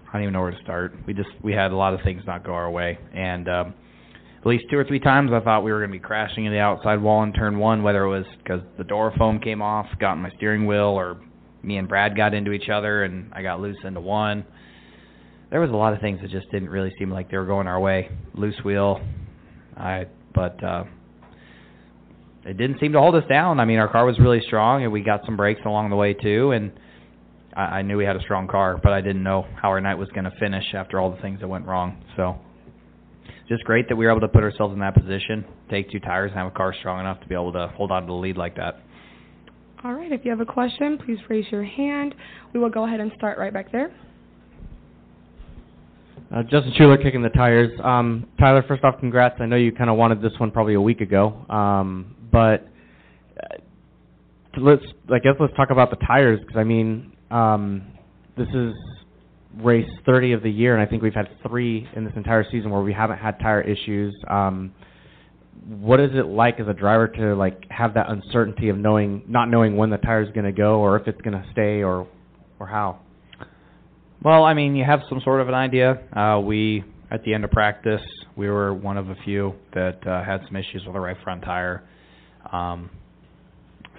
[0.09, 0.95] I don't even know where to start.
[1.07, 3.75] We just we had a lot of things not go our way and um
[4.43, 6.57] at least two or three times I thought we were going to be crashing into
[6.57, 9.87] the outside wall in turn 1 whether it was cuz the door foam came off,
[9.99, 11.17] got in my steering wheel or
[11.63, 14.45] me and Brad got into each other and I got loose into one.
[15.51, 17.67] There was a lot of things that just didn't really seem like they were going
[17.67, 18.11] our way.
[18.35, 19.01] Loose wheel.
[19.77, 20.85] I but uh
[22.45, 23.61] it didn't seem to hold us down.
[23.61, 26.13] I mean, our car was really strong, and we got some breaks along the way
[26.13, 26.51] too.
[26.51, 26.73] And
[27.57, 29.95] I, I knew we had a strong car, but I didn't know how our night
[29.95, 32.03] was going to finish after all the things that went wrong.
[32.17, 32.37] So,
[33.53, 36.31] just great that we were able to put ourselves in that position, take two tires,
[36.31, 38.37] and have a car strong enough to be able to hold on to the lead
[38.39, 38.81] like that.
[39.85, 42.15] All right, if you have a question, please raise your hand.
[42.55, 43.95] We will go ahead and start right back there.
[46.35, 47.71] Uh, Justin Schuler kicking the tires.
[47.85, 49.37] Um, Tyler, first off, congrats.
[49.39, 52.67] I know you kind of wanted this one probably a week ago, um, but
[53.39, 53.57] uh,
[54.57, 57.83] let's I guess let's talk about the tires because I mean um,
[58.39, 58.73] this is
[59.57, 62.71] race 30 of the year, and I think we've had three in this entire season
[62.71, 64.15] where we haven't had tire issues.
[64.29, 64.73] Um,
[65.67, 69.49] what is it like as a driver to like have that uncertainty of knowing not
[69.49, 72.09] knowing when the tire is going to go or if it's going to stay or
[72.59, 72.99] or how?
[74.23, 76.01] Well, I mean, you have some sort of an idea.
[76.17, 78.01] Uh, we at the end of practice,
[78.37, 81.43] we were one of a few that uh, had some issues with the right front
[81.43, 81.83] tire.
[82.51, 82.91] Um,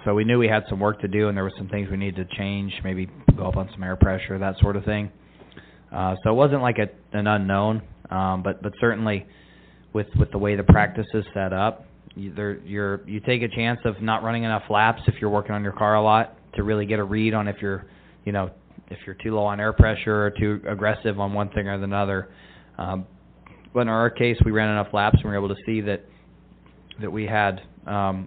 [0.04, 1.96] so we knew we had some work to do, and there were some things we
[1.96, 5.10] needed to change, maybe go up on some air pressure, that sort of thing.
[5.94, 7.80] Uh, so it wasn't like a, an unknown,
[8.10, 9.26] um, but but certainly
[9.92, 12.32] with with the way the practice is set up, you,
[12.64, 15.72] you're you take a chance of not running enough laps if you're working on your
[15.72, 17.86] car a lot to really get a read on if you're
[18.24, 18.50] you know
[18.90, 22.28] if you're too low on air pressure or too aggressive on one thing or another.
[22.76, 23.06] Um,
[23.72, 26.04] but in our case, we ran enough laps and we were able to see that
[27.00, 28.26] that we had um,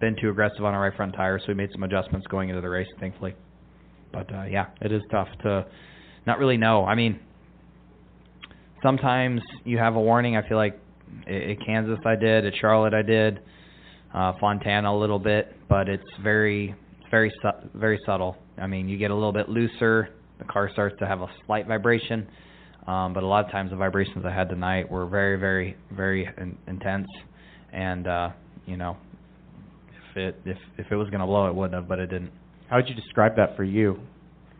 [0.00, 2.60] been too aggressive on our right front tire, so we made some adjustments going into
[2.60, 3.34] the race, thankfully.
[4.12, 5.66] But uh, yeah, it is tough to
[6.28, 6.84] not really know.
[6.84, 7.18] I mean,
[8.82, 10.36] sometimes you have a warning.
[10.36, 10.78] I feel like
[11.26, 13.40] at Kansas I did, at Charlotte I did,
[14.14, 16.74] uh, Fontana a little bit, but it's very,
[17.10, 18.36] very, su- very subtle.
[18.58, 21.66] I mean, you get a little bit looser, the car starts to have a slight
[21.66, 22.28] vibration,
[22.86, 26.28] um, but a lot of times the vibrations I had tonight were very, very, very
[26.36, 27.08] in- intense,
[27.72, 28.30] and uh,
[28.66, 28.96] you know,
[30.10, 32.32] if it if if it was to blow, it wouldn't have, but it didn't.
[32.68, 33.98] How would you describe that for you?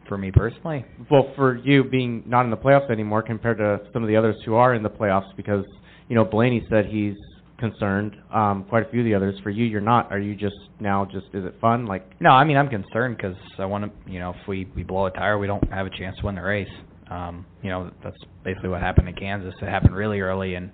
[0.09, 4.03] For me personally, Well, for you being not in the playoffs anymore compared to some
[4.03, 5.67] of the others who are in the playoffs, because
[6.09, 7.15] you know Blaney said he's
[7.59, 8.17] concerned.
[8.33, 9.39] Um, quite a few of the others.
[9.43, 10.11] For you, you're not.
[10.11, 11.05] Are you just now?
[11.05, 11.87] Just is it fun?
[11.87, 14.83] Like No, I mean I'm concerned because I want to, you know, if we we
[14.83, 16.69] blow a tire, we don't have a chance to win the race.
[17.11, 19.55] Um, you know, that's basically what happened in Kansas.
[19.61, 20.71] It happened really early, and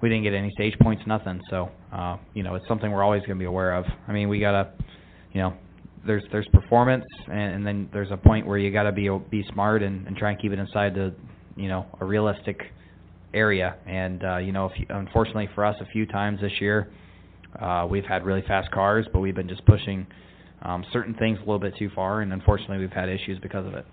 [0.00, 1.40] we didn't get any stage points, nothing.
[1.48, 3.84] So, uh, you know, it's something we're always going to be aware of.
[4.08, 4.72] I mean, we gotta,
[5.32, 5.54] you know,
[6.06, 9.82] there's there's performance, and, and then there's a point where you gotta be be smart
[9.82, 11.14] and, and try and keep it inside the,
[11.56, 12.60] you know, a realistic
[13.32, 13.76] area.
[13.86, 16.90] And uh, you know, if you, unfortunately for us, a few times this year,
[17.60, 20.06] uh, we've had really fast cars, but we've been just pushing
[20.62, 23.74] um, certain things a little bit too far, and unfortunately, we've had issues because of
[23.74, 23.86] it.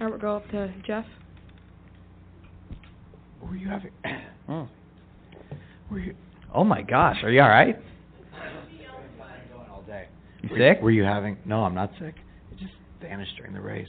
[0.00, 1.04] All right, we'll go up to Jeff.
[3.42, 3.90] Were you having?
[4.48, 4.68] Oh.
[5.90, 6.14] Were you?
[6.52, 7.76] Oh my gosh, are you all right?
[10.44, 10.82] You Were- sick?
[10.82, 11.36] Were you having?
[11.44, 12.14] No, I'm not sick.
[12.52, 13.88] It just vanished during the race.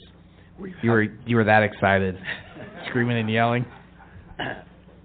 [0.58, 0.74] Were you?
[0.82, 2.16] You were you were that excited,
[2.88, 3.64] screaming and yelling.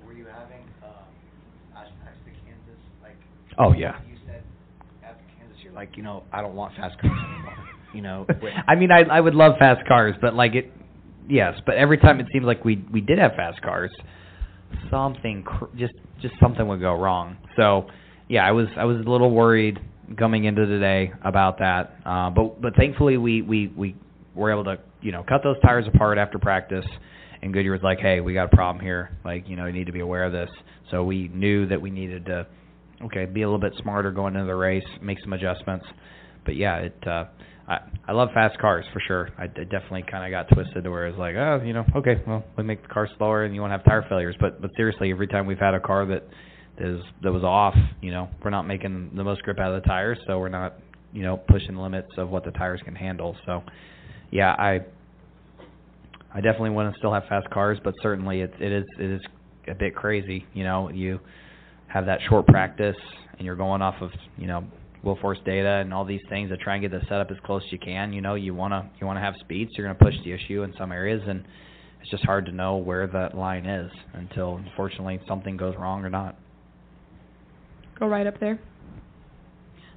[0.05, 0.91] Were you having um,
[1.73, 2.79] flashbacks to Kansas?
[3.01, 3.17] Like.
[3.57, 3.99] Oh, yeah.
[4.09, 4.43] You said
[5.03, 7.57] after Kansas, you're like, you know, I don't want fast cars anymore.
[7.93, 8.25] You know.
[8.69, 10.71] I mean, I I would love fast cars, but like it,
[11.27, 11.55] yes.
[11.65, 13.91] But every time it seems like we we did have fast cars,
[14.89, 17.35] something cr- just just something would go wrong.
[17.57, 17.87] So
[18.29, 19.77] yeah, I was I was a little worried
[20.17, 21.95] coming into today about that.
[22.05, 23.95] Uh, but but thankfully we we we
[24.35, 26.85] were able to you know cut those tires apart after practice.
[27.43, 29.17] And Goodyear was like, "Hey, we got a problem here.
[29.25, 30.49] Like, you know, you need to be aware of this."
[30.91, 32.45] So we knew that we needed to,
[33.05, 35.85] okay, be a little bit smarter going into the race, make some adjustments.
[36.45, 37.07] But yeah, it.
[37.07, 37.25] uh
[37.67, 39.29] I I love fast cars for sure.
[39.38, 42.21] I, I definitely kind of got twisted to where it's like, oh, you know, okay,
[42.27, 44.35] well, we make the car slower and you won't have tire failures.
[44.39, 46.27] But but seriously, every time we've had a car that
[46.81, 49.87] is that was off, you know, we're not making the most grip out of the
[49.87, 50.75] tires, so we're not,
[51.13, 53.35] you know, pushing the limits of what the tires can handle.
[53.45, 53.63] So,
[54.31, 54.81] yeah, I
[56.33, 59.21] I definitely want to still have fast cars, but certainly it it is it is
[59.67, 60.45] a bit crazy.
[60.53, 61.19] You know, you
[61.87, 62.95] have that short practice
[63.37, 64.63] and you're going off of you know
[65.03, 67.63] wheel force data and all these things to try and get the setup as close
[67.65, 68.13] as you can.
[68.13, 70.73] You know, you wanna you wanna have speed, so you're gonna push the issue in
[70.77, 71.43] some areas, and
[72.01, 76.09] it's just hard to know where that line is until unfortunately something goes wrong or
[76.09, 76.37] not.
[78.01, 78.59] Go right up there.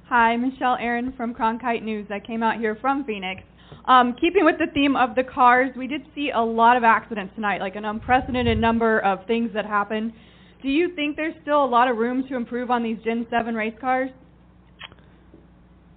[0.09, 2.05] Hi, Michelle Aaron from Cronkite News.
[2.11, 3.41] I came out here from Phoenix.
[3.85, 7.33] Um, keeping with the theme of the cars, we did see a lot of accidents
[7.33, 10.13] tonight, like an unprecedented number of things that happened.
[10.61, 13.55] Do you think there's still a lot of room to improve on these Gen 7
[13.55, 14.11] race cars?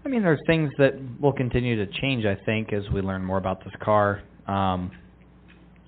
[0.06, 2.24] I mean, there's things that will continue to change.
[2.24, 4.22] I think as we learn more about this car.
[4.46, 4.92] Um,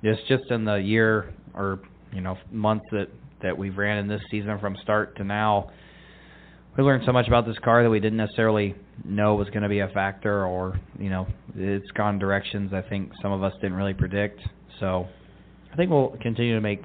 [0.02, 1.80] it's just in the year or
[2.12, 3.08] you know months that
[3.42, 5.70] that we've ran in this season from start to now,
[6.76, 8.74] we learned so much about this car that we didn't necessarily
[9.04, 11.26] know was going to be a factor, or you know,
[11.56, 14.40] it's gone directions I think some of us didn't really predict.
[14.78, 15.06] So,
[15.72, 16.82] I think we'll continue to make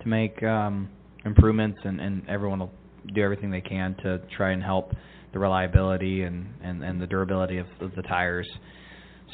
[0.00, 0.88] to make um,
[1.24, 2.72] improvements, and, and everyone will
[3.14, 4.92] do everything they can to try and help
[5.32, 8.48] the reliability and, and, and the durability of, of the tires.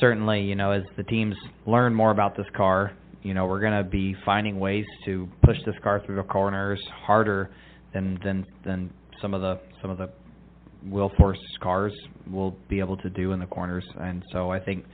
[0.01, 1.37] Certainly, you know, as the teams
[1.67, 5.57] learn more about this car, you know, we're going to be finding ways to push
[5.65, 7.51] this car through the corners harder
[7.95, 8.91] than than than
[9.23, 10.11] some of the some of the
[10.91, 11.93] wheel force cars
[12.31, 13.85] will be able to do in the corners.
[13.99, 14.85] And so I think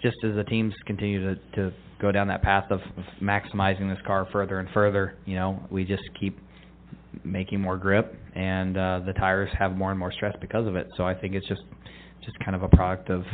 [0.00, 4.04] just as the teams continue to to go down that path of, of maximizing this
[4.06, 6.38] car further and further, you know, we just keep
[7.24, 10.86] making more grip, and uh, the tires have more and more stress because of it.
[10.96, 11.62] So I think it's just
[12.24, 13.24] just kind of a product of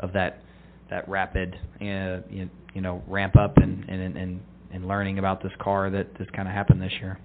[0.00, 0.42] of that
[0.90, 4.40] that rapid uh, you, you know ramp up and and and
[4.72, 7.18] and learning about this car that just kind of happened this year.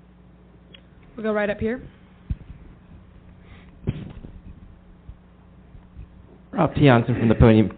[1.15, 1.81] We'll go right up here.
[6.51, 6.87] Rob T.
[6.87, 7.71] From the podium.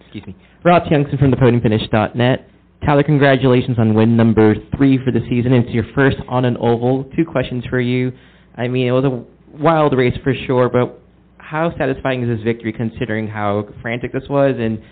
[0.00, 0.36] Excuse me.
[0.64, 0.90] Rob T.
[1.18, 2.48] From the podiumfinish.net.
[2.84, 5.52] Tyler, congratulations on win number three for the season.
[5.52, 7.04] It's your first on an oval.
[7.16, 8.12] Two questions for you.
[8.56, 9.24] I mean, it was a
[9.56, 11.00] wild race for sure, but
[11.38, 14.56] how satisfying is this victory considering how frantic this was?
[14.58, 14.82] And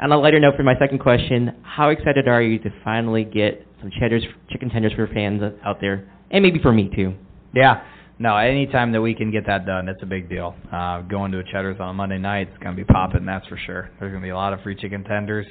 [0.00, 3.66] on a lighter note, for my second question, how excited are you to finally get
[3.80, 7.14] some cheddars, chicken tenders for fans out there, and maybe for me too?
[7.54, 7.82] Yeah.
[8.18, 10.54] No, anytime that we can get that done, it's a big deal.
[10.70, 13.46] Uh, going to a Cheddar's on a Monday night, it's going to be popping, that's
[13.46, 13.90] for sure.
[13.98, 15.46] There's going to be a lot of free chicken tenders,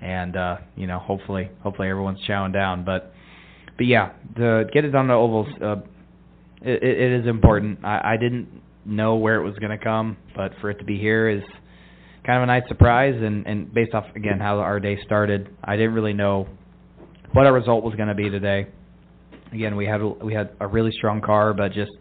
[0.00, 2.86] and uh, you know, hopefully, hopefully everyone's chowing down.
[2.86, 3.12] But,
[3.76, 5.76] but yeah, to get it done to ovals, uh,
[6.62, 7.84] it, it is important.
[7.84, 8.48] I, I didn't
[8.86, 11.42] know where it was going to come, but for it to be here is
[12.24, 13.14] kind of a nice surprise.
[13.22, 16.48] And, and based off again how our day started, I didn't really know
[17.32, 18.68] what our result was going to be today.
[19.52, 21.92] Again, we had we had a really strong car, but just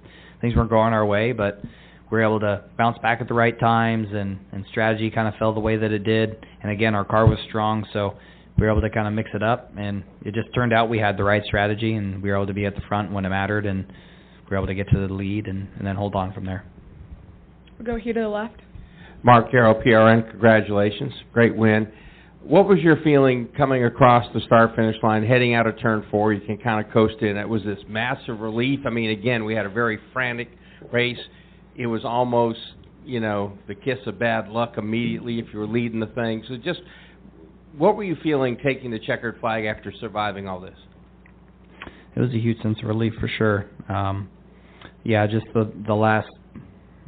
[0.42, 1.32] things weren't going our way.
[1.32, 5.28] But we were able to bounce back at the right times, and and strategy kind
[5.28, 6.38] of fell the way that it did.
[6.62, 8.16] And again, our car was strong, so
[8.58, 11.00] we were able to kind of mix it up, and it just turned out we
[11.00, 13.30] had the right strategy, and we were able to be at the front when it
[13.30, 16.34] mattered, and we were able to get to the lead, and, and then hold on
[16.34, 16.64] from there.
[17.78, 18.62] We'll go here to the left.
[19.24, 21.12] Mark Garrow, PRN, congratulations.
[21.34, 21.92] Great win.
[22.48, 26.32] What was your feeling coming across the start finish line, heading out of turn four?
[26.32, 27.38] You can kind of coast in.
[27.38, 28.82] It was this massive relief.
[28.86, 30.50] I mean, again, we had a very frantic
[30.92, 31.18] race.
[31.76, 32.60] It was almost,
[33.04, 36.44] you know, the kiss of bad luck immediately if you were leading the thing.
[36.48, 36.82] So just
[37.76, 40.78] what were you feeling taking the checkered flag after surviving all this?
[42.16, 43.66] It was a huge sense of relief for sure.
[43.90, 44.30] Um,
[45.04, 46.30] yeah, just the the last,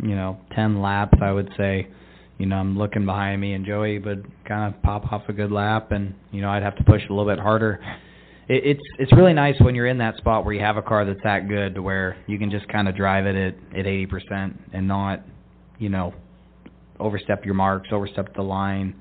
[0.01, 1.89] you know, ten laps, I would say.
[2.37, 5.51] You know, I'm looking behind me, and Joey would kind of pop off a good
[5.51, 7.79] lap, and you know, I'd have to push a little bit harder.
[8.47, 11.03] It, it's it's really nice when you're in that spot where you have a car
[11.05, 14.55] that's that good, to where you can just kind of drive it at at 80%
[14.73, 15.21] and not,
[15.79, 16.13] you know,
[16.99, 18.95] overstep your marks, overstep the line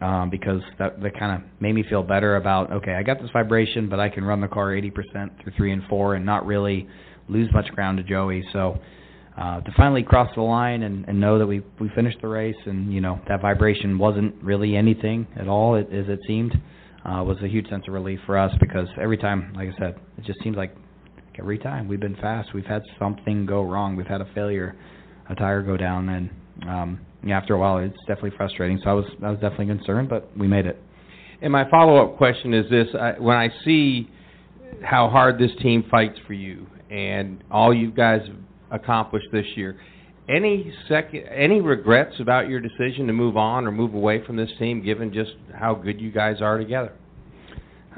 [0.00, 3.30] um, because that that kind of made me feel better about okay, I got this
[3.32, 4.92] vibration, but I can run the car 80%
[5.42, 6.88] through three and four and not really
[7.28, 8.44] lose much ground to Joey.
[8.52, 8.78] So
[9.36, 12.56] uh, to finally cross the line and, and know that we we finished the race
[12.66, 16.54] and you know that vibration wasn't really anything at all as it seemed
[17.04, 19.96] uh, was a huge sense of relief for us because every time, like I said,
[20.16, 20.74] it just seems like
[21.38, 24.74] every time we've been fast, we've had something go wrong, we've had a failure,
[25.28, 26.30] a tire go down, and
[26.68, 27.00] um,
[27.30, 28.80] after a while, it's definitely frustrating.
[28.82, 30.82] So I was I was definitely concerned, but we made it.
[31.42, 34.08] And my follow-up question is this: I, when I see
[34.82, 38.36] how hard this team fights for you and all you guys have
[38.70, 39.78] accomplished this year,
[40.28, 44.50] any second any regrets about your decision to move on or move away from this
[44.58, 46.92] team, given just how good you guys are together?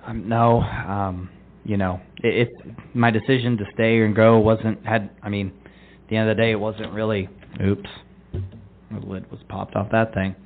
[0.06, 1.30] Um, no, um,
[1.64, 5.10] you know, it, it my decision to stay and go wasn't had.
[5.22, 7.28] I mean, at the end of the day, it wasn't really.
[7.64, 7.90] Oops,
[8.32, 10.36] the lid was popped off that thing.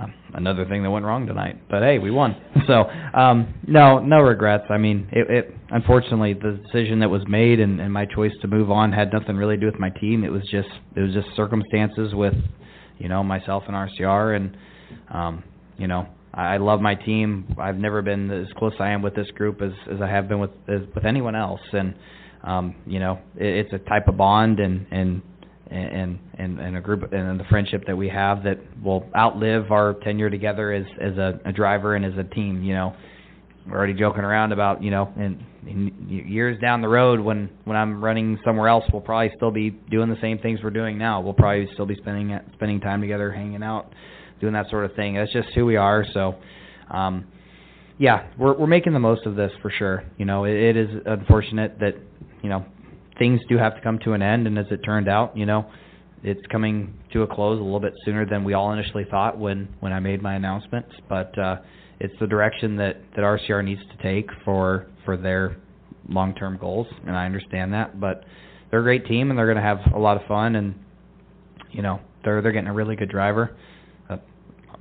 [0.00, 1.60] um, another thing that went wrong tonight.
[1.68, 2.36] But hey, we won.
[2.66, 4.64] So um, no, no regrets.
[4.68, 8.48] I mean, it, it unfortunately the decision that was made and, and my choice to
[8.48, 10.24] move on had nothing really to do with my team.
[10.24, 12.34] It was just it was just circumstances with
[12.98, 14.56] you know myself and RCR and
[15.10, 15.44] um,
[15.76, 17.54] you know I, I love my team.
[17.58, 20.40] I've never been as close I am with this group as as I have been
[20.40, 21.94] with as, with anyone else and
[22.44, 25.22] um, you know it, it's a type of bond and and
[25.70, 29.94] and and and a group and the friendship that we have that will outlive our
[30.02, 32.62] tenure together as as a, a driver and as a team.
[32.62, 32.96] You know,
[33.66, 35.44] we're already joking around about you know in
[36.08, 40.08] years down the road when when I'm running somewhere else, we'll probably still be doing
[40.08, 41.20] the same things we're doing now.
[41.20, 43.92] We'll probably still be spending spending time together, hanging out,
[44.40, 45.14] doing that sort of thing.
[45.14, 46.04] That's just who we are.
[46.12, 46.36] So.
[46.90, 47.26] um
[47.98, 50.04] yeah, we're we're making the most of this for sure.
[50.18, 51.96] You know, it, it is unfortunate that
[52.42, 52.64] you know
[53.18, 55.66] things do have to come to an end, and as it turned out, you know,
[56.22, 59.68] it's coming to a close a little bit sooner than we all initially thought when
[59.80, 60.90] when I made my announcements.
[61.08, 61.56] But uh,
[62.00, 65.56] it's the direction that that RCR needs to take for for their
[66.08, 68.00] long-term goals, and I understand that.
[68.00, 68.24] But
[68.70, 70.74] they're a great team, and they're going to have a lot of fun, and
[71.70, 73.56] you know, they're they're getting a really good driver.
[74.08, 74.18] Uh,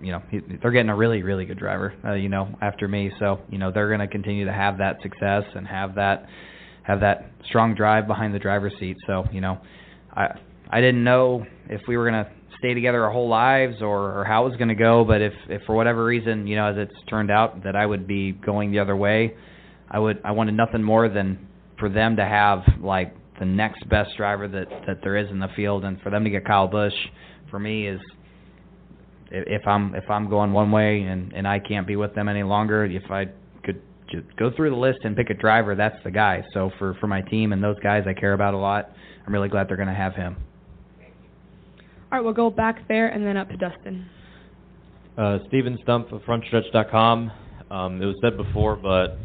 [0.02, 1.94] you know, he, they're getting a really really good driver.
[2.06, 5.02] Uh, you know, after me, so you know they're going to continue to have that
[5.02, 6.28] success and have that
[6.88, 8.96] have that strong drive behind the driver's seat.
[9.06, 9.60] So, you know,
[10.16, 10.28] I
[10.70, 14.26] I didn't know if we were going to stay together our whole lives or, or
[14.26, 16.78] how it was going to go, but if if for whatever reason, you know, as
[16.78, 19.36] it's turned out that I would be going the other way,
[19.90, 21.48] I would I wanted nothing more than
[21.80, 25.50] for them to have like the next best driver that that there is in the
[25.56, 26.94] field and for them to get Kyle Busch
[27.50, 28.00] for me is
[29.32, 32.44] if I'm if I'm going one way and and I can't be with them any
[32.44, 33.26] longer, if I
[33.64, 35.76] could just go through the list and pick a driver.
[35.76, 36.44] That's the guy.
[36.54, 38.92] So for for my team and those guys I care about a lot,
[39.26, 40.38] I'm really glad they're going to have him.
[42.10, 44.06] All right, we'll go back there and then up to Dustin.
[45.18, 47.32] Uh, Steven Stumpf of FrontStretch.com.
[47.70, 49.18] Um, it was said before, but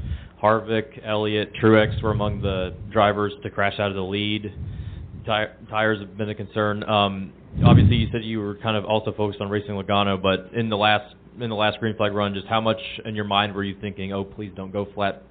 [0.42, 4.52] Harvick, Elliott, Truex were among the drivers to crash out of the lead.
[5.24, 6.82] Ty- tires have been a concern.
[6.82, 7.32] Um,
[7.64, 10.76] obviously, you said you were kind of also focused on racing Logano, but in the
[10.76, 13.76] last in the last green flag run, just how much in your mind were you
[13.80, 15.22] thinking, oh, please don't go flat,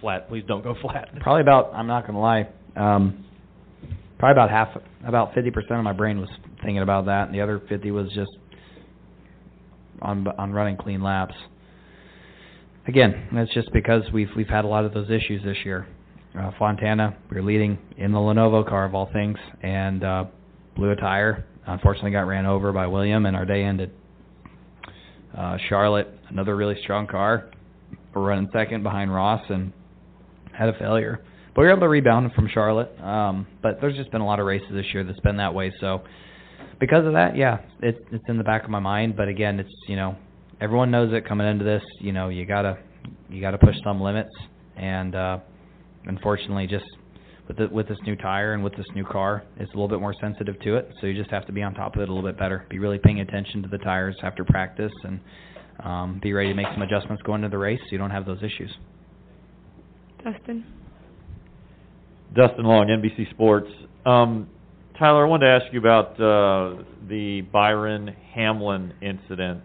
[0.00, 1.08] flat, please don't go flat?
[1.20, 3.24] Probably about, I'm not going to lie, um,
[4.18, 6.28] probably about half, about 50% of my brain was
[6.64, 8.30] thinking about that, and the other 50 was just
[10.02, 11.34] on on running clean laps.
[12.86, 15.86] Again, that's just because we've we've had a lot of those issues this year.
[16.38, 20.24] Uh, Fontana, we were leading in the Lenovo car of all things, and uh,
[20.76, 21.46] blew a tire.
[21.66, 23.92] Unfortunately, got ran over by William, and our day ended.
[25.36, 27.50] Uh, Charlotte, another really strong car.
[28.14, 29.72] We're running second behind Ross and
[30.52, 31.24] had a failure.
[31.54, 33.00] But we were able to rebound from Charlotte.
[33.00, 35.72] Um, but there's just been a lot of races this year that's been that way.
[35.80, 36.02] So
[36.78, 39.16] because of that, yeah, it's it's in the back of my mind.
[39.16, 40.16] But again, it's you know
[40.60, 41.82] everyone knows it coming into this.
[42.00, 42.78] You know you gotta
[43.28, 44.34] you gotta push some limits,
[44.76, 45.38] and uh,
[46.06, 46.86] unfortunately, just
[47.48, 50.00] with the, with this new tire and with this new car, it's a little bit
[50.00, 50.90] more sensitive to it.
[51.00, 52.66] So you just have to be on top of it a little bit better.
[52.70, 55.20] Be really paying attention to the tires after practice, and
[55.82, 58.26] um, be ready to make some adjustments going into the race so you don't have
[58.26, 58.70] those issues.
[60.22, 60.64] Dustin.
[62.34, 63.68] Dustin Long, NBC Sports.
[64.06, 64.48] Um,
[64.98, 69.64] Tyler, I wanted to ask you about uh, the Byron Hamlin incident,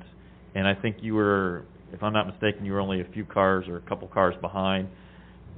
[0.56, 3.66] and I think you were, if I'm not mistaken, you were only a few cars
[3.68, 4.88] or a couple cars behind.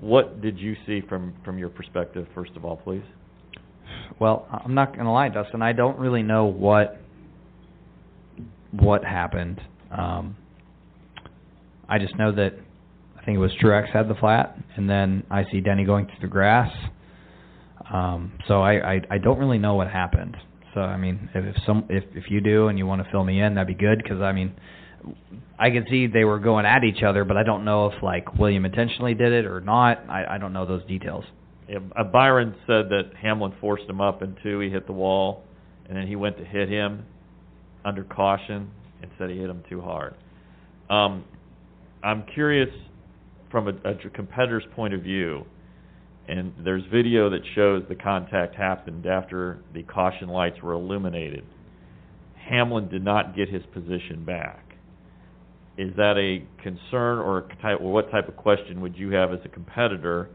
[0.02, 3.04] What did you see from from your perspective, first of all, please?
[4.20, 5.62] Well, I'm not going to lie, Dustin.
[5.62, 7.00] I don't really know what
[8.72, 9.62] what happened.
[9.90, 10.36] Um,
[11.88, 12.56] I just know that
[13.18, 16.22] I think it was Truex had the flat, and then I see Denny going through
[16.22, 16.72] the grass.
[17.92, 20.38] Um, so I, I I don't really know what happened.
[20.74, 23.24] So I mean, if, if some if if you do and you want to fill
[23.24, 24.54] me in, that'd be good because I mean,
[25.60, 28.38] I could see they were going at each other, but I don't know if like
[28.38, 30.00] William intentionally did it or not.
[30.10, 31.26] I I don't know those details.
[31.68, 35.44] Yeah, uh, Byron said that Hamlin forced him up, and two, he hit the wall,
[35.88, 37.06] and then he went to hit him
[37.86, 38.70] under caution
[39.02, 40.16] and said he hit him too hard.
[40.90, 41.24] Um,
[42.04, 42.70] I'm curious
[43.50, 45.46] from a, a competitor's point of view,
[46.32, 51.44] and there's video that shows the contact happened after the caution lights were illuminated.
[52.50, 54.64] Hamlin did not get his position back.
[55.78, 59.34] Is that a concern or a type, or what type of question would you have
[59.34, 60.30] as a competitor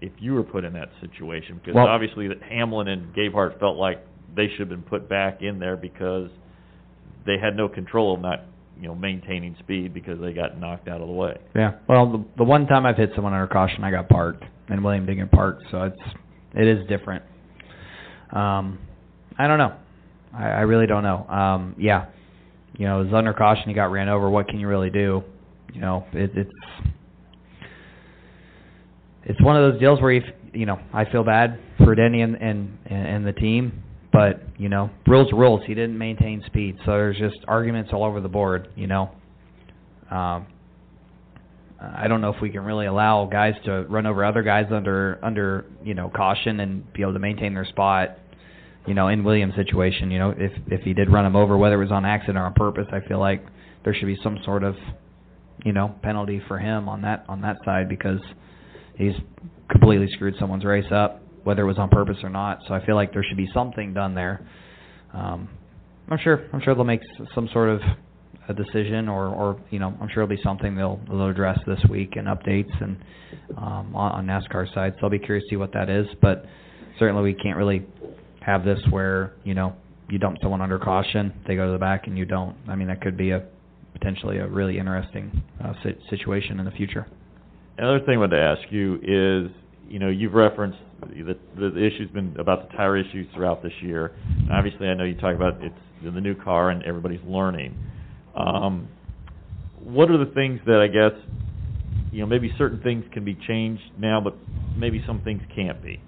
[0.00, 1.56] if you were put in that situation?
[1.56, 3.98] Because Well- obviously that Hamlin and Gabehart felt like
[4.34, 6.30] they should have been put back in there because
[7.24, 8.42] they had no control of not,
[8.80, 11.38] you know, maintaining speed because they got knocked out of the way.
[11.54, 11.72] Yeah.
[11.88, 15.06] Well, the the one time I've hit someone under caution, I got parked, and William
[15.06, 16.00] didn't get parked, so it's
[16.54, 17.22] it is different.
[18.32, 18.78] Um,
[19.38, 19.74] I don't know.
[20.34, 21.26] I, I really don't know.
[21.28, 22.06] Um, yeah,
[22.78, 23.64] you know, it was under caution.
[23.68, 24.30] He got ran over.
[24.30, 25.22] What can you really do?
[25.72, 26.50] You know, it, it's
[29.24, 30.22] it's one of those deals where you,
[30.52, 33.82] you know, I feel bad for Denny and and and the team,
[34.12, 35.62] but you know, rules rules.
[35.66, 38.68] He didn't maintain speed, so there's just arguments all over the board.
[38.74, 39.10] You know,
[40.10, 40.46] um,
[41.82, 45.18] I don't know if we can really allow guys to run over other guys under
[45.22, 48.18] under you know caution and be able to maintain their spot.
[48.86, 51.74] You know, in Williams' situation, you know, if if he did run him over, whether
[51.74, 53.44] it was on accident or on purpose, I feel like
[53.84, 54.76] there should be some sort of
[55.64, 58.20] you know penalty for him on that on that side because
[58.96, 59.14] he's
[59.70, 62.58] completely screwed someone's race up, whether it was on purpose or not.
[62.68, 64.46] So I feel like there should be something done there.
[65.12, 65.48] Um,
[66.08, 67.02] I'm sure I'm sure they'll make
[67.34, 67.80] some sort of
[68.48, 71.80] a decision, or or you know I'm sure it'll be something they'll they'll address this
[71.88, 72.96] week in updates and
[73.56, 74.94] um, on, on NASCAR side.
[74.98, 76.44] So I'll be curious to see what that is, but
[76.98, 77.86] certainly we can't really
[78.40, 79.74] have this where you know
[80.08, 82.56] you dump someone under caution, they go to the back, and you don't.
[82.68, 83.44] I mean that could be a
[83.92, 85.72] potentially a really interesting uh,
[86.10, 87.06] situation in the future.
[87.78, 89.50] Another thing I wanted to ask you is,
[89.88, 94.12] you know, you've referenced the, the issue's been about the tire issues throughout this year.
[94.38, 97.74] And obviously, I know you talk about it's the new car and everybody's learning.
[98.36, 98.88] Um,
[99.84, 101.18] what are the things that I guess,
[102.12, 104.34] you know, maybe certain things can be changed now, but
[104.76, 106.00] maybe some things can't be?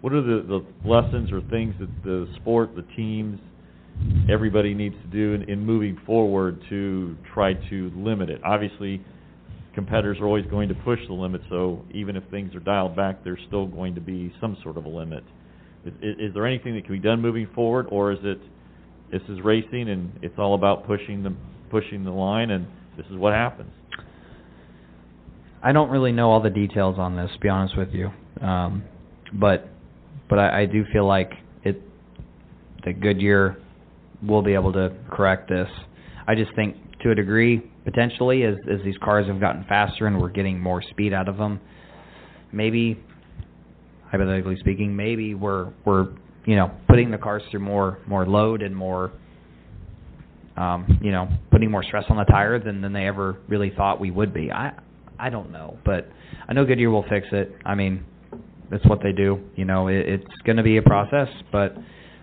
[0.00, 3.40] What are the, the lessons or things that the sport, the teams,
[4.30, 8.40] everybody needs to do in, in moving forward to try to limit it?
[8.44, 9.04] Obviously,
[9.74, 13.24] competitors are always going to push the limit, so even if things are dialed back,
[13.24, 15.24] there's still going to be some sort of a limit.
[15.84, 18.38] Is, is there anything that can be done moving forward, or is it
[19.10, 21.34] this is racing and it's all about pushing the
[21.70, 22.66] pushing the line, and
[22.96, 23.70] this is what happens?
[25.62, 28.10] I don't really know all the details on this, to be honest with you.
[28.40, 28.84] Um,
[29.32, 29.68] but
[30.28, 31.32] but I, I do feel like
[31.64, 31.80] it
[32.84, 33.56] that Goodyear
[34.26, 35.68] will be able to correct this.
[36.26, 40.20] I just think to a degree, potentially, as as these cars have gotten faster and
[40.20, 41.60] we're getting more speed out of them,
[42.52, 42.98] maybe
[44.10, 46.08] hypothetically speaking, maybe we're we're
[46.46, 49.12] you know putting the cars through more more load and more
[50.58, 54.00] um, you know putting more stress on the tire than than they ever really thought
[54.00, 54.50] we would be.
[54.50, 54.72] I
[55.18, 56.08] I don't know, but
[56.48, 57.54] I know Goodyear will fix it.
[57.64, 58.04] I mean,
[58.70, 59.40] that's what they do.
[59.56, 61.76] You know, it, it's going to be a process, but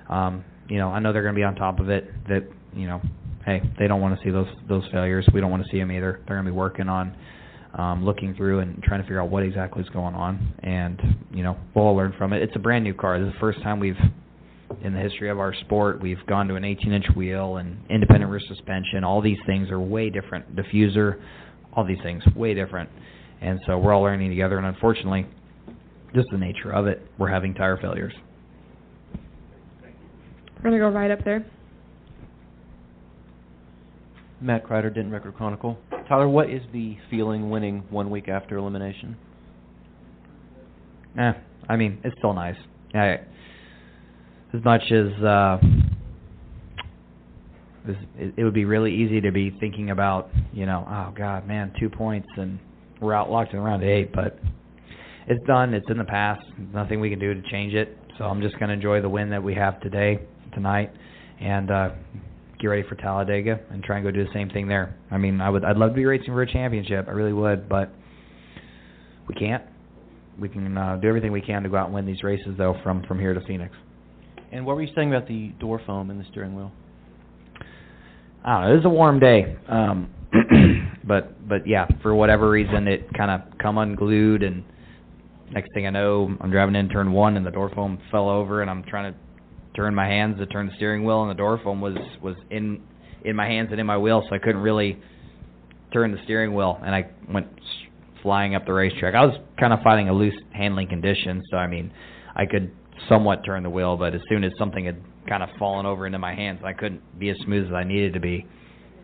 [0.10, 2.12] um, you know, I know they're going to be on top of it.
[2.28, 3.02] That you know,
[3.46, 5.28] hey, they don't want to see those those failures.
[5.34, 6.22] We don't want to see them either.
[6.28, 7.16] They're going to be working on
[7.78, 11.00] um, looking through and trying to figure out what exactly is going on, and
[11.32, 12.42] you know, we'll all learn from it.
[12.42, 13.20] It's a brand new car.
[13.20, 13.98] This is the first time we've
[14.84, 18.42] in the history of our sport, we've gone to an 18-inch wheel and independent rear
[18.48, 19.04] suspension.
[19.04, 20.56] All these things are way different.
[20.56, 21.22] Diffuser,
[21.74, 22.90] all these things way different,
[23.42, 24.58] and so we're all learning together.
[24.58, 25.26] And unfortunately,
[26.14, 28.14] just the nature of it, we're having tire failures.
[30.58, 31.46] We're gonna go right up there.
[34.42, 35.78] Matt Kreider, Denton Record Chronicle.
[36.08, 39.16] Tyler, what is the feeling winning one week after elimination?
[41.18, 41.34] Eh,
[41.70, 42.58] I mean, it's still nice.
[42.94, 43.20] I,
[44.56, 45.58] as much as uh,
[47.86, 51.48] this, it, it would be really easy to be thinking about, you know, oh God,
[51.48, 52.60] man, two points and
[53.02, 54.40] we're out locked in round eight, but
[55.28, 55.74] it's done.
[55.74, 56.46] It's in the past.
[56.74, 57.98] Nothing we can do to change it.
[58.18, 60.20] So I'm just going to enjoy the win that we have today,
[60.54, 60.92] tonight,
[61.42, 61.90] and uh,
[62.60, 64.98] get ready for Talladega and try and go do the same thing there.
[65.12, 67.08] I mean, I would, I'd love to be racing for a championship.
[67.08, 67.92] I really would, but
[69.28, 69.64] we can't.
[70.40, 72.78] We can uh, do everything we can to go out and win these races, though,
[72.84, 73.74] from from here to Phoenix.
[74.56, 76.72] And what were you saying about the door foam in the steering wheel?
[78.46, 78.72] I.
[78.72, 80.10] It was a warm day, um,
[81.04, 84.64] but but yeah, for whatever reason, it kind of come unglued, and
[85.52, 88.62] next thing I know, I'm driving in turn one, and the door foam fell over,
[88.62, 89.20] and I'm trying to
[89.76, 92.82] turn my hands to turn the steering wheel, and the door foam was was in
[93.26, 94.98] in my hands and in my wheel, so I couldn't really
[95.92, 97.48] turn the steering wheel, and I went
[98.22, 99.16] flying up the racetrack.
[99.16, 101.92] I was kind of fighting a loose handling condition, so I mean,
[102.38, 102.72] I could
[103.10, 106.20] somewhat turn the wheel, but as soon as something had kind of fallen over into
[106.20, 108.46] my hands, I couldn't be as smooth as I needed to be.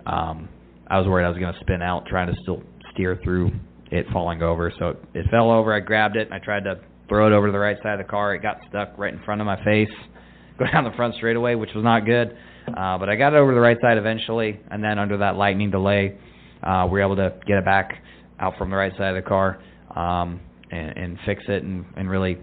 [0.06, 0.50] Um,
[0.88, 2.62] I was worried I was going to spin out trying to still
[2.94, 3.52] steer through
[3.92, 4.72] it falling over.
[4.80, 5.74] So it, it fell over.
[5.74, 8.06] I grabbed it and I tried to throw it over to the right side of
[8.06, 8.34] the car.
[8.36, 9.90] It got stuck right in front of my face,
[10.60, 12.38] go down the front straightaway, which was not good.
[12.68, 15.36] Uh, but I got it over to the right side eventually, and then under that
[15.36, 16.18] lightning delay,
[16.64, 18.02] uh, we were able to get it back
[18.40, 19.62] out from the right side of the car
[19.96, 20.40] um,
[20.72, 22.38] and, and fix it and, and really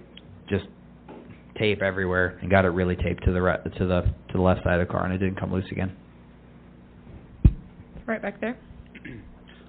[1.59, 4.65] tape everywhere and got it really taped to the right, to the to the left
[4.65, 5.95] side of the car and it didn't come loose again.
[8.07, 8.57] Right back there.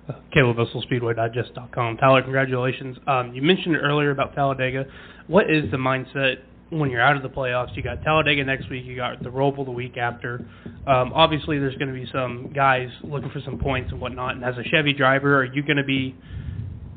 [0.07, 1.97] Uh, Caleb Vessel, SpeedwayDigest.com.
[1.97, 2.97] Tyler, congratulations.
[3.05, 4.85] Um, you mentioned earlier about Talladega.
[5.27, 6.37] What is the mindset
[6.69, 7.75] when you're out of the playoffs.
[7.75, 8.85] You got Talladega next week.
[8.85, 10.45] You got the Roval the week after.
[10.87, 14.35] Um, obviously, there's going to be some guys looking for some points and whatnot.
[14.35, 16.15] And as a Chevy driver, are you going to be,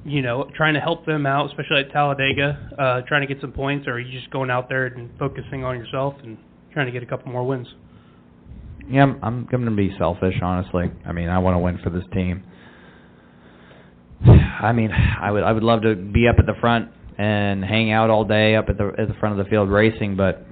[0.04, 3.52] you know, trying to help them out, especially at Talladega, uh, trying to get some
[3.52, 6.36] points, or are you just going out there and focusing on yourself and
[6.72, 7.68] trying to get a couple more wins?
[8.88, 10.90] Yeah, I'm, I'm going to be selfish, honestly.
[11.06, 12.42] I mean, I want to win for this team.
[14.26, 17.92] I mean, I would I would love to be up at the front and hang
[17.92, 20.46] out all day up at the at the front of the field racing, but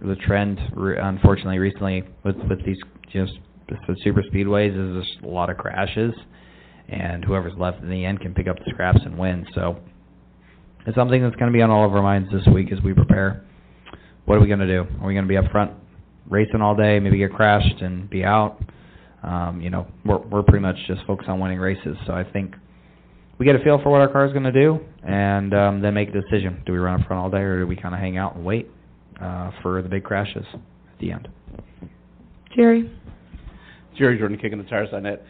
[0.00, 2.78] the trend, re- unfortunately, recently with with these
[3.12, 3.32] just
[3.68, 6.12] the super speedways is just a lot of crashes,
[6.88, 9.46] and whoever's left in the end can pick up the scraps and win.
[9.54, 9.78] So
[10.86, 12.92] it's something that's going to be on all of our minds this week as we
[12.92, 13.44] prepare.
[14.26, 14.80] What are we going to do?
[15.00, 15.72] Are we going to be up front
[16.28, 18.58] racing all day, maybe get crashed and be out?
[19.22, 21.96] Um, you know, we're we're pretty much just focused on winning races.
[22.06, 22.54] So I think
[23.38, 25.94] we get a feel for what our car is going to do, and um, then
[25.94, 26.62] make a decision.
[26.66, 28.44] Do we run up front all day, or do we kind of hang out and
[28.44, 28.70] wait
[29.20, 31.28] uh, for the big crashes at the end?
[32.54, 32.90] Jerry.
[33.96, 35.24] Jerry Jordan kicking the tires on net.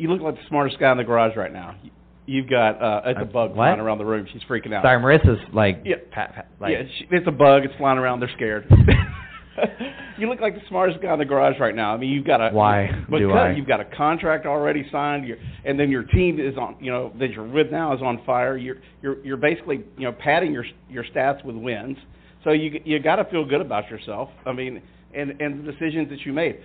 [0.00, 1.76] You look like the smartest guy in the garage right now.
[2.24, 3.56] You've got uh, it's a bug what?
[3.56, 4.26] flying around the room.
[4.32, 4.82] She's freaking out.
[4.82, 5.96] Sorry, Marissa's like, Yeah.
[6.10, 7.64] pat, pat, like yeah, she, it's a bug.
[7.64, 8.20] It's flying around.
[8.20, 8.64] They're scared.
[10.18, 11.92] you look like the smartest guy in the garage right now.
[11.92, 13.52] I mean, you've got a Why because do I?
[13.52, 15.26] you've got a contract already signed.
[15.26, 16.76] You're, and then your team is on.
[16.80, 18.56] You know that you're with now is on fire.
[18.56, 21.98] You're you're you're basically you know padding your your stats with wins.
[22.44, 24.30] So you you got to feel good about yourself.
[24.46, 24.80] I mean,
[25.14, 26.60] and and the decisions that you made.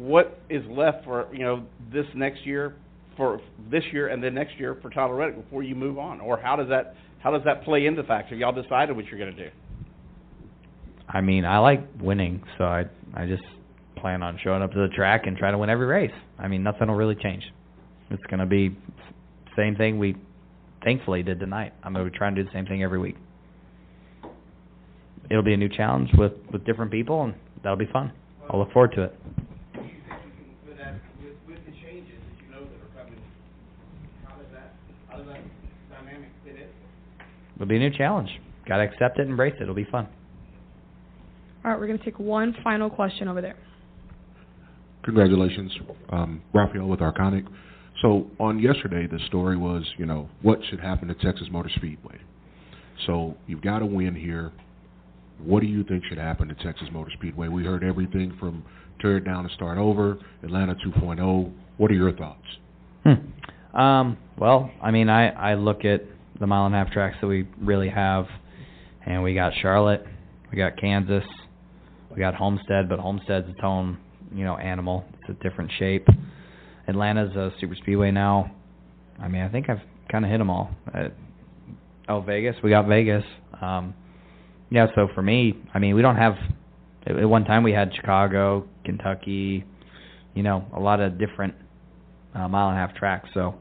[0.00, 2.74] What is left for you know this next year,
[3.18, 3.40] for
[3.70, 6.56] this year and then next year for Tyler Reddick before you move on, or how
[6.56, 8.34] does that how does that play into factor?
[8.34, 9.50] Y'all decided what you're going to do.
[11.06, 13.42] I mean, I like winning, so I I just
[13.96, 16.10] plan on showing up to the track and trying to win every race.
[16.38, 17.42] I mean, nothing will really change.
[18.10, 18.74] It's going to be
[19.56, 20.16] same thing we
[20.82, 21.74] thankfully did tonight.
[21.82, 23.16] I'm going to try and do the same thing every week.
[25.30, 28.12] It'll be a new challenge with with different people, and that'll be fun.
[28.48, 29.14] I'll look forward to it.
[30.66, 33.20] With that, with, with the changes that you know that are coming,
[34.26, 34.74] how does that
[35.08, 35.40] how does that
[35.90, 36.68] dynamic fit in?
[37.60, 38.30] It'll be a new challenge.
[38.66, 39.64] Got to accept it and embrace it.
[39.64, 40.08] It'll be fun.
[41.62, 43.56] All right, we're going to take one final question over there.
[45.04, 45.70] Congratulations,
[46.08, 47.46] um, Raphael with Arconic.
[48.00, 52.18] So on yesterday, the story was, you know, what should happen to Texas Motor Speedway.
[53.06, 54.52] So you've got a win here.
[55.44, 57.48] What do you think should happen to Texas Motor Speedway?
[57.48, 58.64] We heard everything from
[59.02, 61.52] tear it down and start over, Atlanta 2.0.
[61.76, 62.46] What are your thoughts?
[63.04, 63.76] Hmm.
[63.78, 66.02] Um, well, I mean, I I look at
[66.40, 68.26] the mile and a half tracks that we really have,
[69.06, 70.04] and we got Charlotte,
[70.50, 71.24] we got Kansas,
[72.10, 73.98] we got Homestead, but Homestead's its own,
[74.34, 75.04] you know, animal.
[75.20, 76.08] It's a different shape.
[76.88, 78.50] Atlanta's a super speedway now.
[79.20, 80.70] I mean, I think I've kind of hit them all.
[80.92, 81.08] Uh,
[82.08, 83.24] oh, Vegas, we got Vegas.
[83.60, 83.94] Um,
[84.70, 86.36] yeah, so for me, I mean, we don't have.
[87.06, 89.64] At one time, we had Chicago, Kentucky,
[90.34, 91.54] you know, a lot of different
[92.34, 93.28] uh, mile and a half tracks.
[93.34, 93.54] So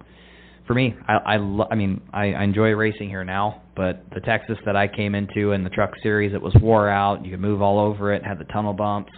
[0.70, 4.20] for me, I I, lo- I mean, I, I enjoy racing here now, but the
[4.20, 7.26] Texas that I came into in the truck series, it was wore out.
[7.26, 9.12] You could move all over it, had the tunnel bumps.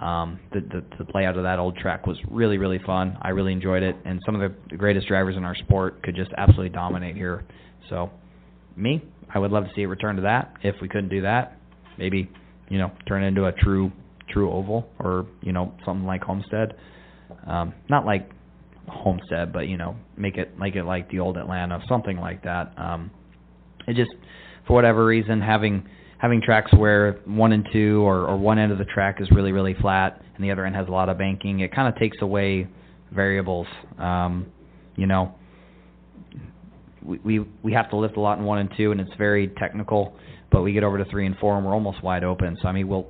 [0.00, 3.16] Um, the, the the layout of that old track was really really fun.
[3.22, 6.32] I really enjoyed it, and some of the, greatest drivers in our sport could just
[6.36, 7.44] absolutely dominate here.
[7.88, 8.10] So,
[8.74, 10.52] me, I would love to see it return to that.
[10.64, 11.58] If we couldn't do that,
[11.96, 12.28] maybe
[12.68, 13.92] you know turn it into a true
[14.30, 16.74] true oval or you know something like Homestead.
[17.46, 18.28] Um, not like
[18.88, 22.72] Homestead, but you know make it make it like the old Atlanta, something like that.
[22.76, 23.10] Um,
[23.86, 24.10] it just
[24.66, 25.86] for whatever reason having
[26.18, 29.52] having tracks where one and two or, or one end of the track is really
[29.52, 32.16] really flat and the other end has a lot of banking, it kind of takes
[32.20, 32.66] away
[33.12, 33.66] variables.
[33.98, 34.46] Um,
[34.96, 35.34] you know,
[37.02, 39.48] we, we we have to lift a lot in one and two, and it's very
[39.58, 40.16] technical.
[40.50, 42.58] But we get over to three and four, and we're almost wide open.
[42.60, 43.06] So I mean, we'll,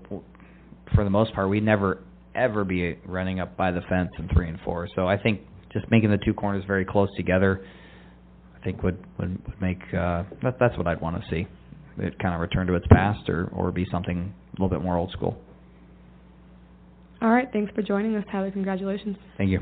[0.95, 2.03] for the most part, we never
[2.35, 4.89] ever be running up by the fence in three and four.
[4.95, 5.41] So I think
[5.73, 7.65] just making the two corners very close together,
[8.57, 11.47] I think would would, would make uh, that, that's what I'd want to see.
[11.99, 14.97] It kind of return to its past, or or be something a little bit more
[14.97, 15.37] old school.
[17.21, 18.51] All right, thanks for joining us, Tyler.
[18.51, 19.17] Congratulations.
[19.39, 19.61] Thank you.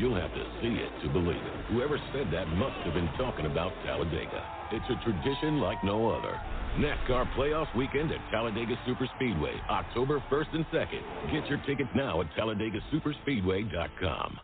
[0.00, 1.52] You'll have to see it to believe it.
[1.68, 4.42] Whoever said that must have been talking about Talladega.
[4.72, 6.40] It's a tradition like no other.
[6.78, 11.02] NASCAR Playoffs Weekend at Talladega Superspeedway, October 1st and 2nd.
[11.30, 14.40] Get your tickets now at TalladegaSuperspeedway.com.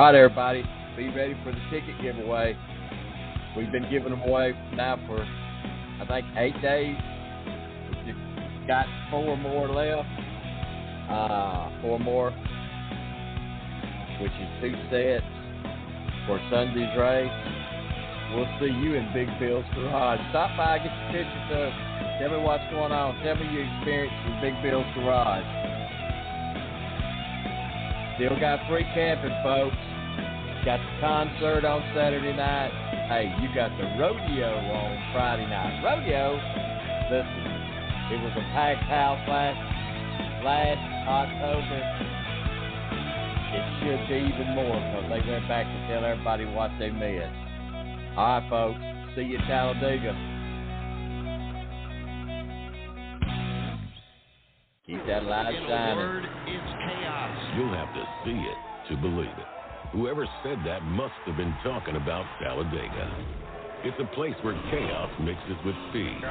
[0.00, 0.64] right, everybody,
[0.96, 2.56] be ready for the ticket giveaway.
[3.54, 6.96] We've been giving them away now for I think eight days.
[8.06, 10.08] We've got four more left.
[11.10, 12.30] Uh, four more,
[14.22, 15.26] which is two sets
[16.26, 17.28] for Sunday's race.
[18.32, 20.20] We'll see you in Big Bill's Garage.
[20.30, 21.72] Stop by, get your pictures up.
[22.22, 23.20] Tell me what's going on.
[23.24, 25.44] Tell me your experience in Big Bill's Garage.
[28.16, 29.89] Still got free camping, folks.
[30.64, 32.68] Got the concert on Saturday night.
[33.08, 35.80] Hey, you got the rodeo on Friday night.
[35.80, 36.36] Rodeo?
[37.08, 37.48] Listen,
[38.12, 39.56] it was a packed house last
[40.44, 41.80] last October.
[43.56, 47.32] It should be even more because they went back to tell everybody what they missed.
[48.20, 48.78] All right, folks.
[49.16, 50.12] See you at Talladega.
[54.84, 56.20] Keep that light shining.
[57.56, 58.58] You'll have to see it
[58.90, 59.59] to believe it.
[59.92, 63.10] Whoever said that must have been talking about Talladega.
[63.82, 66.22] It's a place where chaos mixes with speed,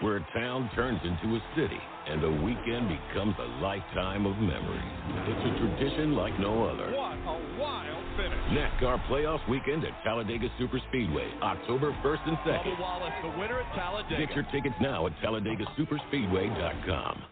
[0.00, 4.92] where a town turns into a city, and a weekend becomes a lifetime of memories.
[5.26, 6.92] It's a tradition like no other.
[6.94, 8.38] What a wild finish.
[8.54, 12.62] NASCAR Playoffs Weekend at Talladega Superspeedway, October 1st and 2nd.
[12.62, 14.26] Bubba Wallace, the winner at Talladega.
[14.26, 17.22] Get your tickets now at TalladegaSuperspeedway.com.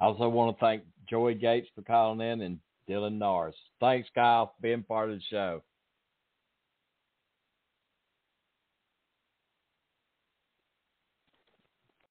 [0.00, 2.58] I also want to thank Joey Gase for calling in and
[2.88, 3.54] Dylan Norris.
[3.80, 5.62] Thanks, Kyle, for being part of the show.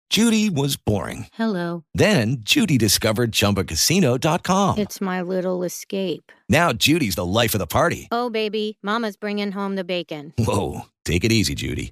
[0.09, 1.27] Judy was boring.
[1.33, 1.83] Hello.
[1.93, 4.77] Then Judy discovered ChumbaCasino.com.
[4.79, 6.31] It's my little escape.
[6.49, 8.07] Now Judy's the life of the party.
[8.09, 10.33] Oh, baby, Mama's bringing home the bacon.
[10.39, 11.91] Whoa, take it easy, Judy.